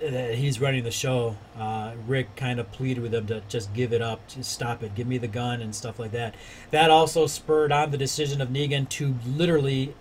that 0.00 0.36
he's 0.36 0.60
running 0.60 0.84
the 0.84 0.90
show. 0.90 1.36
Uh, 1.58 1.92
Rick 2.06 2.36
kind 2.36 2.58
of 2.58 2.70
pleaded 2.72 3.02
with 3.02 3.12
him 3.12 3.26
to 3.26 3.42
just 3.48 3.74
give 3.74 3.92
it 3.92 4.00
up, 4.00 4.26
just 4.28 4.50
stop 4.52 4.82
it, 4.82 4.94
give 4.94 5.06
me 5.06 5.18
the 5.18 5.28
gun 5.28 5.60
and 5.60 5.74
stuff 5.74 5.98
like 5.98 6.12
that. 6.12 6.34
That 6.70 6.90
also 6.90 7.26
spurred 7.26 7.72
on 7.72 7.90
the 7.90 7.98
decision 7.98 8.40
of 8.40 8.48
Negan 8.48 8.88
to 8.90 9.16
literally 9.26 9.94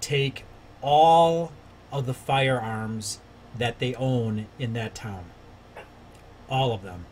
take 0.00 0.44
all 0.82 1.52
of 1.92 2.06
the 2.06 2.14
firearms 2.14 3.20
that 3.56 3.78
they 3.78 3.94
own 3.94 4.46
in 4.58 4.72
that 4.72 4.94
town. 4.94 5.26
All 6.48 6.72
of 6.72 6.82
them. 6.82 7.06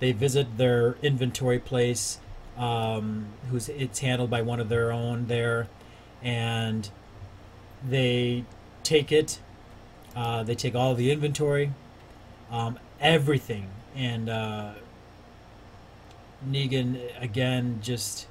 They 0.00 0.12
visit 0.12 0.58
their 0.58 0.96
inventory 1.02 1.58
place, 1.58 2.18
um, 2.56 3.26
who's 3.50 3.68
it's 3.68 3.98
handled 3.98 4.30
by 4.30 4.42
one 4.42 4.60
of 4.60 4.68
their 4.68 4.92
own 4.92 5.26
there, 5.26 5.68
and 6.22 6.88
they 7.86 8.44
take 8.82 9.10
it 9.10 9.40
uh, 10.18 10.42
they 10.42 10.56
take 10.56 10.74
all 10.74 10.96
the 10.96 11.12
inventory, 11.12 11.70
um, 12.50 12.76
everything, 13.00 13.68
and 13.94 14.28
uh, 14.28 14.72
Negan 16.44 17.00
again 17.22 17.78
just 17.80 18.26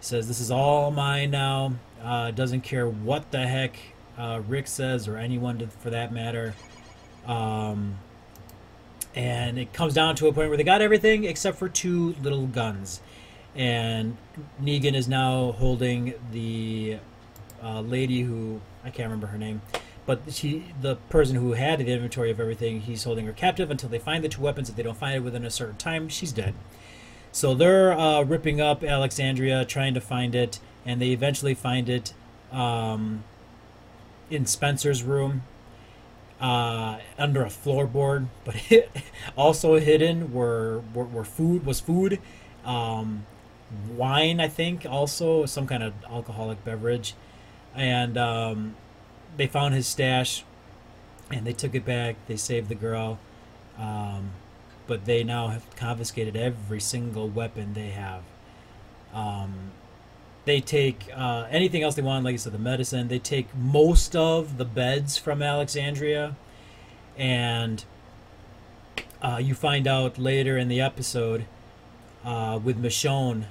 says, 0.00 0.28
"This 0.28 0.40
is 0.40 0.50
all 0.50 0.90
mine 0.90 1.30
now." 1.30 1.74
Uh, 2.02 2.32
doesn't 2.32 2.60
care 2.60 2.86
what 2.86 3.30
the 3.30 3.46
heck 3.46 3.78
uh, 4.18 4.42
Rick 4.46 4.66
says 4.66 5.08
or 5.08 5.16
anyone 5.16 5.58
to, 5.58 5.68
for 5.68 5.88
that 5.88 6.12
matter. 6.12 6.54
Um, 7.26 7.96
and 9.14 9.58
it 9.58 9.72
comes 9.72 9.94
down 9.94 10.16
to 10.16 10.26
a 10.26 10.32
point 10.32 10.48
where 10.48 10.56
they 10.56 10.64
got 10.64 10.82
everything 10.82 11.24
except 11.24 11.58
for 11.58 11.68
two 11.68 12.14
little 12.22 12.46
guns, 12.46 13.00
and 13.54 14.16
Negan 14.60 14.94
is 14.94 15.08
now 15.08 15.52
holding 15.52 16.14
the 16.32 16.98
uh, 17.62 17.80
lady 17.80 18.22
who 18.22 18.60
I 18.84 18.90
can't 18.90 19.06
remember 19.06 19.28
her 19.28 19.38
name 19.38 19.62
but 20.06 20.20
she, 20.28 20.64
the 20.80 20.96
person 21.08 21.36
who 21.36 21.52
had 21.52 21.78
the 21.78 21.86
inventory 21.86 22.30
of 22.30 22.38
everything, 22.38 22.82
he's 22.82 23.04
holding 23.04 23.24
her 23.26 23.32
captive 23.32 23.70
until 23.70 23.88
they 23.88 23.98
find 23.98 24.22
the 24.22 24.28
two 24.28 24.42
weapons. 24.42 24.68
If 24.68 24.76
they 24.76 24.82
don't 24.82 24.96
find 24.96 25.16
it 25.16 25.20
within 25.20 25.44
a 25.44 25.50
certain 25.50 25.76
time, 25.76 26.08
she's 26.08 26.32
dead. 26.32 26.54
So 27.32 27.54
they're 27.54 27.92
uh, 27.92 28.22
ripping 28.22 28.60
up 28.60 28.84
Alexandria, 28.84 29.64
trying 29.64 29.94
to 29.94 30.00
find 30.00 30.34
it, 30.34 30.60
and 30.84 31.00
they 31.00 31.10
eventually 31.10 31.54
find 31.54 31.88
it 31.88 32.12
um, 32.52 33.24
in 34.30 34.46
Spencer's 34.46 35.02
room 35.02 35.42
uh, 36.44 36.98
under 37.18 37.42
a 37.42 37.48
floorboard. 37.48 38.26
But 38.44 38.56
also 39.36 39.78
hidden 39.78 40.32
were, 40.32 40.82
were, 40.92 41.04
were 41.04 41.24
food 41.24 41.64
was 41.64 41.80
food, 41.80 42.20
um, 42.66 43.24
wine, 43.96 44.40
I 44.40 44.48
think, 44.48 44.84
also 44.88 45.46
some 45.46 45.66
kind 45.66 45.82
of 45.82 45.94
alcoholic 46.04 46.62
beverage, 46.64 47.14
and 47.74 48.18
um, 48.18 48.76
they 49.38 49.46
found 49.46 49.74
his 49.74 49.86
stash 49.86 50.44
and 51.30 51.46
they 51.46 51.54
took 51.54 51.74
it 51.74 51.86
back. 51.86 52.16
They 52.28 52.36
saved 52.36 52.68
the 52.68 52.74
girl. 52.74 53.18
Um, 53.78 54.32
but 54.86 55.06
they 55.06 55.24
now 55.24 55.48
have 55.48 55.64
confiscated 55.76 56.36
every 56.36 56.80
single 56.80 57.26
weapon 57.26 57.72
they 57.72 57.88
have. 57.88 58.22
Um, 59.14 59.72
they 60.44 60.60
take 60.60 61.08
uh, 61.14 61.46
anything 61.50 61.82
else 61.82 61.94
they 61.94 62.02
want, 62.02 62.24
like 62.24 62.34
I 62.34 62.36
said, 62.36 62.52
the 62.52 62.58
medicine. 62.58 63.08
They 63.08 63.18
take 63.18 63.54
most 63.54 64.14
of 64.14 64.58
the 64.58 64.64
beds 64.64 65.16
from 65.16 65.42
Alexandria, 65.42 66.36
and 67.16 67.84
uh, 69.22 69.38
you 69.42 69.54
find 69.54 69.86
out 69.86 70.18
later 70.18 70.58
in 70.58 70.68
the 70.68 70.80
episode 70.80 71.46
uh, 72.24 72.58
with 72.62 72.80
Michonne. 72.80 73.46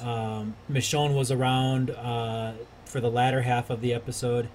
Um, 0.00 0.54
Michonne 0.70 1.14
was 1.14 1.30
around 1.30 1.90
uh, 1.90 2.52
for 2.84 3.00
the 3.00 3.10
latter 3.10 3.42
half 3.42 3.68
of 3.68 3.80
the 3.80 3.92
episode 3.92 4.48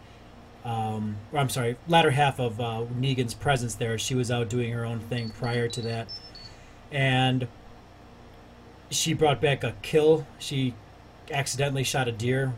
um, 0.65 1.17
or 1.31 1.39
I'm 1.39 1.49
sorry, 1.49 1.77
latter 1.87 2.11
half 2.11 2.39
of 2.39 2.59
uh, 2.59 2.85
Negan's 2.97 3.33
presence 3.33 3.75
there. 3.75 3.97
She 3.97 4.15
was 4.15 4.31
out 4.31 4.49
doing 4.49 4.71
her 4.71 4.85
own 4.85 4.99
thing 4.99 5.29
prior 5.29 5.67
to 5.67 5.81
that, 5.81 6.07
and 6.91 7.47
she 8.89 9.13
brought 9.13 9.41
back 9.41 9.63
a 9.63 9.73
kill. 9.81 10.25
She 10.39 10.73
accidentally 11.32 11.84
shot 11.84 12.07
a 12.07 12.11
deer 12.11 12.53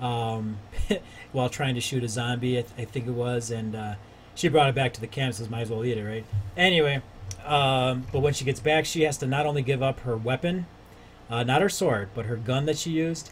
um, 0.00 0.58
while 1.32 1.48
trying 1.48 1.74
to 1.74 1.80
shoot 1.80 2.04
a 2.04 2.08
zombie, 2.08 2.58
I, 2.58 2.62
th- 2.62 2.74
I 2.78 2.84
think 2.84 3.06
it 3.06 3.12
was, 3.12 3.50
and 3.50 3.74
uh, 3.74 3.94
she 4.34 4.48
brought 4.48 4.68
it 4.68 4.74
back 4.74 4.92
to 4.94 5.00
the 5.00 5.06
camp. 5.06 5.34
Says, 5.34 5.48
"Might 5.48 5.62
as 5.62 5.70
well 5.70 5.84
eat 5.84 5.96
it, 5.96 6.04
right?" 6.04 6.24
Anyway, 6.56 7.02
um, 7.44 8.06
but 8.12 8.20
when 8.20 8.34
she 8.34 8.44
gets 8.44 8.60
back, 8.60 8.84
she 8.84 9.02
has 9.02 9.16
to 9.18 9.26
not 9.26 9.46
only 9.46 9.62
give 9.62 9.82
up 9.82 10.00
her 10.00 10.16
weapon, 10.16 10.66
uh, 11.30 11.42
not 11.42 11.62
her 11.62 11.68
sword, 11.68 12.08
but 12.14 12.26
her 12.26 12.36
gun 12.36 12.66
that 12.66 12.78
she 12.78 12.90
used 12.90 13.30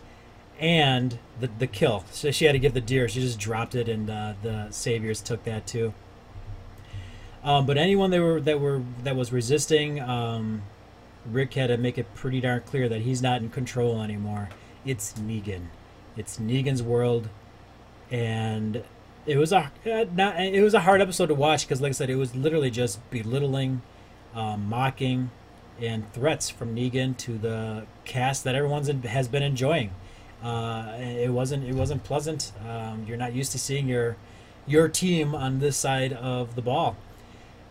and 0.62 1.18
the 1.40 1.48
the 1.58 1.66
kill. 1.66 2.04
So 2.10 2.30
she 2.30 2.44
had 2.44 2.52
to 2.52 2.58
give 2.58 2.72
the 2.72 2.80
deer. 2.80 3.08
She 3.08 3.20
just 3.20 3.38
dropped 3.38 3.74
it, 3.74 3.88
and 3.88 4.08
uh, 4.08 4.34
the 4.42 4.70
saviors 4.70 5.20
took 5.20 5.44
that 5.44 5.66
too. 5.66 5.92
Um, 7.42 7.66
but 7.66 7.76
anyone 7.76 8.10
that 8.10 8.20
were 8.20 8.40
that 8.40 8.60
were 8.60 8.82
that 9.02 9.16
was 9.16 9.32
resisting, 9.32 10.00
um, 10.00 10.62
Rick 11.30 11.54
had 11.54 11.68
to 11.68 11.76
make 11.76 11.98
it 11.98 12.14
pretty 12.14 12.40
darn 12.40 12.62
clear 12.62 12.88
that 12.88 13.02
he's 13.02 13.22
not 13.22 13.42
in 13.42 13.50
control 13.50 14.02
anymore. 14.02 14.48
It's 14.84 15.12
Negan. 15.14 15.66
It's 16.16 16.38
Negan's 16.38 16.82
world. 16.82 17.28
and 18.10 18.84
it 19.24 19.36
was 19.36 19.52
a 19.52 19.70
uh, 19.86 20.04
not 20.12 20.40
it 20.40 20.62
was 20.62 20.74
a 20.74 20.80
hard 20.80 21.00
episode 21.00 21.26
to 21.26 21.34
watch 21.34 21.66
because, 21.66 21.80
like 21.80 21.90
I 21.90 21.92
said, 21.92 22.10
it 22.10 22.16
was 22.16 22.34
literally 22.34 22.70
just 22.70 23.08
belittling, 23.10 23.82
um, 24.34 24.68
mocking, 24.68 25.30
and 25.80 26.12
threats 26.12 26.50
from 26.50 26.74
Negan 26.74 27.16
to 27.18 27.38
the 27.38 27.86
cast 28.04 28.44
that 28.44 28.54
everyone's 28.54 28.88
in, 28.88 29.02
has 29.02 29.28
been 29.28 29.42
enjoying. 29.42 29.92
Uh, 30.42 30.96
it 30.98 31.30
wasn't 31.30 31.64
it 31.64 31.74
wasn't 31.74 32.02
pleasant. 32.04 32.52
Um, 32.68 33.04
you're 33.06 33.16
not 33.16 33.32
used 33.32 33.52
to 33.52 33.58
seeing 33.58 33.88
your 33.88 34.16
your 34.66 34.88
team 34.88 35.34
on 35.34 35.60
this 35.60 35.76
side 35.76 36.12
of 36.12 36.56
the 36.56 36.62
ball, 36.62 36.96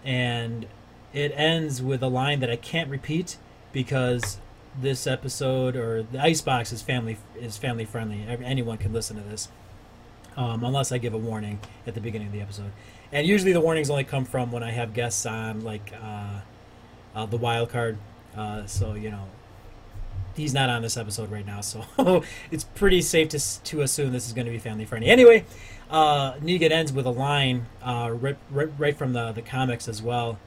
and 0.06 0.68
it 1.14 1.34
ends 1.36 1.82
with 1.82 2.02
a 2.02 2.08
line 2.08 2.40
that 2.40 2.50
I 2.50 2.56
can't 2.56 2.90
repeat 2.90 3.38
because 3.72 4.40
this 4.80 5.06
episode 5.06 5.76
or 5.76 6.04
the 6.04 6.20
icebox 6.20 6.72
is 6.72 6.82
family 6.82 7.18
is 7.40 7.58
family 7.58 7.86
friendly. 7.86 8.26
Anyone 8.44 8.78
can 8.78 8.94
listen 8.94 9.18
to 9.18 9.24
this, 9.24 9.50
um, 10.38 10.64
unless 10.64 10.92
I 10.92 10.98
give 10.98 11.14
a 11.14 11.18
warning 11.18 11.60
at 11.86 11.94
the 11.94 12.02
beginning 12.02 12.28
of 12.28 12.34
the 12.34 12.42
episode. 12.42 12.72
And 13.12 13.28
usually 13.28 13.52
the 13.52 13.62
warnings 13.62 13.90
only 13.90 14.06
come 14.06 14.24
from 14.24 14.52
when 14.52 14.64
I 14.64 14.72
have 14.72 14.94
guests 14.94 15.26
on, 15.26 15.62
like 15.62 15.92
uh, 16.02 16.40
uh, 17.14 17.26
the 17.26 17.38
wild 17.38 17.70
card. 17.70 17.98
Uh, 18.36 18.66
so 18.66 18.94
you 18.94 19.12
know, 19.12 19.26
he's 20.36 20.54
not 20.54 20.70
on 20.70 20.82
this 20.82 20.96
episode 20.96 21.30
right 21.30 21.46
now, 21.46 21.62
so 21.62 21.84
it's 22.52 22.64
pretty 22.64 23.02
safe 23.02 23.30
to 23.30 23.40
to 23.64 23.82
assume 23.82 24.14
this 24.14 24.28
is 24.28 24.34
going 24.34 24.46
to 24.46 24.52
be 24.52 24.60
family 24.60 24.86
friendly. 24.86 25.10
Anyway, 25.10 25.46
uh, 25.90 26.34
Negan 26.36 26.72
ends 26.72 26.94
with 26.94 27.06
a 27.06 27.12
line 27.12 27.66
uh, 27.84 28.12
right, 28.14 28.38
right, 28.50 28.70
right 28.78 28.98
from 28.98 29.14
the 29.14 29.32
the 29.34 29.42
comics 29.42 29.88
as 29.90 30.02
well. 30.02 30.40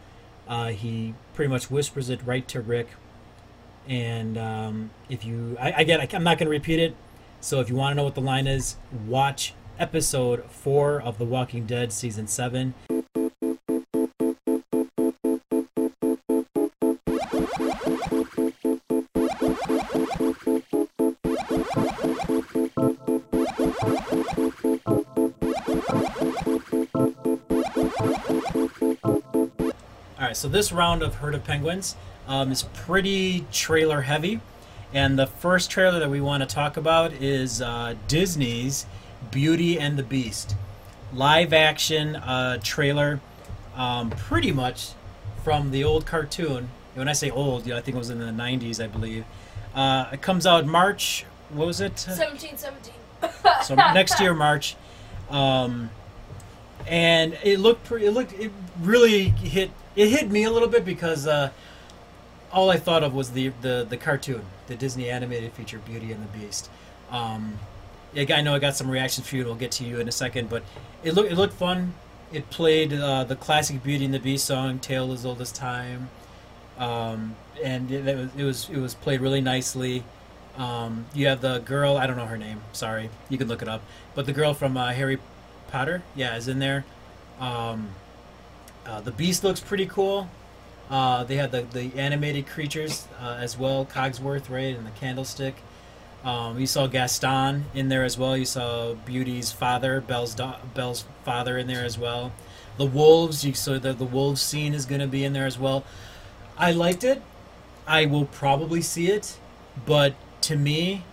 Uh, 0.49 0.69
he 0.69 1.15
pretty 1.33 1.49
much 1.49 1.71
whispers 1.71 2.11
it 2.11 2.21
right 2.27 2.47
to 2.49 2.61
Rick 2.61 2.89
and 3.89 4.39
um, 4.39 4.91
if 5.09 5.25
you, 5.25 5.57
I, 5.61 5.71
again, 5.71 6.01
I, 6.01 6.09
I'm 6.13 6.25
not 6.25 6.39
going 6.39 6.47
to 6.47 6.51
repeat 6.51 6.81
it. 6.81 6.97
So 7.41 7.61
if 7.61 7.69
you 7.69 7.77
want 7.77 7.93
to 7.93 7.97
know 7.97 8.05
what 8.05 8.15
the 8.15 8.21
line 8.21 8.47
is, 8.47 8.77
watch 9.07 9.55
episode 9.79 10.45
four 10.51 11.01
of 11.03 11.19
The 11.19 11.25
Walking 11.25 11.67
Dead 11.67 11.93
season 11.93 12.27
seven. 12.27 12.75
All 30.17 30.29
right, 30.29 30.37
so 30.37 30.49
this 30.49 30.73
round 30.73 31.03
of 31.03 31.17
Herd 31.17 31.35
of 31.35 31.45
Penguins 31.45 31.97
um, 32.27 32.51
is 32.51 32.63
pretty 32.63 33.47
trailer 33.53 34.03
heavy. 34.03 34.41
And 34.93 35.19
the 35.19 35.27
first 35.27 35.71
trailer 35.71 35.99
that 35.99 36.11
we 36.11 36.21
want 36.21 36.49
to 36.49 36.53
talk 36.53 36.77
about 36.77 37.13
is 37.13 37.61
uh, 37.61 37.95
Disney's 38.07 38.87
Beauty 39.31 39.79
and 39.79 39.99
the 39.99 40.03
Beast. 40.03 40.55
Live 41.13 41.53
action 41.53 42.17
uh, 42.17 42.59
trailer, 42.63 43.21
um, 43.77 44.11
pretty 44.11 44.53
much 44.53 44.93
from 45.43 45.71
the 45.71 45.83
old 45.83 46.07
cartoon. 46.07 46.71
When 46.95 47.09
I 47.09 47.13
say 47.13 47.31
old, 47.31 47.71
I 47.71 47.81
think 47.81 47.97
it 47.97 47.99
was 47.99 48.11
in 48.11 48.19
the 48.19 48.27
90s, 48.27 48.83
I 48.83 48.87
believe. 48.87 49.25
Uh, 49.75 50.07
it 50.13 50.23
comes 50.23 50.47
out 50.47 50.65
March, 50.65 51.27
what 51.51 51.67
was 51.67 51.81
it? 51.81 51.93
1717. 52.07 52.95
so 53.65 53.75
next 53.75 54.21
year, 54.21 54.33
March. 54.33 54.77
Um, 55.29 55.91
and 56.87 57.37
it 57.43 57.59
looked, 57.59 57.85
pre- 57.85 58.07
it 58.07 58.13
looked, 58.13 58.33
it 58.35 58.53
really 58.81 59.31
hit, 59.31 59.71
it 59.97 60.09
hit 60.09 60.31
me 60.31 60.45
a 60.45 60.51
little 60.51 60.69
bit 60.69 60.85
because 60.85 61.27
uh, 61.27 61.51
all 62.55 62.71
I 62.71 62.77
thought 62.77 63.03
of 63.03 63.13
was 63.15 63.33
the, 63.33 63.53
the 63.61 63.87
the 63.89 63.97
cartoon, 63.97 64.43
the 64.69 64.77
Disney 64.77 65.11
animated 65.11 65.53
feature 65.53 65.79
Beauty 65.79 66.13
and 66.13 66.23
the 66.23 66.39
Beast. 66.39 66.71
Um, 67.11 67.59
I 68.17 68.41
know 68.43 68.55
I 68.55 68.61
got 68.61 68.77
some 68.77 68.89
reactions 68.89 69.29
for 69.29 69.37
you. 69.37 69.45
We'll 69.45 69.57
get 69.57 69.73
to 69.73 69.85
you 69.85 69.99
in 69.99 70.09
a 70.09 70.13
second, 70.13 70.49
but 70.49 70.63
it 71.03 71.15
looked 71.15 71.33
it 71.33 71.35
looked 71.35 71.55
fun. 71.55 71.95
It 72.33 72.49
played 72.51 72.93
uh, 72.93 73.25
the 73.25 73.37
classic 73.37 73.83
Beauty 73.83 74.05
and 74.05 74.15
the 74.15 74.21
Beast 74.21 74.47
song, 74.47 74.79
"Tale 74.79 75.13
as 75.13 75.27
Old 75.27 75.41
as 75.41 75.51
Time," 75.53 76.09
um, 76.79 77.35
and 77.63 77.91
it, 77.91 78.07
it, 78.07 78.17
was, 78.17 78.31
it 78.37 78.45
was 78.45 78.71
it 78.71 78.79
was 78.79 78.95
played 78.95 79.21
really 79.21 79.41
nicely. 79.41 80.05
Um, 80.57 81.07
you 81.13 81.27
have 81.27 81.41
the 81.41 81.59
girl, 81.59 81.97
I 81.97 82.07
don't 82.07 82.17
know 82.17 82.27
her 82.27 82.39
name. 82.39 82.61
Sorry, 82.73 83.11
you 83.29 83.37
can 83.37 83.49
look 83.49 83.61
it 83.61 83.69
up. 83.69 83.83
But 84.15 84.27
the 84.27 84.33
girl 84.33 84.55
from 84.55 84.77
uh, 84.77 84.93
Harry 84.93 85.19
Potter, 85.69 86.03
yeah, 86.15 86.37
is 86.37 86.47
in 86.47 86.61
there. 86.61 86.85
Um, 87.41 87.89
uh, 88.87 89.01
the 89.01 89.11
Beast 89.11 89.43
looks 89.43 89.59
pretty 89.59 89.87
cool. 89.87 90.29
Uh, 90.91 91.25
they 91.25 91.37
had 91.37 91.51
the, 91.51 91.63
the 91.63 91.99
animated 91.99 92.47
creatures 92.47 93.09
uh, 93.21 93.39
as 93.41 93.59
well, 93.59 93.87
Cogsworth, 93.87 94.51
right, 94.51 94.77
and 94.77 94.87
the 94.87 94.91
candlestick. 94.91 95.57
Um, 96.25 96.59
you 96.59 96.67
saw 96.67 96.87
Gaston 96.87 97.67
in 97.75 97.89
there 97.89 98.05
as 98.05 98.17
well. 98.17 98.37
You 98.37 98.47
saw 98.47 98.95
Beauty's 98.95 99.53
father, 99.53 100.01
Belle's 100.01 100.35
do- 100.35 100.55
Belle's 100.75 101.05
father 101.23 101.59
in 101.59 101.67
there 101.67 101.85
as 101.85 101.99
well. 101.99 102.33
The 102.79 102.87
wolves, 102.87 103.45
you 103.45 103.53
saw 103.55 103.79
the 103.79 103.93
the 103.93 104.05
wolves 104.05 104.41
scene 104.41 104.75
is 104.75 104.87
going 104.87 105.01
to 105.01 105.07
be 105.07 105.23
in 105.25 105.33
there 105.33 105.47
as 105.47 105.59
well. 105.59 105.85
I 106.57 106.73
liked 106.73 107.05
it. 107.05 107.23
I 107.87 108.07
will 108.07 108.25
probably 108.25 108.81
see 108.81 109.09
it, 109.09 109.37
but 109.85 110.15
to 110.43 110.57
me, 110.57 111.05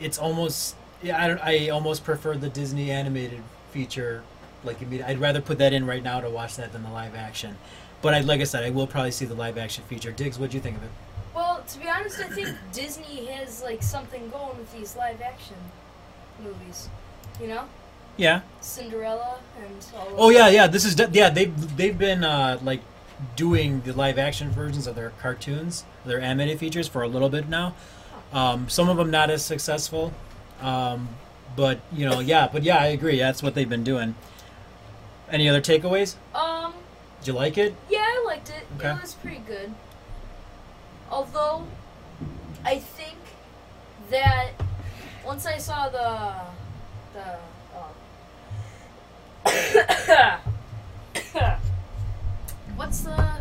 it's 0.00 0.18
almost. 0.18 0.76
I 1.02 1.28
don't. 1.28 1.40
I 1.40 1.68
almost 1.70 2.04
prefer 2.04 2.36
the 2.36 2.48
Disney 2.48 2.90
animated 2.90 3.42
feature. 3.72 4.22
Like 4.62 4.78
I'd 5.02 5.18
rather 5.18 5.40
put 5.40 5.58
that 5.58 5.72
in 5.72 5.86
right 5.86 6.02
now 6.02 6.20
to 6.20 6.30
watch 6.30 6.56
that 6.56 6.72
than 6.72 6.82
the 6.82 6.90
live 6.90 7.14
action. 7.14 7.56
But 8.04 8.12
I, 8.12 8.20
like 8.20 8.42
I 8.42 8.44
said, 8.44 8.64
I 8.64 8.68
will 8.68 8.86
probably 8.86 9.12
see 9.12 9.24
the 9.24 9.34
live 9.34 9.56
action 9.56 9.82
feature. 9.84 10.12
Diggs, 10.12 10.38
what 10.38 10.50
do 10.50 10.58
you 10.58 10.62
think 10.62 10.76
of 10.76 10.82
it? 10.82 10.90
Well, 11.34 11.64
to 11.66 11.78
be 11.78 11.88
honest, 11.88 12.20
I 12.20 12.24
think 12.24 12.50
Disney 12.74 13.24
has 13.24 13.62
like 13.62 13.82
something 13.82 14.28
going 14.28 14.58
with 14.58 14.70
these 14.76 14.94
live 14.94 15.22
action 15.22 15.56
movies. 16.38 16.90
You 17.40 17.48
know? 17.48 17.64
Yeah. 18.18 18.42
Cinderella 18.60 19.38
and 19.58 19.86
all. 19.96 20.08
Oh 20.18 20.28
yeah, 20.28 20.48
yeah. 20.48 20.66
This 20.66 20.84
is 20.84 20.94
de- 20.94 21.08
yeah. 21.12 21.30
They've 21.30 21.76
they've 21.78 21.96
been 21.96 22.24
uh, 22.24 22.58
like 22.62 22.82
doing 23.36 23.80
the 23.80 23.94
live 23.94 24.18
action 24.18 24.50
versions 24.50 24.86
of 24.86 24.96
their 24.96 25.14
cartoons, 25.22 25.86
their 26.04 26.20
animated 26.20 26.58
features 26.58 26.86
for 26.86 27.00
a 27.00 27.08
little 27.08 27.30
bit 27.30 27.48
now. 27.48 27.74
Um, 28.34 28.68
some 28.68 28.90
of 28.90 28.98
them 28.98 29.10
not 29.10 29.30
as 29.30 29.42
successful, 29.42 30.12
um, 30.60 31.08
but 31.56 31.80
you 31.90 32.04
know, 32.06 32.20
yeah. 32.20 32.50
But 32.52 32.64
yeah, 32.64 32.76
I 32.76 32.88
agree. 32.88 33.16
That's 33.16 33.42
what 33.42 33.54
they've 33.54 33.66
been 33.66 33.82
doing. 33.82 34.14
Any 35.30 35.48
other 35.48 35.62
takeaways? 35.62 36.16
Um. 36.34 36.74
Did 37.24 37.32
you 37.32 37.38
like 37.38 37.56
it? 37.56 37.74
Yeah, 37.88 38.00
I 38.00 38.22
liked 38.26 38.50
it. 38.50 38.66
Okay. 38.76 38.90
It 38.90 39.00
was 39.00 39.14
pretty 39.14 39.40
good. 39.46 39.72
Although, 41.10 41.64
I 42.66 42.78
think 42.78 43.16
that 44.10 44.50
once 45.24 45.46
I 45.46 45.56
saw 45.56 45.88
the 45.88 46.34
the 47.14 47.38
um, 47.74 47.94
what's 52.76 53.00
the 53.00 53.38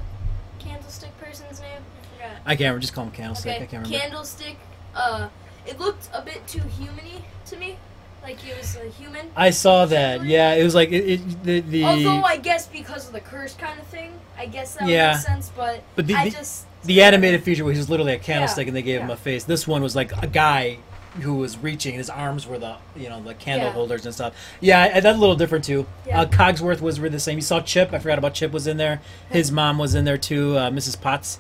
candlestick 0.60 1.20
person's 1.20 1.60
name? 1.60 1.82
I 1.82 2.16
forgot. 2.16 2.38
I 2.46 2.56
can't. 2.56 2.60
Remember 2.62 2.80
just 2.80 2.94
call 2.94 3.04
him 3.04 3.12
Candlestick. 3.12 3.56
Okay, 3.56 3.64
I 3.64 3.68
can't 3.68 3.86
remember. 3.86 4.00
candlestick. 4.00 4.56
Uh, 4.96 5.28
it 5.66 5.78
looked 5.78 6.08
a 6.14 6.22
bit 6.22 6.48
too 6.48 6.62
humany 6.62 7.24
to 7.48 7.58
me. 7.58 7.78
Like 8.24 8.39
he 8.39 8.53
was 8.57 8.78
a 8.78 8.88
human. 8.89 9.30
I 9.36 9.49
saw 9.49 9.86
that. 9.86 10.24
Yeah, 10.24 10.53
it 10.53 10.63
was 10.63 10.74
like 10.74 10.91
it, 10.91 11.03
it 11.19 11.43
the 11.43 11.59
the. 11.59 11.84
Although 11.84 12.24
I 12.24 12.38
guess 12.38 12.67
because 12.67 13.07
of 13.07 13.13
the 13.13 13.19
curse 13.19 13.53
kind 13.55 13.78
of 13.80 13.86
thing, 13.88 14.11
I 14.38 14.45
guess 14.45 14.76
that 14.76 14.88
Yeah. 14.88 15.09
would 15.11 15.17
make 15.17 15.26
sense. 15.28 15.51
But, 15.55 15.84
But 15.95 16.07
the- 16.07 16.15
I 16.15 16.30
just 16.30 16.65
the 16.86 17.01
animated 17.01 17.43
feature 17.43 17.63
where 17.65 17.74
he 17.74 17.78
was 17.78 17.86
just 17.88 17.89
literally 17.89 18.13
a 18.13 18.19
candlestick 18.19 18.65
Yeah, 18.65 18.69
and 18.69 18.78
they 18.78 18.82
gave 18.82 19.01
him 19.01 19.09
a 19.09 19.15
face. 19.17 19.43
This 19.43 19.67
one 19.67 19.82
was 19.84 19.95
like 19.95 20.11
a 20.24 20.28
guy 20.28 20.78
who 21.21 21.36
was 21.36 21.57
reaching. 21.57 21.93
His 21.95 22.09
arms 22.09 22.47
were 22.47 22.57
the 22.57 22.76
you 22.95 23.09
know 23.09 23.21
the 23.21 23.34
candle 23.34 23.67
Yeah. 23.67 23.74
holders 23.74 24.05
and 24.05 24.13
stuff. 24.15 24.34
Yeah, 24.61 24.99
that's 25.01 25.17
a 25.17 25.19
little 25.19 25.36
different 25.36 25.65
too. 25.65 25.86
Yeah. 26.07 26.21
Uh, 26.21 26.26
Cogsworth 26.26 26.80
was 26.82 26.99
really 27.01 27.11
the 27.13 27.19
same. 27.19 27.38
You 27.38 27.41
saw 27.41 27.59
Chip. 27.59 27.91
I 27.93 27.99
forgot 27.99 28.17
about 28.17 28.34
Chip 28.36 28.51
was 28.53 28.67
in 28.67 28.78
there. 28.78 29.01
His 29.32 29.51
mom 29.51 29.78
was 29.78 29.95
in 29.95 30.05
there 30.05 30.17
too. 30.17 30.57
Uh, 30.57 30.69
Mrs. 30.71 30.99
Potts. 30.99 31.39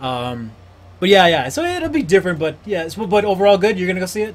Um, 0.00 0.52
but 1.00 1.08
yeah, 1.08 1.26
yeah. 1.26 1.48
So 1.48 1.64
it'll 1.64 1.88
be 1.88 2.02
different, 2.02 2.38
but 2.38 2.56
yeah. 2.66 2.86
So, 2.88 3.06
but 3.06 3.24
overall, 3.24 3.56
good. 3.58 3.78
You're 3.78 3.88
gonna 3.88 4.00
go 4.00 4.06
see 4.06 4.22
it. 4.22 4.34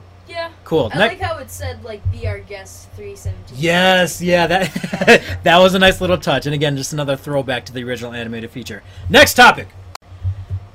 Cool. 0.74 0.90
I 0.92 0.98
like 0.98 1.20
how 1.20 1.38
it 1.38 1.52
said 1.52 1.84
like 1.84 2.02
"Be 2.12 2.26
our 2.26 2.40
guest 2.40 2.90
317." 2.96 3.60
Yes, 3.60 4.24
yeah, 4.24 4.48
that 4.48 5.38
that 5.44 5.60
was 5.60 5.76
a 5.76 5.80
nice 5.80 6.02
little 6.02 6.18
touch. 6.18 6.48
And 6.48 6.56
again, 6.56 6.76
just 6.76 6.94
another 6.94 7.16
throwback 7.16 7.64
to 7.66 7.74
the 7.74 7.84
original 7.84 8.12
animated 8.12 8.50
feature. 8.50 8.82
Next 9.08 9.36
topic. 9.36 9.68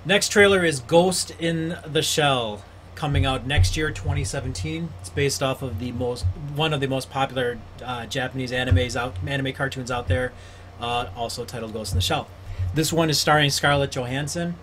Next 0.04 0.28
trailer 0.28 0.64
is 0.64 0.78
Ghost 0.78 1.32
in 1.40 1.76
the 1.84 2.00
Shell, 2.00 2.62
coming 2.94 3.26
out 3.26 3.44
next 3.44 3.76
year, 3.76 3.90
2017. 3.90 4.88
It's 5.00 5.10
based 5.10 5.42
off 5.42 5.62
of 5.62 5.80
the 5.80 5.90
most 5.90 6.24
one 6.54 6.72
of 6.72 6.78
the 6.78 6.86
most 6.86 7.10
popular 7.10 7.58
uh, 7.84 8.06
Japanese 8.06 8.52
animes 8.52 8.94
out 8.94 9.16
anime 9.26 9.52
cartoons 9.52 9.90
out 9.90 10.06
there, 10.06 10.32
uh, 10.80 11.08
also 11.16 11.44
titled 11.44 11.72
Ghost 11.72 11.90
in 11.92 11.98
the 11.98 12.02
Shell. 12.02 12.28
This 12.72 12.92
one 12.92 13.10
is 13.10 13.18
starring 13.18 13.50
Scarlett 13.50 13.90
Johansson. 13.90 14.54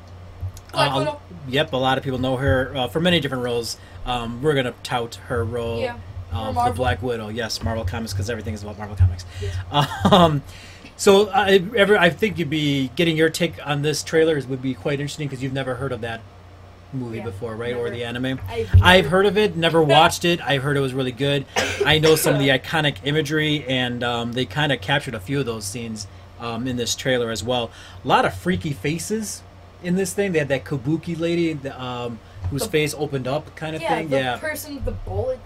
Uh, 0.73 1.17
Yep, 1.47 1.73
a 1.73 1.77
lot 1.77 1.97
of 1.97 2.03
people 2.03 2.19
know 2.19 2.38
her 2.38 2.71
uh, 2.75 2.88
for 2.88 2.99
many 2.99 3.19
different 3.19 3.43
roles. 3.43 3.77
Um, 4.05 4.41
we're 4.41 4.53
gonna 4.53 4.73
tout 4.83 5.15
her 5.27 5.43
role 5.43 5.79
Yeah. 5.79 5.95
of 6.31 6.55
the 6.55 6.71
Black 6.75 7.01
Widow. 7.01 7.29
Yes, 7.29 7.61
Marvel 7.63 7.85
Comics 7.85 8.13
because 8.13 8.29
everything 8.29 8.53
is 8.53 8.63
about 8.63 8.77
Marvel 8.77 8.95
Comics. 8.95 9.25
Yeah. 9.41 9.85
Um, 10.11 10.43
so 10.97 11.29
I, 11.29 11.61
ever, 11.75 11.97
I 11.97 12.09
think 12.09 12.37
you'd 12.37 12.49
be 12.49 12.89
getting 12.95 13.17
your 13.17 13.29
take 13.29 13.53
on 13.67 13.81
this 13.81 14.03
trailer 14.03 14.39
would 14.47 14.61
be 14.61 14.73
quite 14.73 14.99
interesting 14.99 15.27
because 15.27 15.43
you've 15.43 15.53
never 15.53 15.75
heard 15.75 15.91
of 15.91 16.01
that 16.01 16.21
movie 16.93 17.17
Yeah, 17.17 17.25
before, 17.25 17.55
right? 17.55 17.75
Or 17.75 17.89
the 17.89 18.05
anime. 18.05 18.39
I've, 18.47 18.69
I've 18.81 19.05
heard 19.07 19.25
of 19.25 19.37
it, 19.37 19.57
never 19.57 19.81
watched 19.97 20.23
it. 20.23 20.39
I 20.39 20.57
heard 20.57 20.77
it 20.77 20.79
was 20.79 20.93
really 20.93 21.11
good. 21.11 21.45
I 21.85 21.99
know 21.99 22.15
some 22.15 22.33
of 22.35 22.39
the 22.39 22.47
iconic 22.59 22.97
imagery, 23.03 23.65
and 23.67 24.03
um, 24.03 24.31
they 24.33 24.45
kind 24.45 24.71
of 24.71 24.79
captured 24.81 25.15
a 25.15 25.19
few 25.19 25.39
of 25.39 25.45
those 25.45 25.65
scenes 25.65 26.07
um, 26.39 26.67
in 26.67 26.77
this 26.77 26.95
trailer 26.95 27.31
as 27.31 27.43
well. 27.43 27.71
A 28.03 28.07
lot 28.07 28.23
of 28.23 28.33
freaky 28.33 28.71
faces 28.71 29.41
in 29.83 29.95
this 29.95 30.13
thing. 30.13 30.31
They 30.31 30.39
had 30.39 30.47
that 30.47 30.63
Kabuki 30.63 31.19
lady 31.19 31.51
the, 31.53 31.81
um, 31.81 32.19
whose 32.49 32.63
The- 32.63 32.69
face 32.69 32.95
opened 32.97 33.27
up, 33.27 33.55
kind 33.55 33.75
of 33.75 33.81
yeah, 33.81 33.95
thing. 33.95 34.09
the 34.09 34.17
Yeah. 34.17 34.37
person 34.37 34.75
with 34.75 34.85
the 34.85 34.91
bullet. 34.91 35.39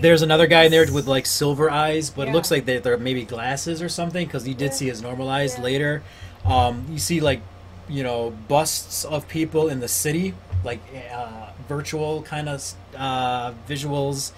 There's 0.00 0.22
another 0.22 0.46
guy 0.48 0.64
in 0.64 0.70
there 0.72 0.84
with 0.92 1.06
like 1.06 1.24
silver 1.24 1.70
eyes, 1.70 2.10
but 2.10 2.26
it 2.28 2.32
looks 2.32 2.50
like 2.50 2.64
they, 2.66 2.78
they're 2.78 2.96
maybe 2.98 3.24
glasses 3.24 3.80
or 3.80 3.88
something 3.88 4.26
because 4.26 4.46
you 4.46 4.54
did 4.54 4.66
Yeah. 4.70 4.76
see 4.76 4.86
his 4.88 5.00
normal 5.00 5.28
eyes 5.28 5.54
Yeah. 5.56 5.62
later. 5.64 6.02
Um, 6.44 6.84
you 6.90 6.98
see 6.98 7.20
like, 7.20 7.40
you 7.88 8.02
know, 8.02 8.30
busts 8.48 9.04
of 9.04 9.28
people 9.28 9.68
in 9.68 9.78
the 9.80 9.86
city, 9.88 10.34
like 10.64 10.80
uh, 11.14 11.50
virtual 11.68 12.22
kind 12.22 12.48
of 12.48 12.74
uh, 12.96 13.52
visuals 13.68 14.32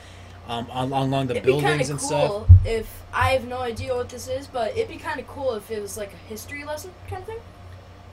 um, 0.48 0.66
along 0.72 1.28
the 1.28 1.34
It'd 1.36 1.44
buildings 1.44 1.88
and 1.90 2.00
stuff. 2.00 2.44
if 2.64 2.86
I 3.14 3.30
have 3.30 3.44
no 3.46 3.58
idea 3.60 3.94
what 3.94 4.08
this 4.10 4.28
is, 4.28 4.46
but 4.46 4.76
it'd 4.76 4.88
be 4.88 4.96
kind 4.98 5.18
of 5.20 5.26
cool 5.26 5.54
if 5.54 5.70
it 5.70 5.80
was 5.80 5.96
like 5.96 6.12
a 6.12 6.28
history 6.28 6.64
lesson 6.64 6.90
kind 7.08 7.22
of 7.22 7.28
thing, 7.28 7.38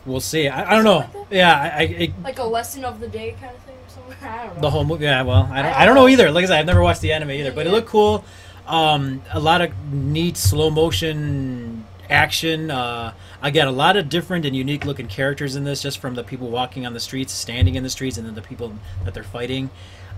We'll 0.08 0.22
see. 0.22 0.48
I, 0.48 0.72
I 0.72 0.76
don't 0.76 0.86
know. 0.86 1.00
Like? 1.00 1.28
Yeah, 1.30 1.54
I, 1.54 1.80
I 1.80 1.82
it, 1.84 2.24
like 2.24 2.40
a 2.40 2.44
lesson 2.44 2.86
of 2.86 3.00
the 3.00 3.08
day 3.10 3.36
kind 3.40 3.54
of 3.54 3.62
thing 3.64 3.76
or 3.76 3.90
something. 3.90 4.28
I 4.28 4.46
don't 4.46 4.56
know. 4.56 4.62
the 4.62 4.70
whole 4.70 4.86
movie. 4.86 5.04
Yeah, 5.04 5.22
well, 5.24 5.50
I 5.52 5.62
don't, 5.62 5.74
I 5.74 5.82
I 5.82 5.86
don't 5.86 5.96
know 5.96 6.08
either. 6.08 6.32
Like 6.32 6.46
I 6.46 6.48
said, 6.48 6.60
I've 6.60 6.66
never 6.66 6.82
watched 6.82 7.02
the 7.02 7.12
anime 7.12 7.32
either, 7.32 7.52
but 7.52 7.68
it 7.68 7.72
looked 7.72 7.90
cool. 7.90 8.24
Um, 8.66 9.22
a 9.32 9.40
lot 9.40 9.62
of 9.62 9.72
neat 9.92 10.38
slow 10.38 10.70
motion 10.70 11.86
action. 12.10 12.72
Uh, 12.72 13.14
again, 13.42 13.68
a 13.68 13.72
lot 13.72 13.98
of 13.98 14.08
different 14.08 14.46
and 14.46 14.56
unique 14.56 14.86
looking 14.86 15.08
characters 15.08 15.56
in 15.58 15.66
this, 15.66 15.82
just 15.82 16.00
from 16.00 16.16
the 16.16 16.24
people 16.24 16.50
walking 16.50 16.86
on 16.86 16.94
the 16.94 17.00
streets, 17.02 17.34
standing 17.34 17.76
in 17.76 17.84
the 17.84 17.90
streets, 17.90 18.18
and 18.18 18.26
then 18.26 18.36
the 18.36 18.42
people 18.42 18.74
that 19.04 19.14
they're 19.14 19.24
fighting. 19.24 19.70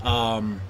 Um, 0.03 0.61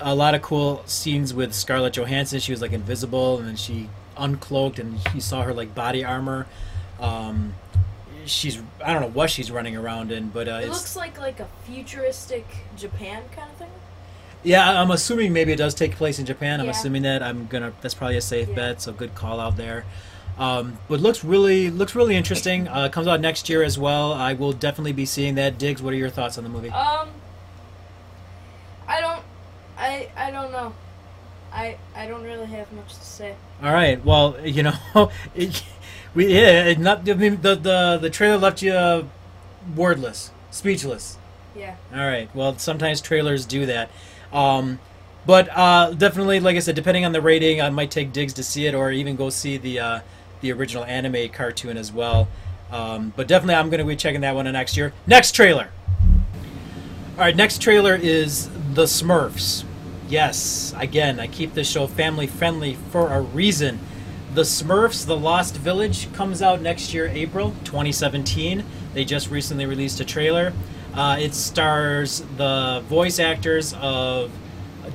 a 0.00 0.14
lot 0.14 0.34
of 0.34 0.40
cool 0.42 0.82
scenes 0.86 1.32
with 1.32 1.54
Scarlett 1.54 1.92
Johansson. 1.94 2.40
She 2.40 2.52
was 2.52 2.62
like 2.62 2.72
invisible, 2.72 3.38
and 3.38 3.46
then 3.48 3.56
she 3.56 3.90
uncloaked, 4.16 4.78
and 4.78 4.98
you 5.14 5.20
saw 5.20 5.42
her 5.42 5.52
like 5.52 5.74
body 5.74 6.04
armor. 6.04 6.46
Um, 6.98 7.54
she's 8.26 8.60
I 8.84 8.92
don't 8.92 9.02
know 9.02 9.08
what 9.10 9.30
she's 9.30 9.50
running 9.50 9.76
around 9.76 10.12
in, 10.12 10.28
but 10.28 10.48
uh, 10.48 10.60
it 10.62 10.68
looks 10.68 10.96
like 10.96 11.18
like 11.18 11.40
a 11.40 11.48
futuristic 11.64 12.46
Japan 12.76 13.22
kind 13.34 13.50
of 13.50 13.56
thing. 13.56 13.70
Yeah, 14.42 14.80
I'm 14.80 14.90
assuming 14.90 15.32
maybe 15.32 15.52
it 15.52 15.56
does 15.56 15.74
take 15.74 15.96
place 15.96 16.18
in 16.18 16.26
Japan. 16.26 16.60
I'm 16.60 16.66
Yeah. 16.66 16.72
assuming 16.72 17.02
that. 17.02 17.22
I'm 17.22 17.46
gonna. 17.46 17.72
That's 17.80 17.94
probably 17.94 18.16
a 18.16 18.20
safe 18.20 18.48
Yeah. 18.48 18.54
bet. 18.54 18.82
So 18.82 18.92
good 18.92 19.14
call 19.14 19.40
out 19.40 19.56
there. 19.56 19.84
Um, 20.38 20.78
but 20.88 21.00
looks 21.00 21.24
really 21.24 21.70
looks 21.70 21.94
really 21.94 22.14
interesting. 22.14 22.68
Uh, 22.68 22.88
comes 22.90 23.06
out 23.08 23.20
next 23.20 23.48
year 23.48 23.62
as 23.62 23.78
well. 23.78 24.12
I 24.12 24.34
will 24.34 24.52
definitely 24.52 24.92
be 24.92 25.06
seeing 25.06 25.34
that. 25.36 25.58
Diggs, 25.58 25.80
what 25.82 25.94
are 25.94 25.96
your 25.96 26.10
thoughts 26.10 26.36
on 26.38 26.44
the 26.44 26.50
movie? 26.50 26.68
Um, 26.70 27.08
I 28.86 29.00
don't, 29.00 29.22
I 29.78 30.08
I 30.16 30.30
don't 30.30 30.52
know. 30.52 30.74
I 31.52 31.76
I 31.96 32.06
don't 32.06 32.22
really 32.22 32.46
have 32.46 32.70
much 32.72 32.94
to 32.94 33.00
say. 33.04 33.34
All 33.62 33.72
right. 33.72 34.04
Well, 34.04 34.36
you 34.44 34.62
know, 34.62 34.74
we 36.16 36.34
yeah, 36.34 36.64
it 36.64 36.78
not. 36.78 37.08
I 37.08 37.14
mean, 37.14 37.40
the 37.42 37.54
the 37.54 37.98
the 38.00 38.10
trailer 38.10 38.38
left 38.38 38.62
you 38.62 38.72
uh, 38.72 39.04
wordless, 39.76 40.30
speechless. 40.50 41.18
Yeah. 41.54 41.76
All 41.94 42.00
right. 42.00 42.34
Well, 42.34 42.58
sometimes 42.58 43.00
trailers 43.00 43.46
do 43.46 43.66
that. 43.66 43.90
Um, 44.32 44.78
but 45.26 45.48
uh, 45.56 45.92
definitely, 45.92 46.40
like 46.40 46.56
I 46.56 46.60
said, 46.60 46.74
depending 46.74 47.04
on 47.04 47.12
the 47.12 47.20
rating, 47.20 47.60
I 47.60 47.70
might 47.70 47.90
take 47.90 48.12
Diggs 48.12 48.32
to 48.34 48.42
see 48.42 48.66
it, 48.66 48.74
or 48.74 48.90
even 48.90 49.14
go 49.14 49.28
see 49.28 49.58
the 49.58 49.78
uh, 49.78 50.00
the 50.40 50.52
original 50.52 50.84
anime 50.84 51.28
cartoon 51.28 51.76
as 51.76 51.92
well. 51.92 52.28
Um, 52.72 53.12
but 53.14 53.28
definitely, 53.28 53.56
I'm 53.56 53.68
going 53.68 53.78
to 53.78 53.84
be 53.84 53.94
checking 53.94 54.22
that 54.22 54.34
one 54.34 54.50
next 54.50 54.76
year. 54.76 54.92
Next 55.06 55.32
trailer. 55.32 55.68
All 57.12 57.24
right. 57.24 57.36
Next 57.36 57.60
trailer 57.60 57.94
is 57.94 58.48
the 58.72 58.84
Smurfs. 58.84 59.64
Yes. 60.08 60.74
Again, 60.78 61.20
I 61.20 61.26
keep 61.26 61.54
this 61.54 61.70
show 61.70 61.86
family 61.86 62.26
friendly 62.26 62.74
for 62.90 63.08
a 63.08 63.20
reason. 63.20 63.80
The 64.36 64.42
Smurfs: 64.42 65.06
The 65.06 65.16
Lost 65.16 65.56
Village 65.56 66.12
comes 66.12 66.42
out 66.42 66.60
next 66.60 66.92
year, 66.92 67.06
April 67.08 67.54
2017. 67.64 68.62
They 68.92 69.02
just 69.02 69.30
recently 69.30 69.64
released 69.64 69.98
a 70.00 70.04
trailer. 70.04 70.52
Uh, 70.92 71.16
it 71.18 71.32
stars 71.34 72.22
the 72.36 72.82
voice 72.86 73.18
actors 73.18 73.74
of 73.80 74.30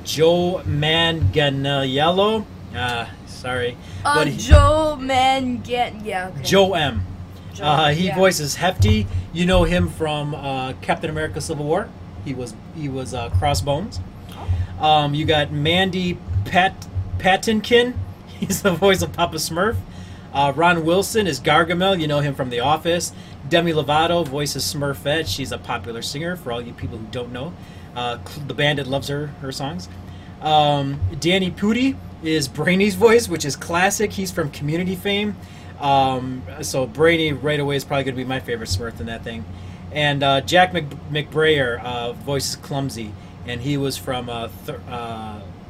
Joe 0.04 0.62
Manganiello. 0.64 2.44
Uh, 2.72 3.06
sorry, 3.26 3.76
Uh, 4.04 4.14
but 4.14 4.28
he- 4.28 4.36
Joe 4.38 4.94
Mangan. 5.00 6.02
Yeah. 6.04 6.28
Okay. 6.28 6.42
Joe 6.44 6.74
M. 6.74 7.04
Joe, 7.52 7.64
Uh, 7.64 7.88
he 7.90 8.06
yeah. 8.06 8.14
voices 8.14 8.54
Hefty. 8.54 9.08
You 9.32 9.44
know 9.46 9.64
him 9.64 9.88
from 9.88 10.36
uh, 10.36 10.74
Captain 10.82 11.10
America: 11.10 11.40
Civil 11.40 11.64
War. 11.66 11.88
He 12.24 12.32
was 12.32 12.54
he 12.76 12.88
was 12.88 13.12
uh, 13.12 13.28
Crossbones. 13.30 13.98
Um, 14.80 15.14
you 15.14 15.24
got 15.24 15.50
Mandy 15.50 16.16
Pat 16.44 16.86
Patinkin. 17.18 17.94
He's 18.46 18.62
the 18.62 18.72
voice 18.72 19.02
of 19.02 19.12
Papa 19.12 19.36
Smurf. 19.36 19.76
Uh, 20.32 20.52
Ron 20.56 20.84
Wilson 20.84 21.28
is 21.28 21.38
Gargamel. 21.38 22.00
You 22.00 22.08
know 22.08 22.18
him 22.18 22.34
from 22.34 22.50
The 22.50 22.58
Office. 22.58 23.12
Demi 23.48 23.72
Lovato 23.72 24.26
voices 24.26 24.64
Smurfette. 24.64 25.28
She's 25.28 25.52
a 25.52 25.58
popular 25.58 26.02
singer 26.02 26.34
for 26.34 26.50
all 26.50 26.60
you 26.60 26.72
people 26.72 26.98
who 26.98 27.06
don't 27.12 27.32
know. 27.32 27.52
Uh, 27.94 28.18
the 28.48 28.54
Bandit 28.54 28.88
loves 28.88 29.06
her 29.06 29.28
her 29.42 29.52
songs. 29.52 29.88
Um, 30.40 30.98
Danny 31.20 31.52
Pudi 31.52 31.96
is 32.24 32.48
Brainy's 32.48 32.96
voice, 32.96 33.28
which 33.28 33.44
is 33.44 33.54
classic. 33.54 34.12
He's 34.12 34.32
from 34.32 34.50
Community 34.50 34.96
fame. 34.96 35.36
Um, 35.80 36.42
so 36.62 36.86
Brainy 36.86 37.32
right 37.32 37.60
away 37.60 37.76
is 37.76 37.84
probably 37.84 38.04
going 38.04 38.16
to 38.16 38.22
be 38.22 38.28
my 38.28 38.40
favorite 38.40 38.70
Smurf 38.70 38.98
in 38.98 39.06
that 39.06 39.22
thing. 39.22 39.44
And 39.92 40.24
uh, 40.24 40.40
Jack 40.40 40.72
Mc- 40.72 40.90
McBrayer 41.12 41.80
uh, 41.84 42.12
voices 42.12 42.56
Clumsy, 42.56 43.12
and 43.46 43.60
he 43.60 43.76
was 43.76 43.96
from 43.96 44.28
uh, 44.28 44.48
th- 44.66 44.80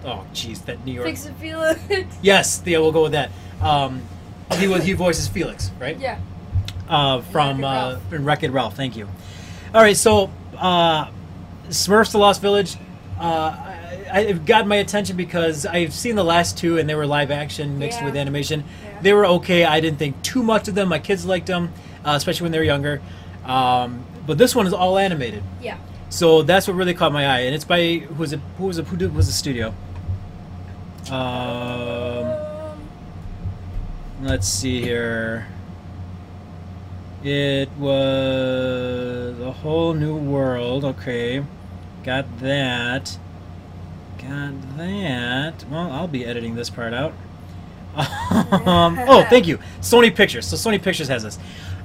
oh 0.04 0.24
jeez, 0.34 0.64
that 0.66 0.84
New 0.84 0.92
York. 0.92 1.06
Fix 1.06 1.26
it, 1.26 1.34
Felix. 1.40 1.80
Yes, 2.22 2.62
yeah, 2.64 2.78
we'll 2.78 2.92
go 2.92 3.02
with 3.02 3.12
that. 3.12 3.30
Um, 3.60 4.02
he 4.54 4.68
was 4.68 4.84
he 4.84 4.92
voices 4.92 5.28
Felix, 5.28 5.70
right? 5.80 5.98
yeah. 5.98 6.18
uh, 6.88 7.20
from 7.22 7.64
uh, 7.64 7.98
Wreck-It 8.10 8.50
Ralph. 8.50 8.76
Thank 8.76 8.96
you. 8.96 9.08
All 9.74 9.80
right, 9.80 9.96
so 9.96 10.30
uh, 10.58 11.06
Smurfs: 11.68 12.12
The 12.12 12.18
Lost 12.18 12.40
Village. 12.42 12.76
Uh, 13.18 13.56
I, 14.12 14.20
it 14.28 14.44
got 14.44 14.66
my 14.66 14.76
attention 14.76 15.16
because 15.16 15.64
I've 15.64 15.94
seen 15.94 16.16
the 16.16 16.24
last 16.24 16.58
two 16.58 16.76
and 16.78 16.88
they 16.88 16.94
were 16.94 17.06
live 17.06 17.30
action 17.30 17.78
mixed 17.78 18.00
Yeah. 18.00 18.04
with 18.06 18.16
animation. 18.16 18.64
Yeah. 18.84 19.00
They 19.00 19.12
were 19.14 19.24
okay. 19.26 19.64
I 19.64 19.80
didn't 19.80 19.98
think 19.98 20.20
too 20.22 20.42
much 20.42 20.68
of 20.68 20.74
them. 20.74 20.88
My 20.88 20.98
kids 20.98 21.24
liked 21.24 21.46
them, 21.46 21.72
uh, 22.04 22.12
especially 22.16 22.44
when 22.46 22.52
they 22.52 22.58
were 22.58 22.64
younger. 22.64 23.00
Um, 23.46 24.04
but 24.26 24.38
this 24.38 24.54
one 24.54 24.66
is 24.66 24.72
all 24.72 24.98
animated, 24.98 25.42
Yeah. 25.62 25.78
so 26.10 26.42
that's 26.42 26.68
what 26.68 26.74
really 26.76 26.94
caught 26.94 27.12
my 27.12 27.26
eye. 27.26 27.40
And 27.40 27.54
it's 27.54 27.64
by 27.64 27.98
who 27.98 28.14
was 28.14 28.32
it? 28.32 28.40
Who 28.58 28.66
was 28.66 28.78
it? 28.78 28.86
Who 28.86 28.96
did, 28.96 29.14
was 29.14 29.26
the 29.26 29.32
studio? 29.32 29.74
Um, 31.10 32.42
Let's 34.22 34.46
see 34.46 34.80
here. 34.80 35.48
It 37.24 37.68
was 37.76 39.40
a 39.40 39.50
whole 39.50 39.94
new 39.94 40.16
world. 40.16 40.84
Okay, 40.84 41.44
got 42.04 42.38
that. 42.38 43.18
Got 44.18 44.76
that. 44.76 45.64
Well, 45.68 45.90
I'll 45.90 46.06
be 46.06 46.24
editing 46.24 46.54
this 46.54 46.70
part 46.70 46.94
out. 46.94 47.12
um, 48.64 48.96
oh, 49.08 49.26
thank 49.28 49.48
you, 49.48 49.58
Sony 49.80 50.14
Pictures. 50.14 50.46
So 50.46 50.54
Sony 50.54 50.80
Pictures 50.80 51.08
has 51.08 51.24
this. 51.24 51.36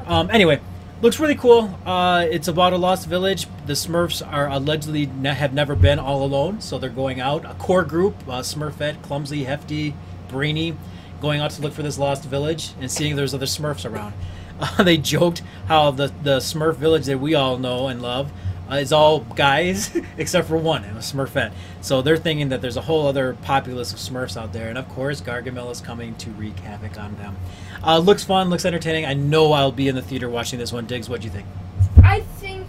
Um, 0.06 0.30
anyway, 0.30 0.62
looks 1.02 1.20
really 1.20 1.36
cool. 1.36 1.78
Uh, 1.86 2.26
it's 2.30 2.48
about 2.48 2.74
a 2.74 2.78
lost 2.78 3.08
village. 3.08 3.48
The 3.66 3.74
Smurfs 3.74 4.26
are 4.26 4.50
allegedly 4.50 5.06
ne- 5.06 5.34
have 5.34 5.54
never 5.54 5.76
been 5.76 6.00
all 6.00 6.24
alone, 6.24 6.62
so 6.62 6.78
they're 6.78 6.90
going 6.90 7.20
out. 7.20 7.46
A 7.46 7.54
core 7.56 7.84
group: 7.84 8.16
uh, 8.28 8.42
Smurfette, 8.42 9.02
Clumsy, 9.04 9.44
Hefty, 9.44 9.96
Brainy, 10.30 10.76
going 11.22 11.40
out 11.40 11.52
to 11.52 11.62
look 11.62 11.74
for 11.74 11.84
this 11.84 11.98
lost 11.98 12.24
village 12.26 12.74
and 12.80 12.92
seeing 12.92 13.16
there's 13.16 13.34
other 13.34 13.46
Smurfs 13.46 13.90
around. 13.90 14.14
Uh, 14.60 14.84
they 14.84 14.98
joked 14.98 15.42
how 15.68 15.92
the 15.92 16.12
the 16.24 16.38
Smurf 16.38 16.76
village 16.76 17.06
that 17.06 17.20
we 17.20 17.36
all 17.36 17.58
know 17.58 17.88
and 17.88 18.02
love 18.02 18.32
is 18.72 18.92
all 18.92 19.22
guys 19.22 19.96
except 20.18 20.48
for 20.48 20.58
one, 20.58 20.84
a 20.84 20.96
Smurfette. 20.98 21.52
So 21.82 22.02
they're 22.02 22.18
thinking 22.18 22.50
that 22.50 22.62
there's 22.62 22.78
a 22.78 22.82
whole 22.82 23.08
other 23.08 23.38
populace 23.44 23.94
of 23.94 24.00
Smurfs 24.00 24.36
out 24.36 24.54
there, 24.54 24.70
and 24.70 24.78
of 24.78 24.88
course 24.90 25.22
Gargamel 25.22 25.72
is 25.72 25.82
coming 25.82 26.16
to 26.16 26.30
wreak 26.32 26.60
havoc 26.60 27.00
on 27.00 27.16
them. 27.18 27.36
Uh, 27.84 27.98
looks 28.00 28.24
fun, 28.24 28.50
looks 28.50 28.66
entertaining. 28.66 29.06
I 29.06 29.14
know 29.14 29.52
I'll 29.54 29.72
be 29.72 29.88
in 29.88 29.96
the 29.96 30.02
theater 30.02 30.30
watching 30.30 30.60
this 30.60 30.74
one. 30.74 30.86
Diggs, 30.86 31.10
what 31.10 31.22
do 31.22 31.28
you 31.28 31.32
think? 31.34 31.46
I 32.04 32.22
think 32.40 32.68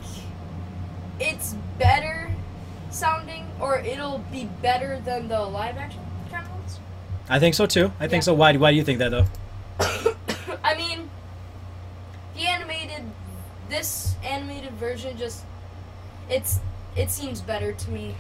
it's 1.21 1.55
better 1.79 2.31
sounding, 2.91 3.47
or 3.61 3.79
it'll 3.81 4.19
be 4.31 4.49
better 4.63 5.01
than 5.05 5.29
the 5.29 5.41
live 5.41 5.77
action 5.77 6.01
ones. 6.33 6.79
I 7.29 7.39
think 7.39 7.55
so 7.55 7.67
too. 7.67 7.93
I 8.01 8.09
think 8.09 8.23
Yeah. 8.23 8.27
so. 8.27 8.35
Why? 8.35 8.57
Why 8.57 8.71
do 8.71 8.77
you 8.77 8.85
think 8.85 8.99
that 9.01 9.11
though? 9.11 9.27
I 10.65 10.75
mean, 10.77 11.11
the 12.35 12.47
animated, 12.47 13.03
this 13.69 14.15
animated 14.25 14.73
version 14.73 15.17
just, 15.19 15.43
it's, 16.31 16.61
it 16.97 17.11
seems 17.11 17.41
better 17.41 17.73
to 17.73 17.91
me. 17.91 18.15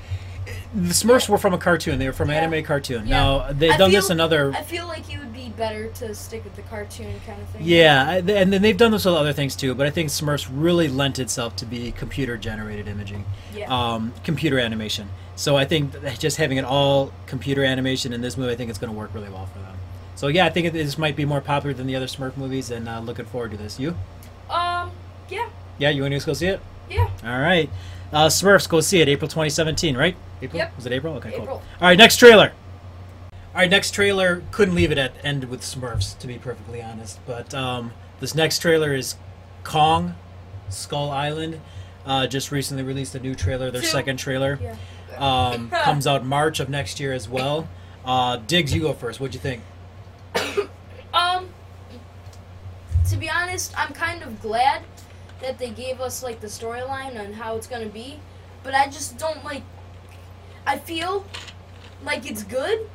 the 0.74 0.94
Smurfs 0.94 1.28
were 1.28 1.36
from 1.36 1.52
a 1.52 1.58
cartoon. 1.58 1.98
They 1.98 2.06
were 2.06 2.12
from 2.12 2.30
an 2.30 2.36
Yeah. 2.36 2.42
anime 2.42 2.64
cartoon. 2.64 3.06
Yeah. 3.06 3.16
Now 3.18 3.52
they've 3.52 3.70
I 3.72 3.76
done 3.76 3.90
this 3.92 4.06
feel- 4.06 4.12
in 4.12 4.20
other. 4.20 4.52
I 4.54 4.62
feel 4.62 4.86
like 4.86 5.12
it 5.12 5.18
would 5.18 5.32
be 5.34 5.50
better 5.50 5.88
to 5.88 6.14
stick 6.14 6.42
with 6.44 6.56
the 6.56 6.62
cartoon 6.62 7.20
kind 7.26 7.40
of 7.42 7.48
thing. 7.50 7.62
Yeah, 7.64 8.12
and 8.14 8.52
then 8.52 8.62
they've 8.62 8.76
done 8.76 8.92
this 8.92 9.04
with 9.04 9.14
other 9.14 9.32
things 9.34 9.54
too. 9.56 9.74
But 9.74 9.86
I 9.86 9.90
think 9.90 10.08
Smurfs 10.08 10.48
really 10.50 10.88
lent 10.88 11.18
itself 11.18 11.54
to 11.56 11.66
be 11.66 11.92
computer 11.92 12.36
generated 12.38 12.88
imaging, 12.88 13.24
Yeah. 13.54 13.66
um, 13.68 14.14
computer 14.24 14.58
animation. 14.58 15.10
So 15.36 15.56
I 15.56 15.64
think 15.66 15.92
just 16.18 16.36
having 16.38 16.56
it 16.56 16.64
all 16.64 17.12
computer 17.26 17.62
animation 17.64 18.12
in 18.14 18.22
this 18.22 18.36
movie, 18.38 18.52
I 18.52 18.56
think 18.56 18.70
it's 18.70 18.78
going 18.78 18.92
to 18.92 18.98
work 18.98 19.10
really 19.12 19.28
well 19.28 19.46
for 19.46 19.58
them. 19.58 19.74
So 20.16 20.28
yeah, 20.28 20.46
I 20.46 20.50
think 20.50 20.66
it, 20.66 20.72
this 20.72 20.96
might 20.98 21.14
be 21.14 21.24
more 21.26 21.40
popular 21.42 21.74
than 21.74 21.86
the 21.86 21.94
other 21.94 22.06
Smurf 22.06 22.36
movies, 22.38 22.70
and 22.70 22.88
uh, 22.88 23.00
looking 23.00 23.26
forward 23.26 23.50
to 23.50 23.56
this. 23.58 23.78
You? 23.78 23.94
Um. 24.48 24.90
Yeah. 25.28 25.48
Yeah, 25.78 25.90
you 25.90 26.02
want 26.02 26.14
to 26.18 26.24
go 26.26 26.32
see 26.32 26.46
it? 26.46 26.60
Yeah. 26.90 27.08
All 27.24 27.38
right, 27.38 27.68
uh, 28.12 28.26
Smurfs, 28.28 28.68
go 28.68 28.80
see 28.80 29.00
it. 29.00 29.08
April 29.08 29.28
2017, 29.28 29.96
right? 29.96 30.16
April? 30.42 30.58
Yep. 30.58 30.76
Was 30.76 30.86
it 30.86 30.92
April? 30.92 31.14
Okay, 31.14 31.30
cool. 31.32 31.42
April. 31.42 31.62
All 31.80 31.88
right, 31.88 31.98
next 31.98 32.16
trailer. 32.16 32.52
All 33.32 33.60
right, 33.62 33.70
next 33.70 33.90
trailer 33.92 34.42
couldn't 34.50 34.74
leave 34.74 34.92
it 34.92 34.98
at 34.98 35.12
end 35.24 35.44
with 35.44 35.62
Smurfs, 35.62 36.16
to 36.18 36.26
be 36.26 36.38
perfectly 36.38 36.82
honest. 36.82 37.18
But 37.26 37.52
um, 37.54 37.92
this 38.20 38.34
next 38.34 38.60
trailer 38.60 38.94
is 38.94 39.16
Kong, 39.64 40.14
Skull 40.68 41.10
Island. 41.10 41.60
Uh, 42.06 42.26
just 42.26 42.52
recently 42.52 42.82
released 42.82 43.14
a 43.14 43.20
new 43.20 43.34
trailer, 43.34 43.70
their 43.70 43.82
Two. 43.82 43.86
second 43.86 44.16
trailer. 44.18 44.58
Yeah. 44.62 44.76
Um, 45.18 45.70
comes 45.84 46.06
out 46.06 46.24
March 46.24 46.60
of 46.60 46.68
next 46.68 47.00
year 47.00 47.12
as 47.12 47.28
well. 47.28 47.68
Uh, 48.04 48.36
Diggs, 48.36 48.72
you 48.74 48.80
go 48.80 48.92
first. 48.92 49.20
What'd 49.20 49.34
you 49.34 49.40
think? 49.40 49.62
Um, 51.14 51.48
to 53.08 53.16
be 53.16 53.30
honest, 53.30 53.72
I'm 53.76 53.94
kind 53.94 54.22
of 54.22 54.40
glad 54.42 54.82
that 55.40 55.58
they 55.58 55.70
gave 55.70 56.00
us 56.00 56.22
like 56.22 56.40
the 56.40 56.46
storyline 56.46 57.18
on 57.18 57.32
how 57.32 57.56
it's 57.56 57.66
gonna 57.66 57.86
be, 57.86 58.18
but 58.62 58.74
I 58.74 58.86
just 58.86 59.18
don't 59.18 59.44
like. 59.44 59.62
I 60.66 60.78
feel 60.78 61.24
like 62.04 62.30
it's 62.30 62.42
good, 62.42 62.88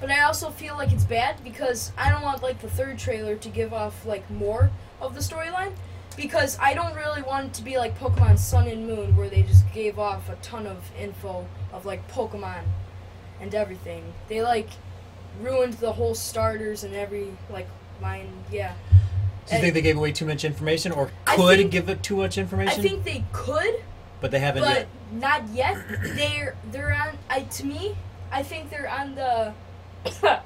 but 0.00 0.10
I 0.10 0.20
also 0.20 0.50
feel 0.50 0.74
like 0.76 0.92
it's 0.92 1.04
bad 1.04 1.42
because 1.42 1.92
I 1.96 2.10
don't 2.10 2.22
want 2.22 2.42
like 2.42 2.60
the 2.60 2.70
third 2.70 2.98
trailer 2.98 3.36
to 3.36 3.48
give 3.48 3.72
off 3.72 4.06
like 4.06 4.28
more 4.30 4.70
of 5.00 5.14
the 5.14 5.20
storyline 5.20 5.72
because 6.16 6.58
I 6.60 6.74
don't 6.74 6.94
really 6.94 7.22
want 7.22 7.46
it 7.46 7.54
to 7.54 7.62
be 7.62 7.78
like 7.78 7.98
Pokemon 7.98 8.38
Sun 8.38 8.68
and 8.68 8.86
Moon 8.86 9.16
where 9.16 9.28
they 9.28 9.42
just 9.42 9.70
gave 9.72 9.98
off 9.98 10.28
a 10.28 10.36
ton 10.36 10.66
of 10.66 10.90
info 10.98 11.46
of 11.72 11.86
like 11.86 12.06
Pokemon 12.10 12.62
and 13.40 13.54
everything. 13.54 14.12
They 14.28 14.42
like 14.42 14.68
ruined 15.40 15.74
the 15.74 15.92
whole 15.92 16.14
starters 16.14 16.84
and 16.84 16.94
every 16.94 17.28
like 17.48 17.68
line. 18.02 18.30
Yeah, 18.50 18.74
Do 19.50 19.56
you 19.56 19.62
think 19.62 19.74
they 19.74 19.82
gave 19.82 19.96
away 19.96 20.12
too 20.12 20.24
much 20.26 20.44
information, 20.44 20.92
or 20.92 21.10
could 21.24 21.58
think- 21.58 21.70
give 21.72 21.88
it 21.88 22.02
too 22.02 22.16
much 22.16 22.38
information? 22.38 22.78
I 22.80 22.82
think 22.82 23.04
they 23.04 23.24
could, 23.32 23.82
but 24.20 24.30
they 24.30 24.38
haven't 24.38 24.62
but 24.62 24.76
yet. 24.76 24.88
not 25.12 25.48
yet. 25.48 25.78
They're 26.16 26.54
they're 26.70 26.94
on. 26.94 27.18
I 27.28 27.40
to 27.40 27.66
me, 27.66 27.96
I 28.30 28.42
think 28.42 28.70
they're 28.70 28.88
on 28.88 29.14
the 29.16 29.52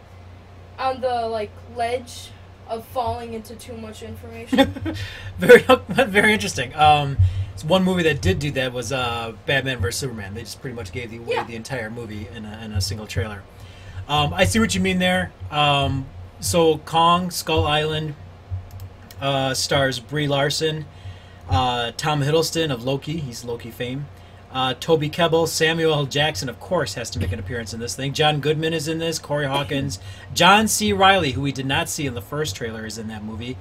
on 0.79 1.01
the 1.01 1.27
like 1.29 1.51
ledge 1.77 2.31
of 2.69 2.85
falling 2.87 3.35
into 3.35 3.55
too 3.57 3.77
much 3.77 4.03
information. 4.03 4.75
very 5.39 5.61
very 5.89 6.33
interesting. 6.33 6.75
Um, 6.75 7.19
one 7.67 7.85
movie 7.85 8.03
that 8.05 8.21
did 8.21 8.39
do 8.41 8.51
that 8.53 8.73
was 8.73 8.91
uh, 8.93 9.33
Batman 9.47 9.79
vs 9.79 9.99
Superman. 10.01 10.35
They 10.35 10.41
just 10.41 10.61
pretty 10.61 10.75
much 10.75 10.93
gave 10.93 11.13
away 11.13 11.35
Yeah. 11.35 11.45
the 11.45 11.55
entire 11.57 11.89
movie 11.91 12.27
in 12.35 12.45
a, 12.45 12.61
in 12.65 12.73
a 12.73 12.81
single 12.81 13.07
trailer. 13.07 13.43
Um, 14.09 14.35
I 14.35 14.45
see 14.45 14.59
what 14.59 14.75
you 14.75 14.81
mean 14.81 14.99
there. 14.99 15.33
Um, 15.51 16.07
so 16.41 16.79
Kong 16.79 17.31
Skull 17.31 17.67
Island 17.67 18.17
uh, 19.21 19.55
stars 19.55 20.01
Brie 20.01 20.29
Larson, 20.29 20.87
uh, 21.49 21.93
Tom 21.97 22.23
Hiddleston 22.23 22.73
of 22.73 22.85
Loki. 22.85 23.19
He's 23.19 23.45
Loki 23.45 23.71
fame. 23.71 24.07
Uh, 24.53 24.75
Toby 24.75 25.11
Kebbell, 25.11 25.49
Samuel. 25.49 26.07
Jackson, 26.07 26.49
of 26.49 26.61
course, 26.61 26.95
has 26.95 27.11
to 27.11 27.19
make 27.19 27.33
an 27.33 27.41
appearance 27.41 27.75
in 27.75 27.81
this 27.81 27.97
thing. 27.97 28.13
John 28.13 28.41
Goodman 28.41 28.73
is 28.73 28.87
in 28.87 28.99
this. 28.99 29.19
Corey 29.19 29.47
Hawkins, 29.47 29.99
John 30.33 30.69
C. 30.69 30.93
Reilly, 30.93 31.33
who 31.33 31.41
we 31.41 31.51
did 31.51 31.67
not 31.67 31.89
see 31.89 32.07
in 32.07 32.15
the 32.15 32.23
first 32.23 32.55
trailer, 32.55 32.87
is 32.87 32.97
in 32.97 33.09
that 33.09 33.25
movie. 33.25 33.57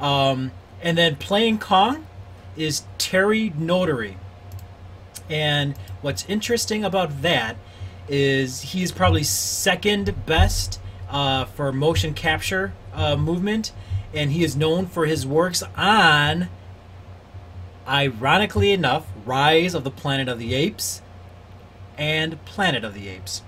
Um, 0.00 0.50
and 0.82 0.98
then 0.98 1.14
playing 1.14 1.58
Kong 1.60 2.06
is 2.56 2.82
Terry 2.98 3.52
Notary. 3.56 4.16
And 5.30 5.76
what's 6.00 6.24
interesting 6.28 6.84
about 6.84 7.22
that 7.22 7.56
is 8.08 8.62
he's 8.62 8.90
probably 8.90 9.22
second 9.22 10.26
best 10.26 10.80
uh, 11.08 11.44
for 11.44 11.72
motion 11.72 12.14
capture 12.14 12.72
uh, 12.94 13.16
movement, 13.16 13.72
and 14.14 14.32
he 14.32 14.44
is 14.44 14.56
known 14.56 14.86
for 14.86 15.06
his 15.06 15.26
works 15.26 15.62
on, 15.76 16.48
ironically 17.86 18.72
enough, 18.72 19.06
Rise 19.24 19.74
of 19.74 19.84
the 19.84 19.90
Planet 19.90 20.28
of 20.28 20.38
the 20.38 20.54
Apes 20.54 21.02
and 21.98 22.42
Planet 22.44 22.84
of 22.84 22.94
the 22.94 23.08
Apes. 23.08 23.42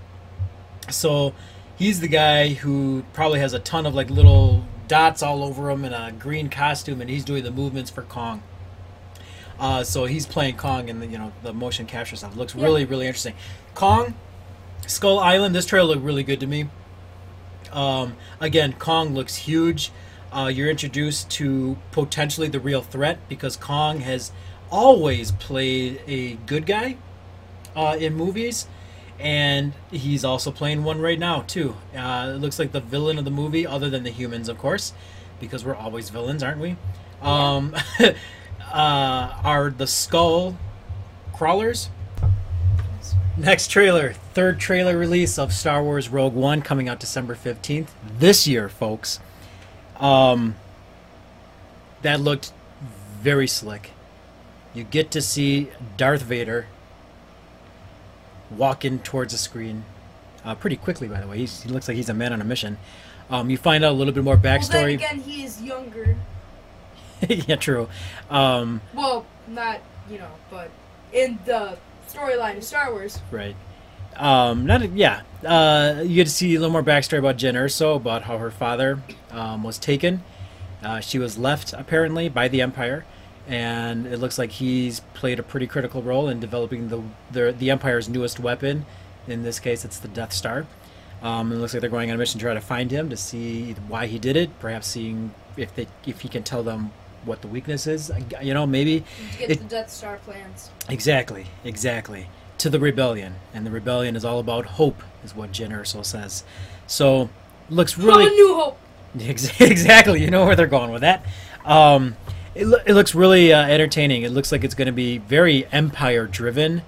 So 0.90 1.34
he's 1.76 2.00
the 2.00 2.08
guy 2.08 2.48
who 2.54 3.04
probably 3.12 3.40
has 3.40 3.52
a 3.52 3.58
ton 3.58 3.86
of 3.86 3.94
like 3.94 4.10
little 4.10 4.64
dots 4.88 5.22
all 5.22 5.42
over 5.42 5.70
him 5.70 5.84
in 5.84 5.92
a 5.92 6.12
green 6.12 6.48
costume, 6.48 7.00
and 7.00 7.08
he's 7.08 7.24
doing 7.24 7.42
the 7.44 7.50
movements 7.50 7.90
for 7.90 8.02
Kong. 8.02 8.42
Uh, 9.58 9.84
so 9.84 10.04
he's 10.04 10.26
playing 10.26 10.56
Kong 10.56 10.88
in 10.88 10.98
the 11.00 11.06
you 11.06 11.16
know 11.16 11.32
the 11.42 11.52
motion 11.52 11.86
capture 11.86 12.16
stuff. 12.16 12.36
Looks 12.36 12.54
Yeah. 12.54 12.64
really 12.64 12.84
really 12.84 13.06
interesting. 13.06 13.34
Kong, 13.74 14.14
Skull 14.86 15.18
Island. 15.18 15.54
This 15.54 15.64
trailer 15.66 15.88
looked 15.94 16.02
really 16.02 16.22
good 16.24 16.40
to 16.40 16.46
me. 16.46 16.68
Um, 17.72 18.16
again, 18.40 18.74
Kong 18.74 19.14
looks 19.14 19.36
huge. 19.36 19.90
Uh, 20.34 20.48
you're 20.48 20.68
introduced 20.68 21.30
to 21.30 21.76
potentially 21.92 22.48
the 22.48 22.58
real 22.58 22.82
threat 22.82 23.18
because 23.28 23.56
Kong 23.56 24.00
has 24.00 24.32
always 24.68 25.30
played 25.30 26.00
a 26.08 26.34
good 26.46 26.66
guy 26.66 26.96
uh, 27.76 27.96
in 27.98 28.14
movies, 28.14 28.66
and 29.20 29.74
he's 29.92 30.24
also 30.24 30.50
playing 30.50 30.82
one 30.82 31.00
right 31.00 31.20
now 31.20 31.42
too. 31.42 31.76
Uh, 31.96 32.32
it 32.34 32.40
looks 32.40 32.58
like 32.58 32.72
the 32.72 32.80
villain 32.80 33.16
of 33.16 33.24
the 33.24 33.30
movie, 33.30 33.64
other 33.64 33.88
than 33.88 34.02
the 34.02 34.10
humans, 34.10 34.48
of 34.48 34.58
course, 34.58 34.92
because 35.38 35.64
we're 35.64 35.76
always 35.76 36.10
villains, 36.10 36.42
aren't 36.42 36.60
we? 36.60 36.76
Um, 37.22 37.76
uh, 38.00 39.40
are 39.44 39.70
the 39.70 39.86
skull 39.86 40.58
crawlers? 41.32 41.90
Next 43.36 43.68
trailer, 43.68 44.14
third 44.32 44.58
trailer 44.58 44.98
release 44.98 45.38
of 45.38 45.52
Star 45.52 45.82
Wars 45.82 46.08
Rogue 46.08 46.34
One 46.34 46.60
coming 46.60 46.88
out 46.88 46.98
December 46.98 47.36
15th 47.36 47.88
this 48.18 48.48
year, 48.48 48.68
folks. 48.68 49.20
Um, 50.04 50.56
that 52.02 52.20
looked 52.20 52.52
very 53.22 53.48
slick. 53.48 53.92
You 54.74 54.84
get 54.84 55.10
to 55.12 55.22
see 55.22 55.68
Darth 55.96 56.22
Vader 56.22 56.66
walking 58.50 58.98
towards 58.98 59.32
the 59.32 59.38
screen 59.38 59.84
uh, 60.44 60.54
pretty 60.54 60.76
quickly, 60.76 61.08
by 61.08 61.20
the 61.20 61.26
way. 61.26 61.38
He's, 61.38 61.62
he 61.62 61.70
looks 61.70 61.88
like 61.88 61.96
he's 61.96 62.10
a 62.10 62.14
man 62.14 62.34
on 62.34 62.42
a 62.42 62.44
mission. 62.44 62.76
Um, 63.30 63.48
you 63.48 63.56
find 63.56 63.82
out 63.82 63.92
a 63.92 63.94
little 63.94 64.12
bit 64.12 64.22
more 64.22 64.34
well, 64.36 64.42
backstory. 64.42 64.94
again, 64.94 65.20
he 65.20 65.44
is 65.44 65.62
younger. 65.62 66.16
yeah, 67.28 67.56
true. 67.56 67.88
Um, 68.28 68.82
Well, 68.92 69.24
not 69.48 69.80
you 70.10 70.18
know, 70.18 70.30
but 70.50 70.70
in 71.12 71.38
the 71.46 71.78
storyline 72.08 72.58
of 72.58 72.64
Star 72.64 72.92
Wars. 72.92 73.20
Right. 73.30 73.56
Um, 74.16 74.66
not 74.66 74.92
yeah. 74.92 75.22
Uh, 75.44 76.00
you 76.02 76.14
get 76.16 76.24
to 76.26 76.32
see 76.32 76.54
a 76.54 76.58
little 76.58 76.72
more 76.72 76.82
backstory 76.82 77.18
about 77.18 77.36
Jyn 77.36 77.54
Erso, 77.54 77.96
about 77.96 78.22
how 78.22 78.38
her 78.38 78.50
father 78.50 79.02
um, 79.30 79.62
was 79.62 79.78
taken. 79.78 80.22
Uh, 80.82 81.00
she 81.00 81.18
was 81.18 81.36
left 81.38 81.72
apparently 81.72 82.28
by 82.28 82.48
the 82.48 82.60
Empire, 82.62 83.04
and 83.48 84.06
it 84.06 84.18
looks 84.18 84.38
like 84.38 84.50
he's 84.52 85.00
played 85.14 85.38
a 85.38 85.42
pretty 85.42 85.66
critical 85.66 86.02
role 86.02 86.28
in 86.28 86.40
developing 86.40 86.88
the 86.88 87.02
the, 87.30 87.52
the 87.52 87.70
Empire's 87.70 88.08
newest 88.08 88.38
weapon. 88.40 88.86
In 89.26 89.42
this 89.42 89.58
case, 89.58 89.84
it's 89.84 89.98
the 89.98 90.08
Death 90.08 90.32
Star. 90.32 90.66
Um, 91.22 91.50
it 91.52 91.56
looks 91.56 91.72
like 91.72 91.80
they're 91.80 91.88
going 91.88 92.10
on 92.10 92.16
a 92.16 92.18
mission 92.18 92.38
to 92.38 92.44
try 92.44 92.52
to 92.54 92.60
find 92.60 92.90
him 92.90 93.08
to 93.08 93.16
see 93.16 93.72
why 93.88 94.06
he 94.06 94.18
did 94.18 94.36
it. 94.36 94.58
Perhaps 94.60 94.86
seeing 94.88 95.32
if 95.56 95.74
they 95.74 95.86
if 96.06 96.20
he 96.20 96.28
can 96.28 96.42
tell 96.42 96.62
them 96.62 96.92
what 97.24 97.40
the 97.40 97.48
weakness 97.48 97.86
is. 97.86 98.10
You 98.42 98.52
know, 98.52 98.66
maybe 98.66 99.04
get 99.38 99.50
It- 99.50 99.58
the 99.60 99.64
Death 99.64 99.90
Star 99.90 100.18
plans. 100.18 100.70
Exactly, 100.88 101.46
exactly. 101.64 102.26
To 102.64 102.70
the 102.70 102.80
rebellion, 102.80 103.34
and 103.52 103.66
the 103.66 103.70
rebellion 103.70 104.16
is 104.16 104.24
all 104.24 104.38
about 104.38 104.64
hope, 104.64 105.02
is 105.22 105.36
what 105.36 105.52
Jyn 105.52 105.68
Erso 105.68 106.02
says. 106.02 106.44
So, 106.86 107.28
looks 107.68 107.98
really 107.98 108.24
New 108.24 108.54
Hope. 108.54 108.78
Ex- 109.20 109.60
exactly. 109.60 110.24
You 110.24 110.30
know 110.30 110.46
where 110.46 110.56
they're 110.56 110.66
going 110.66 110.90
with 110.90 111.02
that. 111.02 111.26
Um, 111.66 112.16
it, 112.54 112.66
lo- 112.66 112.80
it 112.86 112.94
looks 112.94 113.14
really 113.14 113.52
uh, 113.52 113.66
entertaining. 113.66 114.22
It 114.22 114.30
looks 114.30 114.50
like 114.50 114.64
it's 114.64 114.74
going 114.74 114.86
to 114.86 114.92
be 114.92 115.18
very 115.18 115.70
empire 115.72 116.26
driven. 116.26 116.80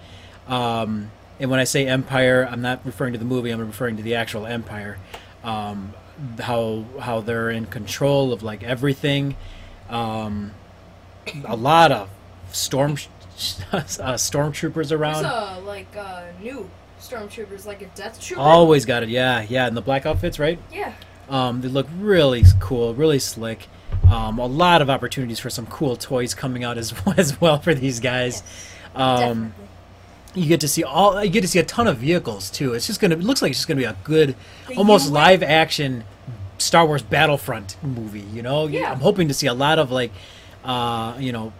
Um, 0.49 1.11
and 1.39 1.51
when 1.51 1.61
I 1.61 1.65
say 1.65 1.87
empire, 1.87 2.49
I'm 2.51 2.63
not 2.63 2.81
referring 2.87 3.13
to 3.13 3.19
the 3.19 3.27
movie. 3.27 3.51
I'm 3.51 3.61
referring 3.61 3.99
to 3.99 4.03
the 4.03 4.15
actual 4.15 4.47
empire. 4.47 4.97
Um, 5.45 5.93
how 6.41 6.87
how 6.99 7.21
they're 7.21 7.51
in 7.51 7.67
control 7.67 8.33
of 8.33 8.43
like 8.43 8.63
everything. 8.63 9.37
Um, 9.91 10.53
a 11.45 11.55
lot 11.55 11.93
of 11.93 12.09
storm 12.51 12.97
uh, 13.73 14.15
stormtroopers 14.15 14.75
There's 14.75 14.93
around. 14.93 15.25
a 15.25 15.61
like 15.61 15.95
uh, 15.97 16.23
new 16.41 16.69
stormtroopers, 17.01 17.67
like 17.67 17.83
a 17.83 17.87
Death 17.95 18.21
Trooper. 18.21 18.41
Always 18.41 18.85
got 18.85 19.03
it. 19.03 19.09
Yeah, 19.09 19.45
yeah. 19.49 19.67
And 19.67 19.77
the 19.77 19.83
black 19.83 20.07
outfits, 20.07 20.39
right? 20.39 20.59
Yeah. 20.73 20.93
Um, 21.29 21.61
they 21.61 21.69
look 21.69 21.87
really 21.99 22.45
cool, 22.61 22.95
really 22.95 23.19
slick. 23.19 23.67
Um, 24.11 24.39
a 24.39 24.47
lot 24.47 24.83
of 24.83 24.89
opportunities 24.91 25.39
for 25.39 25.51
some 25.51 25.67
cool 25.67 25.97
toys 25.97 26.35
coming 26.35 26.65
out 26.65 26.79
as 26.79 26.95
as 27.17 27.41
well 27.41 27.59
for 27.59 27.75
these 27.75 28.01
guys. 28.01 28.43
Um, 28.95 29.19
Definitely. 29.19 30.43
you 30.43 30.49
get 30.49 30.61
to 30.61 30.69
see 30.69 30.85
all 30.85 31.23
you 31.25 31.31
get 31.31 31.41
to 31.43 31.49
see 31.49 31.59
a 31.59 31.65
ton 31.65 31.87
of 31.87 31.99
vehicles 31.99 32.51
too. 32.51 32.73
It's 32.75 32.87
just 32.87 33.01
gonna 33.01 33.17
it 33.17 33.23
looks 33.23 33.43
like 33.43 33.51
it's 33.51 33.59
just 33.59 33.69
gonna 33.69 33.79
be 33.79 33.85
a 33.85 33.97
good, 34.05 34.35
The 34.69 34.77
almost 34.77 35.11
live 35.11 35.43
action 35.43 36.05
Star 36.59 36.87
Wars 36.87 37.03
Battlefront 37.03 37.77
movie. 37.83 38.21
You 38.33 38.43
know, 38.43 38.67
Yeah. 38.69 38.91
I'm 38.93 39.01
hoping 39.01 39.29
to 39.29 39.35
see 39.35 39.47
a 39.49 39.55
lot 39.55 39.79
of 39.79 39.91
like, 39.91 40.13
uh, 40.65 41.15
you 41.19 41.33
know, 41.33 41.53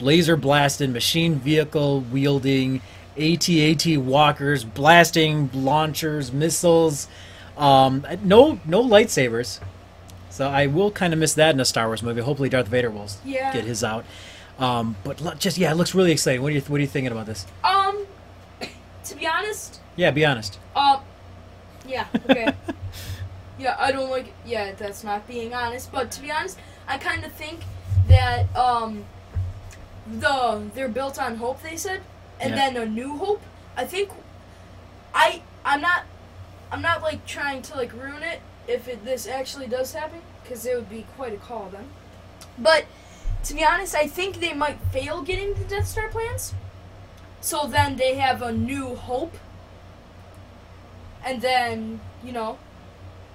laser 0.00 0.36
blasted 0.36 0.90
machine 0.90 1.36
vehicle 1.36 2.00
wielding 2.00 2.80
AT-AT 3.18 3.98
walkers, 3.98 4.64
blasting 4.64 5.50
launchers, 5.52 6.32
missiles. 6.32 7.08
Um, 7.56 8.06
no 8.22 8.58
no 8.64 8.82
lightsabers. 8.82 9.60
So 10.30 10.48
I 10.48 10.66
will 10.66 10.90
kind 10.90 11.12
of 11.12 11.18
miss 11.18 11.34
that 11.34 11.54
in 11.54 11.60
a 11.60 11.64
Star 11.64 11.86
Wars 11.88 12.02
movie. 12.02 12.22
Hopefully 12.22 12.48
Darth 12.48 12.68
Vader 12.68 12.90
will 12.90 13.06
Yeah. 13.24 13.52
get 13.52 13.64
his 13.64 13.84
out. 13.84 14.04
Um, 14.58 14.96
but 15.04 15.20
lo- 15.20 15.34
just 15.34 15.58
yeah, 15.58 15.70
it 15.70 15.74
looks 15.76 15.94
really 15.94 16.12
exciting. 16.12 16.40
What 16.42 16.48
are 16.52 16.54
you 16.54 16.60
what 16.62 16.78
are 16.78 16.80
you 16.80 16.86
thinking 16.86 17.12
about 17.12 17.26
this? 17.26 17.44
Um, 17.64 18.06
to 19.04 19.14
be 19.16 19.26
honest, 19.26 19.80
Yeah, 19.96 20.10
be 20.10 20.24
honest. 20.24 20.58
um, 20.74 21.00
yeah, 21.86 22.06
okay. 22.30 22.54
yeah, 23.58 23.76
I 23.78 23.92
don't 23.92 24.08
like. 24.10 24.32
Yeah, 24.46 24.72
that's 24.72 25.04
not 25.04 25.26
being 25.28 25.52
honest. 25.52 25.92
But 25.92 26.10
to 26.12 26.22
be 26.22 26.30
honest, 26.30 26.58
I 26.88 26.96
kind 26.96 27.24
of 27.24 27.32
think 27.32 27.60
that 28.08 28.54
um, 28.56 29.04
the 30.20 30.62
they're 30.74 30.88
built 30.88 31.18
on 31.18 31.36
hope. 31.36 31.62
They 31.62 31.76
said, 31.76 32.02
and 32.40 32.50
Yeah. 32.50 32.70
then 32.70 32.76
a 32.76 32.86
new 32.86 33.16
hope. 33.16 33.42
I 33.76 33.84
think. 33.84 34.10
I 35.14 35.42
I'm 35.64 35.80
not. 35.80 36.04
I'm 36.70 36.82
not 36.82 37.02
like 37.02 37.26
trying 37.26 37.62
to 37.62 37.76
like 37.76 37.92
ruin 37.92 38.22
it 38.22 38.40
if 38.66 38.88
it, 38.88 39.04
this 39.04 39.26
actually 39.26 39.66
does 39.66 39.92
happen 39.92 40.20
because 40.42 40.64
it 40.64 40.74
would 40.74 40.88
be 40.88 41.04
quite 41.16 41.34
a 41.34 41.36
call 41.36 41.68
then. 41.70 41.88
But 42.58 42.86
to 43.44 43.54
be 43.54 43.64
honest, 43.64 43.94
I 43.94 44.06
think 44.06 44.40
they 44.40 44.54
might 44.54 44.78
fail 44.92 45.22
getting 45.22 45.54
the 45.54 45.64
Death 45.64 45.88
Star 45.88 46.08
plans. 46.08 46.54
So 47.40 47.66
then 47.66 47.96
they 47.96 48.14
have 48.14 48.40
a 48.40 48.52
new 48.52 48.94
hope. 48.94 49.34
And 51.24 51.40
then, 51.42 52.00
you 52.24 52.32
know. 52.32 52.58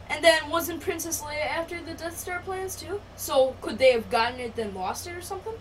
And 0.09 0.23
then 0.23 0.49
wasn't 0.49 0.79
Princess 0.81 1.21
Leia 1.21 1.45
after 1.45 1.81
the 1.81 1.93
Death 1.93 2.17
Star 2.17 2.39
plans 2.39 2.75
too? 2.77 3.01
So 3.17 3.55
could 3.61 3.77
they 3.77 3.91
have 3.91 4.09
gotten 4.09 4.39
it 4.39 4.55
then 4.55 4.73
lost 4.73 5.05
it 5.07 5.15
or 5.15 5.21
something? 5.21 5.53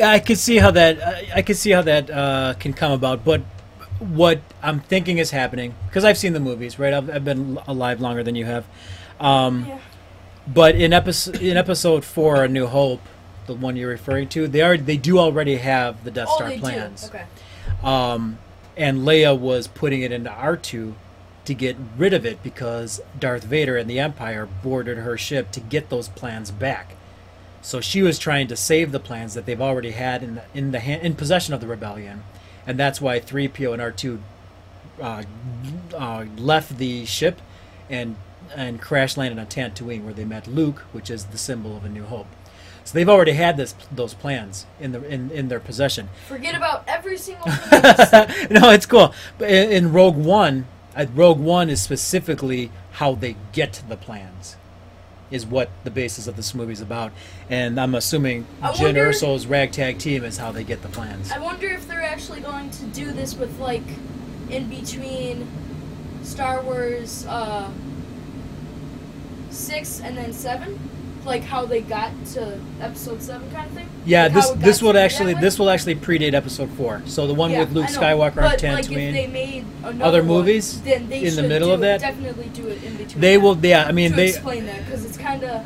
Yeah, 0.00 0.10
I 0.12 0.18
could 0.18 0.38
see 0.38 0.56
how 0.56 0.70
that 0.70 1.06
I, 1.06 1.28
I 1.36 1.42
could 1.42 1.56
see 1.56 1.72
how 1.72 1.82
that 1.82 2.08
uh, 2.08 2.54
can 2.58 2.72
come 2.72 2.92
about. 2.92 3.22
But 3.22 3.42
what 3.98 4.40
I'm 4.62 4.80
thinking 4.80 5.18
is 5.18 5.30
happening 5.30 5.74
because 5.88 6.06
I've 6.06 6.16
seen 6.16 6.32
the 6.32 6.40
movies, 6.40 6.78
right? 6.78 6.94
I've, 6.94 7.10
I've 7.10 7.24
been 7.24 7.58
alive 7.68 8.00
longer 8.00 8.22
than 8.22 8.34
you 8.34 8.46
have. 8.46 8.64
Um, 9.20 9.66
Yeah. 9.66 9.78
But 10.48 10.74
in 10.74 10.94
episode 10.94 11.42
in 11.42 11.58
episode 11.58 12.02
four, 12.02 12.42
A 12.42 12.48
New 12.48 12.66
Hope, 12.66 13.02
the 13.46 13.52
one 13.52 13.76
you're 13.76 13.90
referring 13.90 14.28
to, 14.30 14.48
they 14.48 14.62
are 14.62 14.78
they 14.78 14.96
do 14.96 15.18
already 15.18 15.56
have 15.56 16.02
the 16.02 16.10
Death 16.10 16.28
oh, 16.30 16.36
Star 16.36 16.48
they 16.48 16.58
plans. 16.58 17.02
do. 17.02 17.18
Okay. 17.18 17.24
Um, 17.82 18.38
and 18.78 19.00
Leia 19.00 19.38
was 19.38 19.68
putting 19.68 20.00
it 20.00 20.12
into 20.12 20.30
R2 20.30 20.94
to 21.44 21.54
get 21.54 21.76
rid 21.98 22.14
of 22.14 22.24
it 22.24 22.42
because 22.42 23.02
Darth 23.18 23.44
Vader 23.44 23.76
and 23.76 23.88
the 23.88 23.98
Empire 23.98 24.48
boarded 24.62 24.96
her 24.96 25.18
ship 25.18 25.50
to 25.52 25.60
get 25.60 25.90
those 25.90 26.08
plans 26.08 26.50
back. 26.50 26.96
So 27.62 27.80
she 27.80 28.02
was 28.02 28.18
trying 28.18 28.48
to 28.48 28.56
save 28.56 28.92
the 28.92 29.00
plans 29.00 29.34
that 29.34 29.46
they've 29.46 29.60
already 29.60 29.90
had 29.90 30.22
in 30.22 30.36
the, 30.36 30.42
in 30.54 30.72
the 30.72 30.80
hand, 30.80 31.02
in 31.02 31.14
possession 31.14 31.52
of 31.52 31.60
the 31.60 31.66
rebellion, 31.66 32.24
and 32.66 32.78
that's 32.78 33.00
why 33.00 33.20
3PO 33.20 33.72
and 33.72 33.82
R2 33.82 34.20
uh, 35.02 35.22
uh, 35.94 36.24
left 36.36 36.78
the 36.78 37.04
ship 37.04 37.40
and 37.88 38.16
and 38.56 38.80
crash 38.80 39.16
landed 39.16 39.38
on 39.38 39.46
Tatooine 39.46 40.04
where 40.04 40.12
they 40.12 40.24
met 40.24 40.46
Luke, 40.46 40.80
which 40.92 41.10
is 41.10 41.26
the 41.26 41.38
symbol 41.38 41.76
of 41.76 41.84
a 41.84 41.88
new 41.88 42.04
hope. 42.04 42.26
So 42.84 42.94
they've 42.94 43.08
already 43.08 43.32
had 43.32 43.56
this 43.56 43.74
those 43.92 44.14
plans 44.14 44.66
in 44.80 44.92
the 44.92 45.04
in, 45.06 45.30
in 45.30 45.48
their 45.48 45.60
possession. 45.60 46.08
Forget 46.26 46.54
about 46.54 46.84
every 46.88 47.16
single 47.16 47.46
no, 48.50 48.70
it's 48.70 48.86
cool. 48.86 49.14
But 49.38 49.50
in, 49.50 49.70
in 49.70 49.92
Rogue 49.92 50.16
One, 50.16 50.66
uh, 50.96 51.06
Rogue 51.14 51.38
One 51.38 51.70
is 51.70 51.80
specifically 51.80 52.70
how 52.92 53.14
they 53.14 53.36
get 53.52 53.82
the 53.88 53.96
plans, 53.96 54.56
is 55.30 55.46
what 55.46 55.70
the 55.84 55.90
basis 55.90 56.26
of 56.26 56.36
this 56.36 56.54
movie 56.54 56.72
is 56.72 56.80
about. 56.80 57.12
And 57.48 57.80
I'm 57.80 57.94
assuming 57.94 58.46
I 58.62 58.70
wonder- 58.72 59.08
Erso's 59.10 59.46
ragtag 59.46 59.98
team 59.98 60.24
is 60.24 60.36
how 60.38 60.52
they 60.52 60.64
get 60.64 60.82
the 60.82 60.88
plans. 60.88 61.30
I 61.30 61.38
wonder 61.38 61.68
if 61.68 61.86
they're 61.88 62.02
actually 62.02 62.40
going 62.40 62.70
to 62.70 62.84
do 62.86 63.12
this 63.12 63.34
with 63.36 63.58
like 63.58 63.82
in 64.50 64.68
between 64.68 65.46
Star 66.22 66.62
Wars 66.62 67.24
uh, 67.26 67.70
six 69.50 70.00
and 70.00 70.16
then 70.16 70.32
seven, 70.32 70.78
like 71.24 71.42
how 71.42 71.66
they 71.66 71.80
got 71.82 72.10
to 72.32 72.58
Episode 72.80 73.22
seven 73.22 73.50
kind 73.50 73.66
of 73.68 73.72
thing. 73.76 73.88
Yeah, 74.06 74.24
Like, 74.24 74.32
this 74.34 74.46
how 74.46 74.52
it 74.52 74.54
got 74.56 74.64
this 74.64 74.82
would 74.82 74.96
actually 74.96 75.34
this 75.34 75.58
will 75.58 75.70
actually 75.70 75.94
predate 75.96 76.32
Episode 76.34 76.70
Four. 76.70 77.02
So 77.06 77.26
the 77.26 77.34
one 77.34 77.50
Yeah, 77.50 77.60
with 77.60 77.72
Luke 77.72 77.86
Skywalker 77.86 78.38
on 78.38 78.42
but, 78.42 78.62
like, 78.62 78.84
if 78.84 78.88
Tatooine. 78.90 79.12
they 79.12 79.26
made 79.26 79.64
another 79.82 80.04
Other 80.04 80.18
one, 80.20 80.26
movies 80.28 80.80
then 80.82 81.08
they 81.08 81.24
in 81.24 81.36
the 81.36 81.42
middle 81.42 81.72
of 81.72 81.80
that? 81.80 82.00
Definitely 82.00 82.48
do 82.54 82.68
it 82.68 82.82
in 82.82 82.96
between. 82.96 83.20
they 83.20 83.36
will. 83.38 83.56
Yeah, 83.64 83.84
I 83.84 83.92
mean 83.92 84.10
to 84.10 84.16
they. 84.16 84.28
explain 84.30 84.66
that 84.66 84.84
because 84.84 85.04
it's 85.04 85.16
kind 85.18 85.44
of 85.44 85.64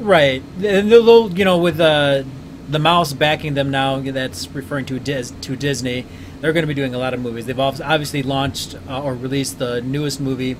Right. 0.00 0.42
And 0.56 0.90
they'll, 0.90 1.04
they'll- 1.04 1.38
you 1.38 1.44
know, 1.44 1.58
with 1.58 1.78
uh, 1.80 2.24
the 2.68 2.78
mouse 2.80 3.12
backing 3.12 3.54
them 3.54 3.70
now, 3.70 4.00
that's 4.00 4.48
referring 4.50 4.86
to 4.86 4.98
Dis- 4.98 5.32
to 5.42 5.54
Disney. 5.54 6.04
They're 6.40 6.52
going 6.52 6.62
to 6.64 6.66
be 6.66 6.74
doing 6.74 6.94
a 6.94 6.98
lot 6.98 7.14
of 7.14 7.20
movies. 7.20 7.46
They've 7.46 7.58
obviously 7.60 8.22
launched 8.22 8.76
uh, 8.88 9.02
or 9.02 9.14
released 9.14 9.58
the 9.58 9.80
newest 9.82 10.20
movie, 10.20 10.56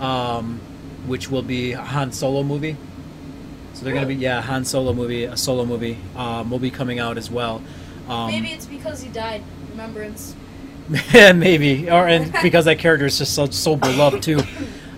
um, 0.00 0.60
which 1.06 1.30
will 1.30 1.42
be 1.42 1.72
a 1.72 1.80
Han 1.82 2.10
Solo 2.12 2.42
movie. 2.42 2.76
So 3.80 3.84
they're 3.84 3.94
going 3.94 4.06
to 4.06 4.14
be 4.14 4.20
yeah, 4.20 4.42
Han 4.42 4.66
Solo 4.66 4.92
movie, 4.92 5.24
a 5.24 5.38
solo 5.38 5.64
movie, 5.64 5.96
um, 6.14 6.50
will 6.50 6.58
be 6.58 6.70
coming 6.70 6.98
out 6.98 7.16
as 7.16 7.30
well. 7.30 7.62
Um, 8.10 8.30
maybe 8.30 8.48
it's 8.48 8.66
because 8.66 9.00
he 9.00 9.08
died. 9.08 9.42
Remembrance. 9.70 10.36
maybe, 11.14 11.90
or 11.90 12.06
and 12.06 12.30
because 12.42 12.66
that 12.66 12.78
character 12.78 13.06
is 13.06 13.16
just 13.16 13.32
so 13.32 13.46
so 13.46 13.76
beloved 13.76 14.22
too. 14.22 14.42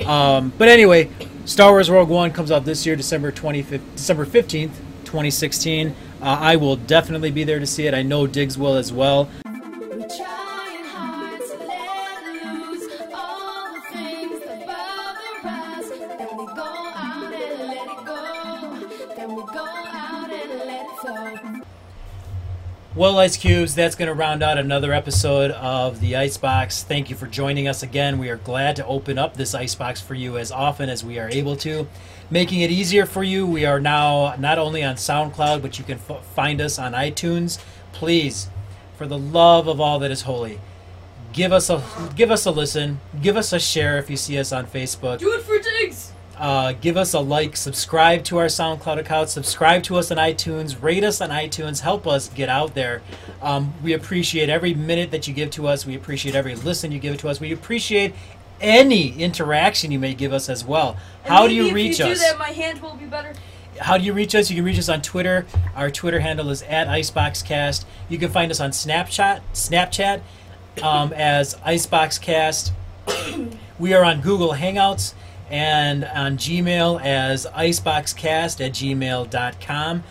Um, 0.04 0.52
but 0.58 0.66
anyway, 0.66 1.10
Star 1.44 1.70
Wars 1.70 1.88
Rogue 1.88 2.08
One 2.08 2.32
comes 2.32 2.50
out 2.50 2.64
this 2.64 2.84
year, 2.84 2.96
December 2.96 3.30
twenty 3.30 3.62
December 3.62 4.24
fifteenth, 4.24 4.80
twenty 5.04 5.30
sixteen. 5.30 5.94
Uh, 6.20 6.38
I 6.40 6.56
will 6.56 6.74
definitely 6.74 7.30
be 7.30 7.44
there 7.44 7.60
to 7.60 7.66
see 7.68 7.86
it. 7.86 7.94
I 7.94 8.02
know 8.02 8.26
Diggs 8.26 8.58
will 8.58 8.74
as 8.74 8.92
well. 8.92 9.30
Well, 23.02 23.18
Ice 23.18 23.36
Cubes, 23.36 23.74
that's 23.74 23.96
going 23.96 24.06
to 24.06 24.14
round 24.14 24.44
out 24.44 24.58
another 24.58 24.92
episode 24.92 25.50
of 25.50 25.98
the 25.98 26.14
Icebox. 26.14 26.84
Thank 26.84 27.10
you 27.10 27.16
for 27.16 27.26
joining 27.26 27.66
us 27.66 27.82
again. 27.82 28.16
We 28.16 28.30
are 28.30 28.36
glad 28.36 28.76
to 28.76 28.86
open 28.86 29.18
up 29.18 29.34
this 29.34 29.56
Icebox 29.56 30.00
for 30.00 30.14
you 30.14 30.38
as 30.38 30.52
often 30.52 30.88
as 30.88 31.02
we 31.02 31.18
are 31.18 31.28
able 31.28 31.56
to, 31.56 31.88
making 32.30 32.60
it 32.60 32.70
easier 32.70 33.04
for 33.04 33.24
you. 33.24 33.44
We 33.44 33.66
are 33.66 33.80
now 33.80 34.36
not 34.38 34.56
only 34.56 34.84
on 34.84 34.94
SoundCloud, 34.94 35.62
but 35.62 35.80
you 35.80 35.84
can 35.84 35.98
f- 35.98 36.24
find 36.26 36.60
us 36.60 36.78
on 36.78 36.92
iTunes. 36.92 37.58
Please, 37.92 38.48
for 38.96 39.08
the 39.08 39.18
love 39.18 39.66
of 39.66 39.80
all 39.80 39.98
that 39.98 40.12
is 40.12 40.22
holy, 40.22 40.60
give 41.32 41.52
us 41.52 41.70
a 41.70 41.82
give 42.14 42.30
us 42.30 42.46
a 42.46 42.52
listen, 42.52 43.00
give 43.20 43.36
us 43.36 43.52
a 43.52 43.58
share 43.58 43.98
if 43.98 44.10
you 44.10 44.16
see 44.16 44.38
us 44.38 44.52
on 44.52 44.64
Facebook. 44.66 45.18
Do 45.18 45.32
it 45.32 45.42
for. 45.42 45.51
Uh, 46.38 46.72
give 46.72 46.96
us 46.96 47.14
a 47.14 47.20
like, 47.20 47.56
subscribe 47.56 48.24
to 48.24 48.38
our 48.38 48.46
SoundCloud 48.46 48.98
account, 48.98 49.28
subscribe 49.28 49.82
to 49.84 49.96
us 49.96 50.10
on 50.10 50.16
iTunes, 50.16 50.82
rate 50.82 51.04
us 51.04 51.20
on 51.20 51.30
iTunes, 51.30 51.80
help 51.80 52.06
us 52.06 52.28
get 52.28 52.48
out 52.48 52.74
there. 52.74 53.02
Um, 53.40 53.74
we 53.82 53.92
appreciate 53.92 54.48
every 54.48 54.74
minute 54.74 55.10
that 55.10 55.28
you 55.28 55.34
give 55.34 55.50
to 55.52 55.68
us. 55.68 55.86
We 55.86 55.94
appreciate 55.94 56.34
every 56.34 56.54
listen 56.54 56.90
you 56.90 56.98
give 56.98 57.18
to 57.18 57.28
us. 57.28 57.38
We 57.38 57.52
appreciate 57.52 58.14
any 58.60 59.12
interaction 59.20 59.92
you 59.92 59.98
may 59.98 60.14
give 60.14 60.32
us 60.32 60.48
as 60.48 60.64
well. 60.64 60.96
And 61.24 61.34
How 61.34 61.46
do 61.46 61.54
you 61.54 61.72
reach 61.72 62.00
if 62.00 62.06
you 62.06 62.12
us? 62.12 62.18
Do 62.20 62.24
that, 62.26 62.38
my 62.38 62.50
hand 62.50 62.80
will 62.80 62.94
be 62.94 63.06
better. 63.06 63.34
How 63.78 63.98
do 63.98 64.04
you 64.04 64.12
reach 64.12 64.34
us? 64.34 64.50
You 64.50 64.56
can 64.56 64.64
reach 64.64 64.78
us 64.78 64.88
on 64.88 65.02
Twitter. 65.02 65.46
Our 65.74 65.90
Twitter 65.90 66.20
handle 66.20 66.50
is 66.50 66.62
at 66.62 66.88
IceboxCast. 66.88 67.84
You 68.08 68.18
can 68.18 68.30
find 68.30 68.50
us 68.50 68.60
on 68.60 68.70
Snapchat, 68.70 69.40
Snapchat 69.52 70.22
um, 70.82 71.12
as 71.12 71.54
IceboxCast. 71.56 72.70
we 73.78 73.94
are 73.94 74.04
on 74.04 74.20
Google 74.20 74.50
Hangouts 74.54 75.14
and 75.52 76.02
on 76.06 76.38
Gmail 76.38 77.00
as 77.04 77.46
iceboxcast 77.46 78.64
at 78.64 78.72
gmail.com. 78.72 80.02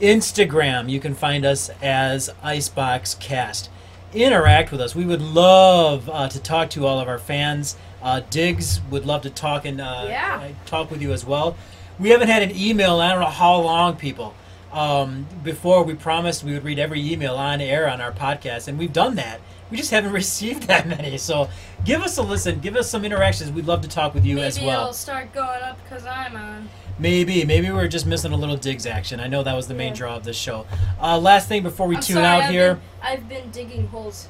Instagram, 0.00 0.88
you 0.88 1.00
can 1.00 1.14
find 1.14 1.44
us 1.44 1.68
as 1.82 2.30
IceboxCast. 2.44 3.68
Interact 4.12 4.70
with 4.70 4.80
us. 4.80 4.94
We 4.94 5.04
would 5.04 5.20
love 5.20 6.08
uh, 6.08 6.28
to 6.28 6.40
talk 6.40 6.70
to 6.70 6.86
all 6.86 7.00
of 7.00 7.08
our 7.08 7.18
fans. 7.18 7.76
Uh, 8.00 8.20
Diggs 8.30 8.80
would 8.90 9.04
love 9.04 9.22
to 9.22 9.30
talk 9.30 9.64
and 9.64 9.80
uh, 9.80 10.04
Yeah. 10.08 10.48
talk 10.66 10.90
with 10.90 11.02
you 11.02 11.12
as 11.12 11.24
well. 11.24 11.56
We 11.98 12.10
haven't 12.10 12.28
had 12.28 12.42
an 12.42 12.56
email 12.56 13.00
I 13.00 13.10
don't 13.10 13.20
know 13.20 13.26
how 13.26 13.56
long, 13.60 13.96
people. 13.96 14.34
Um, 14.72 15.26
before 15.42 15.82
we 15.84 15.94
promised 15.94 16.44
we 16.44 16.52
would 16.52 16.64
read 16.64 16.78
every 16.78 17.00
email 17.12 17.34
on 17.36 17.60
air 17.60 17.88
on 17.88 18.00
our 18.00 18.10
podcast, 18.12 18.66
and 18.68 18.78
we've 18.78 18.92
done 18.92 19.14
that. 19.16 19.40
We 19.70 19.76
just 19.76 19.90
haven't 19.90 20.12
received 20.22 20.64
that 20.64 20.86
many. 20.86 21.18
So 21.18 21.48
give 21.84 22.02
us 22.02 22.16
a 22.18 22.22
listen. 22.22 22.60
Give 22.60 22.76
us 22.76 22.88
some 22.90 23.04
interactions. 23.04 23.50
We'd 23.50 23.66
love 23.66 23.80
to 23.82 23.88
talk 23.88 24.14
with 24.14 24.24
you 24.24 24.36
Maybe 24.36 24.46
as 24.46 24.58
well. 24.58 24.66
Maybe 24.66 24.80
it'll 24.80 24.92
start 24.92 25.32
going 25.32 25.62
up 25.62 25.82
because 25.82 26.04
I'm 26.06 26.36
on. 26.36 26.68
Maybe, 26.98 27.44
maybe 27.44 27.70
we're 27.72 27.88
just 27.88 28.06
missing 28.06 28.30
a 28.32 28.36
little 28.36 28.56
Diggs 28.56 28.86
action. 28.86 29.18
I 29.18 29.26
know 29.26 29.42
that 29.42 29.54
was 29.56 29.66
the 29.66 29.74
main 29.74 29.94
draw 29.94 30.14
of 30.16 30.22
this 30.24 30.36
show. 30.36 30.64
Uh, 31.00 31.18
last 31.18 31.48
thing 31.48 31.64
before 31.64 31.88
we 31.88 31.96
I'm 31.96 32.02
tune 32.02 32.14
sorry, 32.16 32.26
out 32.26 32.42
I've 32.44 32.50
here. 32.50 32.74
Been, 32.74 32.82
I've 33.02 33.28
been 33.28 33.50
digging 33.50 33.88
holes. 33.88 34.28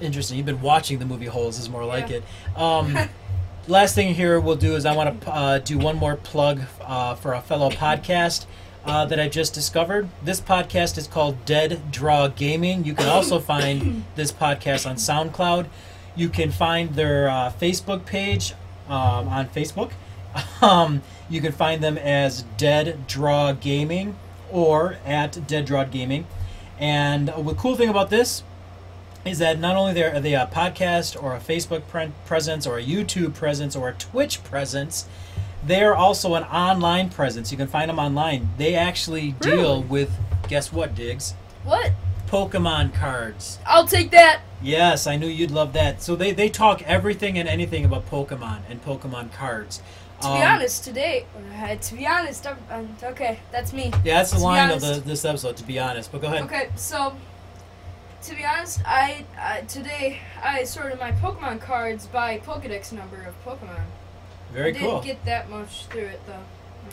interesting. 0.00 0.36
You've 0.36 0.44
been 0.46 0.60
watching 0.60 0.98
the 0.98 1.06
movie 1.06 1.24
Holes 1.26 1.58
is 1.58 1.70
more 1.70 1.84
like 1.86 2.10
it. 2.10 2.22
Um, 2.54 2.98
last 3.68 3.94
thing 3.94 4.14
here 4.14 4.38
we'll 4.40 4.56
do 4.56 4.76
is 4.76 4.84
I 4.84 4.94
want 4.94 5.22
to 5.22 5.30
uh, 5.32 5.58
do 5.60 5.78
one 5.78 5.96
more 5.96 6.16
plug 6.16 6.60
uh, 6.82 7.14
for 7.14 7.32
a 7.32 7.40
fellow 7.40 7.70
podcast 7.70 8.44
uh, 8.84 9.06
that 9.06 9.18
I 9.18 9.28
just 9.28 9.54
discovered. 9.54 10.08
This 10.22 10.40
podcast 10.40 10.98
is 10.98 11.06
called 11.06 11.44
Dead 11.44 11.90
Draw 11.90 12.28
Gaming. 12.28 12.84
You 12.84 12.94
can 12.94 13.08
also 13.08 13.38
find 13.52 14.04
this 14.14 14.32
podcast 14.32 14.88
on 14.88 14.96
SoundCloud. 14.96 15.66
You 16.16 16.28
can 16.28 16.50
find 16.50 16.94
their 16.94 17.28
uh, 17.28 17.52
Facebook 17.60 18.06
page 18.06 18.54
um, 18.88 19.28
on 19.28 19.48
Facebook. 19.48 19.92
Um, 20.60 21.02
you 21.28 21.40
can 21.40 21.52
find 21.52 21.80
them 21.80 21.96
as 21.96 22.42
Dead 22.56 23.06
Draw 23.06 23.52
Gaming 23.52 24.16
or 24.50 24.96
at 25.06 25.46
Dead 25.46 25.64
Draw 25.64 25.84
Gaming. 25.84 26.26
And 26.78 27.28
the 27.28 27.54
cool 27.54 27.76
thing 27.76 27.88
about 27.88 28.10
this 28.10 28.42
is 29.24 29.38
that 29.38 29.58
not 29.58 29.76
only 29.76 30.02
are 30.02 30.20
they 30.20 30.34
a 30.34 30.46
podcast 30.52 31.20
or 31.22 31.34
a 31.34 31.38
Facebook 31.38 31.86
pre- 31.88 32.12
presence 32.26 32.66
or 32.66 32.78
a 32.78 32.82
YouTube 32.82 33.34
presence 33.34 33.76
or 33.76 33.88
a 33.88 33.94
Twitch 33.94 34.42
presence, 34.44 35.06
they're 35.66 35.94
also 35.94 36.34
an 36.34 36.44
online 36.44 37.10
presence. 37.10 37.50
You 37.50 37.58
can 37.58 37.66
find 37.68 37.88
them 37.88 37.98
online. 37.98 38.48
They 38.58 38.74
actually 38.74 39.32
deal 39.32 39.56
Really? 39.56 39.80
with, 39.84 40.10
guess 40.48 40.72
what, 40.72 40.94
Diggs? 40.94 41.34
What? 41.64 41.92
Pokemon 42.28 42.94
cards. 42.94 43.58
I'll 43.66 43.86
take 43.86 44.10
that. 44.10 44.40
Yes, 44.62 45.06
I 45.06 45.16
knew 45.16 45.26
you'd 45.28 45.50
love 45.50 45.72
that. 45.74 46.02
So 46.02 46.16
they, 46.16 46.32
they 46.32 46.48
talk 46.48 46.82
everything 46.82 47.38
and 47.38 47.48
anything 47.48 47.84
about 47.84 48.08
Pokemon 48.10 48.60
and 48.68 48.82
Pokemon 48.84 49.32
cards. 49.32 49.80
To 50.20 50.28
be 50.28 50.34
Um, 50.34 50.42
honest, 50.54 50.84
today, 50.84 51.26
uh, 51.62 51.74
to 51.76 51.94
be 51.94 52.06
honest, 52.06 52.46
I'm, 52.46 52.56
I'm, 52.70 52.96
okay, 53.02 53.40
that's 53.52 53.72
me. 53.72 53.92
Yeah, 54.04 54.16
that's 54.18 54.30
the 54.30 54.38
To 54.38 54.42
line 54.42 54.70
of 54.70 54.80
the, 54.80 55.02
this 55.04 55.24
episode, 55.24 55.56
to 55.58 55.64
be 55.64 55.78
honest. 55.78 56.10
But 56.12 56.22
go 56.22 56.28
ahead. 56.28 56.42
Okay, 56.44 56.70
so 56.76 57.14
to 58.22 58.34
be 58.34 58.42
honest, 58.44 58.80
I, 58.86 59.26
I 59.38 59.60
today 59.62 60.20
I 60.42 60.64
sorted 60.64 60.98
my 60.98 61.12
Pokemon 61.12 61.60
cards 61.60 62.06
by 62.06 62.38
Pokedex 62.38 62.90
number 62.92 63.20
of 63.22 63.34
Pokemon. 63.44 63.82
Very 64.54 64.70
I 64.70 64.72
didn't 64.72 64.88
cool. 64.88 65.02
get 65.02 65.24
that 65.24 65.50
much 65.50 65.86
through 65.86 66.06
it 66.06 66.20
though. 66.26 66.32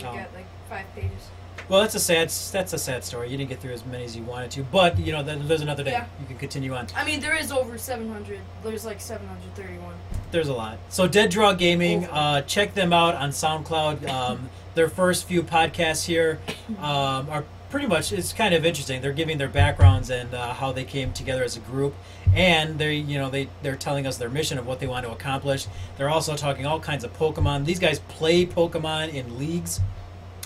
I 0.05 0.09
Oh. 0.09 0.15
got 0.17 0.33
like 0.33 0.45
five 0.69 0.85
pages. 0.95 1.29
Well, 1.69 1.81
that's 1.81 1.95
a 1.95 1.99
sad 1.99 2.29
that's 2.51 2.73
a 2.73 2.77
sad 2.77 3.03
story. 3.03 3.29
You 3.29 3.37
didn't 3.37 3.49
get 3.49 3.59
through 3.59 3.73
as 3.73 3.85
many 3.85 4.03
as 4.03 4.15
you 4.15 4.23
wanted 4.23 4.51
to, 4.51 4.63
but 4.63 4.97
you 4.99 5.11
know, 5.11 5.21
there's 5.23 5.61
another 5.61 5.83
day. 5.83 5.91
Yeah. 5.91 6.05
You 6.19 6.25
can 6.25 6.37
continue 6.37 6.73
on. 6.73 6.87
I 6.95 7.05
mean, 7.05 7.19
there 7.19 7.35
is 7.35 7.51
over 7.51 7.77
700. 7.77 8.39
There's 8.63 8.83
like 8.85 8.99
731. 8.99 9.93
There's 10.31 10.47
a 10.47 10.53
lot. 10.53 10.79
So 10.89 11.07
Dead 11.07 11.29
Draw 11.29 11.53
Gaming, 11.53 12.05
uh, 12.05 12.41
check 12.41 12.73
them 12.73 12.91
out 12.93 13.15
on 13.15 13.29
SoundCloud. 13.29 14.07
Um, 14.09 14.49
their 14.75 14.89
first 14.89 15.25
few 15.27 15.43
podcasts 15.43 16.05
here 16.05 16.39
um, 16.79 17.29
are 17.29 17.43
pretty 17.71 17.87
much. 17.87 18.11
It's 18.11 18.33
kind 18.33 18.53
of 18.53 18.65
interesting. 18.65 19.01
They're 19.01 19.13
giving 19.13 19.37
their 19.37 19.47
backgrounds 19.47 20.09
and 20.09 20.33
uh, 20.33 20.53
how 20.53 20.71
they 20.73 20.83
came 20.83 21.13
together 21.13 21.43
as 21.43 21.55
a 21.55 21.61
group, 21.61 21.95
and 22.35 22.77
they, 22.77 22.95
you 22.95 23.17
know, 23.17 23.29
they 23.29 23.47
they're 23.63 23.77
telling 23.77 24.05
us 24.05 24.17
their 24.17 24.29
mission 24.29 24.57
of 24.59 24.67
what 24.67 24.79
they 24.79 24.87
want 24.87 25.05
to 25.05 25.11
accomplish. 25.11 25.67
They're 25.97 26.09
also 26.09 26.35
talking 26.35 26.65
all 26.65 26.79
kinds 26.79 27.03
of 27.03 27.17
Pokemon. 27.17 27.65
These 27.65 27.79
guys 27.79 27.99
play 27.99 28.45
Pokemon 28.45 29.13
in 29.13 29.39
leagues. 29.39 29.79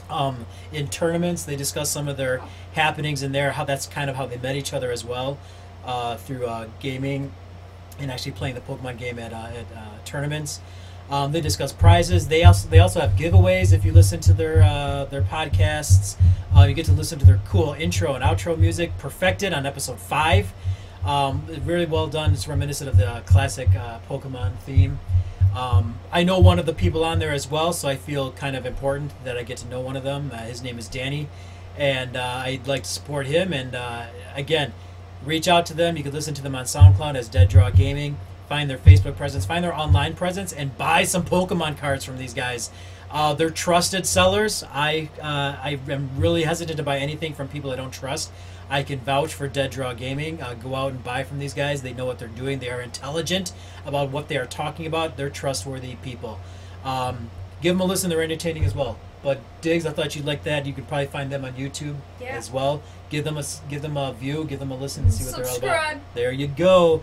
Um, 0.08 0.46
in 0.72 0.88
tournaments, 0.88 1.46
they 1.46 1.56
discuss 1.56 1.90
some 1.90 2.08
of 2.08 2.16
their 2.16 2.44
happenings 2.74 3.24
in 3.24 3.32
there, 3.32 3.52
how 3.54 3.66
that's 3.66 3.88
kind 3.88 4.08
of 4.08 4.16
how 4.16 4.28
they 4.28 4.38
met 4.38 4.56
each 4.56 4.72
other 4.72 4.92
as 4.92 5.04
well, 5.04 5.40
uh, 5.84 6.18
through 6.18 6.46
uh, 6.46 6.68
gaming 6.80 7.32
and 7.98 8.12
actually 8.12 8.34
playing 8.34 8.54
the 8.54 8.62
Pokemon 8.62 9.00
game 9.00 9.18
at, 9.18 9.34
uh, 9.34 9.48
at 9.48 9.66
uh, 9.76 9.88
tournaments. 10.04 10.60
Um, 11.10 11.32
they 11.32 11.42
discuss 11.42 11.72
prizes. 11.72 12.28
They 12.28 12.44
also 12.44 12.68
they 12.68 12.80
also 12.80 13.00
have 13.00 13.12
giveaways. 13.12 13.74
If 13.74 13.86
you 13.86 13.92
listen 13.92 14.20
to 14.22 14.34
their 14.34 14.64
uh, 14.64 15.06
their 15.06 15.22
podcasts, 15.22 16.16
uh, 16.56 16.64
you 16.64 16.74
get 16.74 16.86
to 16.88 16.94
listen 16.94 17.20
to 17.20 17.26
their 17.26 17.40
cool 17.46 17.74
intro 17.74 18.14
and 18.16 18.24
outro 18.24 18.58
music, 18.58 18.98
perfected 18.98 19.54
on 19.54 19.66
episode 19.66 20.00
five. 20.00 20.52
Um, 21.06 21.46
really 21.64 21.86
well 21.86 22.08
done. 22.08 22.34
It's 22.34 22.48
reminiscent 22.48 22.90
of 22.90 22.98
the 22.98 23.22
classic 23.28 23.70
uh, 23.76 24.00
Pokemon 24.10 24.58
theme. 24.60 25.00
Um, 25.56 26.00
I 26.12 26.24
know 26.24 26.40
one 26.40 26.58
of 26.60 26.66
the 26.66 26.74
people 26.74 27.04
on 27.06 27.20
there 27.20 27.32
as 27.32 27.50
well, 27.50 27.72
so 27.72 27.88
I 27.88 27.96
feel 27.96 28.32
kind 28.32 28.56
of 28.56 28.66
important 28.66 29.14
that 29.24 29.38
I 29.38 29.44
get 29.44 29.58
to 29.58 29.68
know 29.68 29.80
one 29.80 29.96
of 29.96 30.04
them. 30.04 30.32
Uh, 30.34 30.40
his 30.40 30.64
name 30.64 30.80
is 30.80 30.88
Danny, 30.88 31.30
and 31.78 32.18
uh, 32.18 32.42
I'd 32.44 32.68
like 32.68 32.84
to 32.84 32.90
support 32.90 33.28
him. 33.28 33.54
And 33.54 33.76
uh, 33.76 34.08
again, 34.34 34.74
reach 35.24 35.48
out 35.48 35.66
to 35.68 35.74
them. 35.74 35.96
You 35.96 36.04
can 36.04 36.12
listen 36.12 36.34
to 36.34 36.42
them 36.42 36.56
on 36.56 36.66
SoundCloud 36.66 37.16
as 37.16 37.30
Dead 37.30 37.48
Draw 37.48 37.70
Gaming. 37.70 38.18
Find 38.48 38.70
their 38.70 38.78
Facebook 38.78 39.16
presence, 39.18 39.46
find 39.46 39.64
their 39.64 39.74
online 39.76 40.14
presence, 40.16 40.54
and 40.54 40.78
buy 40.78 41.04
some 41.04 41.24
Pokemon 41.24 41.78
cards 41.78 42.06
from 42.06 42.18
these 42.18 42.34
guys. 42.34 42.70
Uh, 43.10 43.34
they're 43.34 43.50
trusted 43.50 44.06
sellers. 44.06 44.64
I 44.74 45.10
uh, 45.22 45.56
I 45.64 45.80
am 45.90 46.10
really 46.18 46.44
hesitant 46.44 46.78
to 46.78 46.84
buy 46.84 46.98
anything 46.98 47.34
from 47.34 47.48
people 47.48 47.72
I 47.72 47.76
don't 47.76 47.92
trust. 47.94 48.32
I 48.70 48.82
can 48.84 49.00
vouch 49.00 49.34
for 49.34 49.48
Dead 49.48 49.70
Draw 49.72 49.94
Gaming. 49.94 50.42
Uh, 50.42 50.56
go 50.56 50.76
out 50.76 50.92
and 50.92 51.04
buy 51.04 51.24
from 51.24 51.40
these 51.40 51.54
guys. 51.54 51.82
They 51.84 51.94
know 51.94 52.06
what 52.06 52.18
they're 52.20 52.28
doing. 52.28 52.60
They 52.60 52.70
are 52.72 52.82
intelligent 52.82 53.52
about 53.86 54.10
what 54.10 54.28
they 54.28 54.38
are 54.38 54.48
talking 54.48 54.86
about. 54.88 55.18
They're 55.18 55.30
trustworthy 55.30 55.96
people. 55.98 56.40
Um, 56.84 57.30
give 57.62 57.76
them 57.76 57.82
a 57.82 57.86
listen. 57.86 58.10
They're 58.10 58.24
entertaining 58.24 58.66
as 58.66 58.74
well. 58.76 58.98
But 59.24 59.40
Diggs, 59.62 59.86
I 59.86 59.92
thought 59.92 60.16
you'd 60.16 60.26
like 60.26 60.44
that. 60.44 60.66
You 60.68 60.74
could 60.74 60.88
probably 60.88 61.08
find 61.08 61.32
them 61.32 61.46
on 61.46 61.54
YouTube 61.54 61.96
Yeah. 62.20 62.28
as 62.38 62.52
well. 62.52 62.82
Give 63.10 63.24
them 63.24 63.38
a 63.38 63.44
give 63.70 63.82
them 63.82 63.98
a 63.98 64.14
view. 64.14 64.46
Give 64.46 64.60
them 64.60 64.72
a 64.72 64.76
listen 64.76 65.04
and 65.04 65.14
see 65.14 65.24
what 65.26 65.36
they're 65.36 65.46
all 65.48 65.58
about. 65.58 65.70
Subscribe. 65.78 66.02
There 66.16 66.32
you 66.32 66.48
go. 66.48 67.02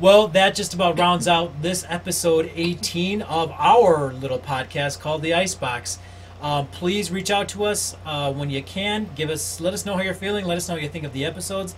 Well, 0.00 0.26
that 0.28 0.54
just 0.54 0.74
about 0.74 0.98
rounds 0.98 1.28
out 1.28 1.62
this 1.62 1.84
episode 1.88 2.50
18 2.54 3.22
of 3.22 3.52
our 3.52 4.12
little 4.12 4.38
podcast 4.38 4.98
called 5.00 5.22
The 5.22 5.32
Icebox. 5.34 5.98
Um, 6.40 6.66
please 6.68 7.12
reach 7.12 7.30
out 7.30 7.48
to 7.50 7.64
us 7.64 7.96
uh, 8.04 8.32
when 8.32 8.50
you 8.50 8.62
can. 8.62 9.08
Give 9.14 9.30
us, 9.30 9.60
let 9.60 9.72
us 9.74 9.86
know 9.86 9.94
how 9.94 10.02
you're 10.02 10.14
feeling. 10.14 10.44
Let 10.44 10.56
us 10.56 10.68
know 10.68 10.74
what 10.74 10.82
you 10.82 10.88
think 10.88 11.04
of 11.04 11.12
the 11.12 11.24
episodes. 11.24 11.76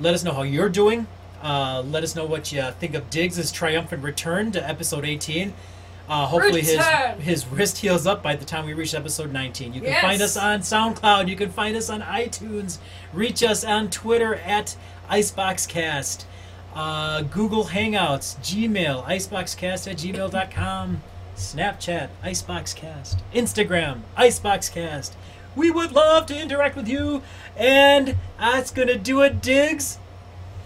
Let 0.00 0.14
us 0.14 0.24
know 0.24 0.32
how 0.32 0.42
you're 0.44 0.70
doing. 0.70 1.06
Uh, 1.42 1.82
let 1.86 2.02
us 2.02 2.16
know 2.16 2.24
what 2.24 2.50
you 2.52 2.62
think 2.80 2.94
of 2.94 3.10
Diggs' 3.10 3.52
triumphant 3.52 4.02
return 4.02 4.50
to 4.52 4.66
episode 4.66 5.04
18. 5.04 5.52
Uh, 6.08 6.24
hopefully 6.26 6.62
his 6.62 6.82
his 7.20 7.46
wrist 7.48 7.76
heals 7.78 8.06
up 8.06 8.22
by 8.22 8.34
the 8.34 8.46
time 8.46 8.64
we 8.64 8.72
reach 8.72 8.94
episode 8.94 9.30
19. 9.30 9.74
You 9.74 9.82
can 9.82 9.90
Yes. 9.90 10.00
find 10.02 10.22
us 10.22 10.36
on 10.38 10.60
SoundCloud. 10.60 11.28
You 11.28 11.36
can 11.36 11.50
find 11.50 11.76
us 11.76 11.90
on 11.90 12.00
iTunes. 12.00 12.78
Reach 13.12 13.42
us 13.42 13.62
on 13.62 13.90
Twitter 13.90 14.36
at 14.36 14.74
IceboxCast. 15.10 16.24
Uh, 16.78 17.22
Google 17.22 17.64
Hangouts, 17.64 18.36
Gmail, 18.36 19.04
iceboxcast 19.04 19.90
at 19.90 19.96
gmail.com, 19.96 21.02
Snapchat, 21.34 22.08
IceboxCast, 22.22 23.16
Instagram, 23.34 24.02
IceboxCast. 24.16 25.14
We 25.56 25.72
would 25.72 25.90
love 25.90 26.26
to 26.26 26.40
interact 26.40 26.76
with 26.76 26.86
you, 26.86 27.22
and 27.56 28.16
that's 28.38 28.70
going 28.70 28.86
to 28.86 28.96
do 28.96 29.22
it, 29.22 29.42
Diggs. 29.42 29.98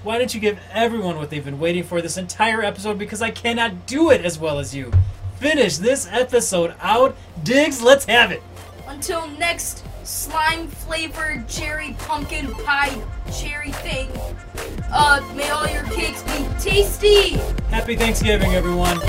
Why 0.02 0.18
don't 0.18 0.34
you 0.34 0.40
give 0.40 0.58
everyone 0.70 1.16
what 1.16 1.30
they've 1.30 1.42
been 1.42 1.58
waiting 1.58 1.82
for 1.82 2.02
this 2.02 2.18
entire 2.18 2.60
episode 2.60 2.98
because 2.98 3.22
I 3.22 3.30
cannot 3.30 3.86
do 3.86 4.10
it 4.10 4.22
as 4.22 4.38
well 4.38 4.58
as 4.58 4.74
you. 4.74 4.92
Finish 5.38 5.78
this 5.78 6.06
episode 6.10 6.74
out. 6.82 7.16
Diggs, 7.42 7.80
let's 7.80 8.04
have 8.04 8.30
it. 8.30 8.42
Until 8.86 9.26
next 9.28 9.82
slime 10.04 10.68
flavored 10.68 11.48
cherry 11.48 11.94
pumpkin 12.00 12.52
pie 12.64 13.00
cherry 13.32 13.72
thing. 13.72 14.08
Uh, 14.92 15.20
may 15.34 15.48
all 15.50 15.66
your 15.68 15.84
cakes 15.84 16.22
be 16.22 16.46
tasty. 16.60 17.38
Happy 17.70 17.96
Thanksgiving, 17.96 18.54
everyone. 18.54 19.00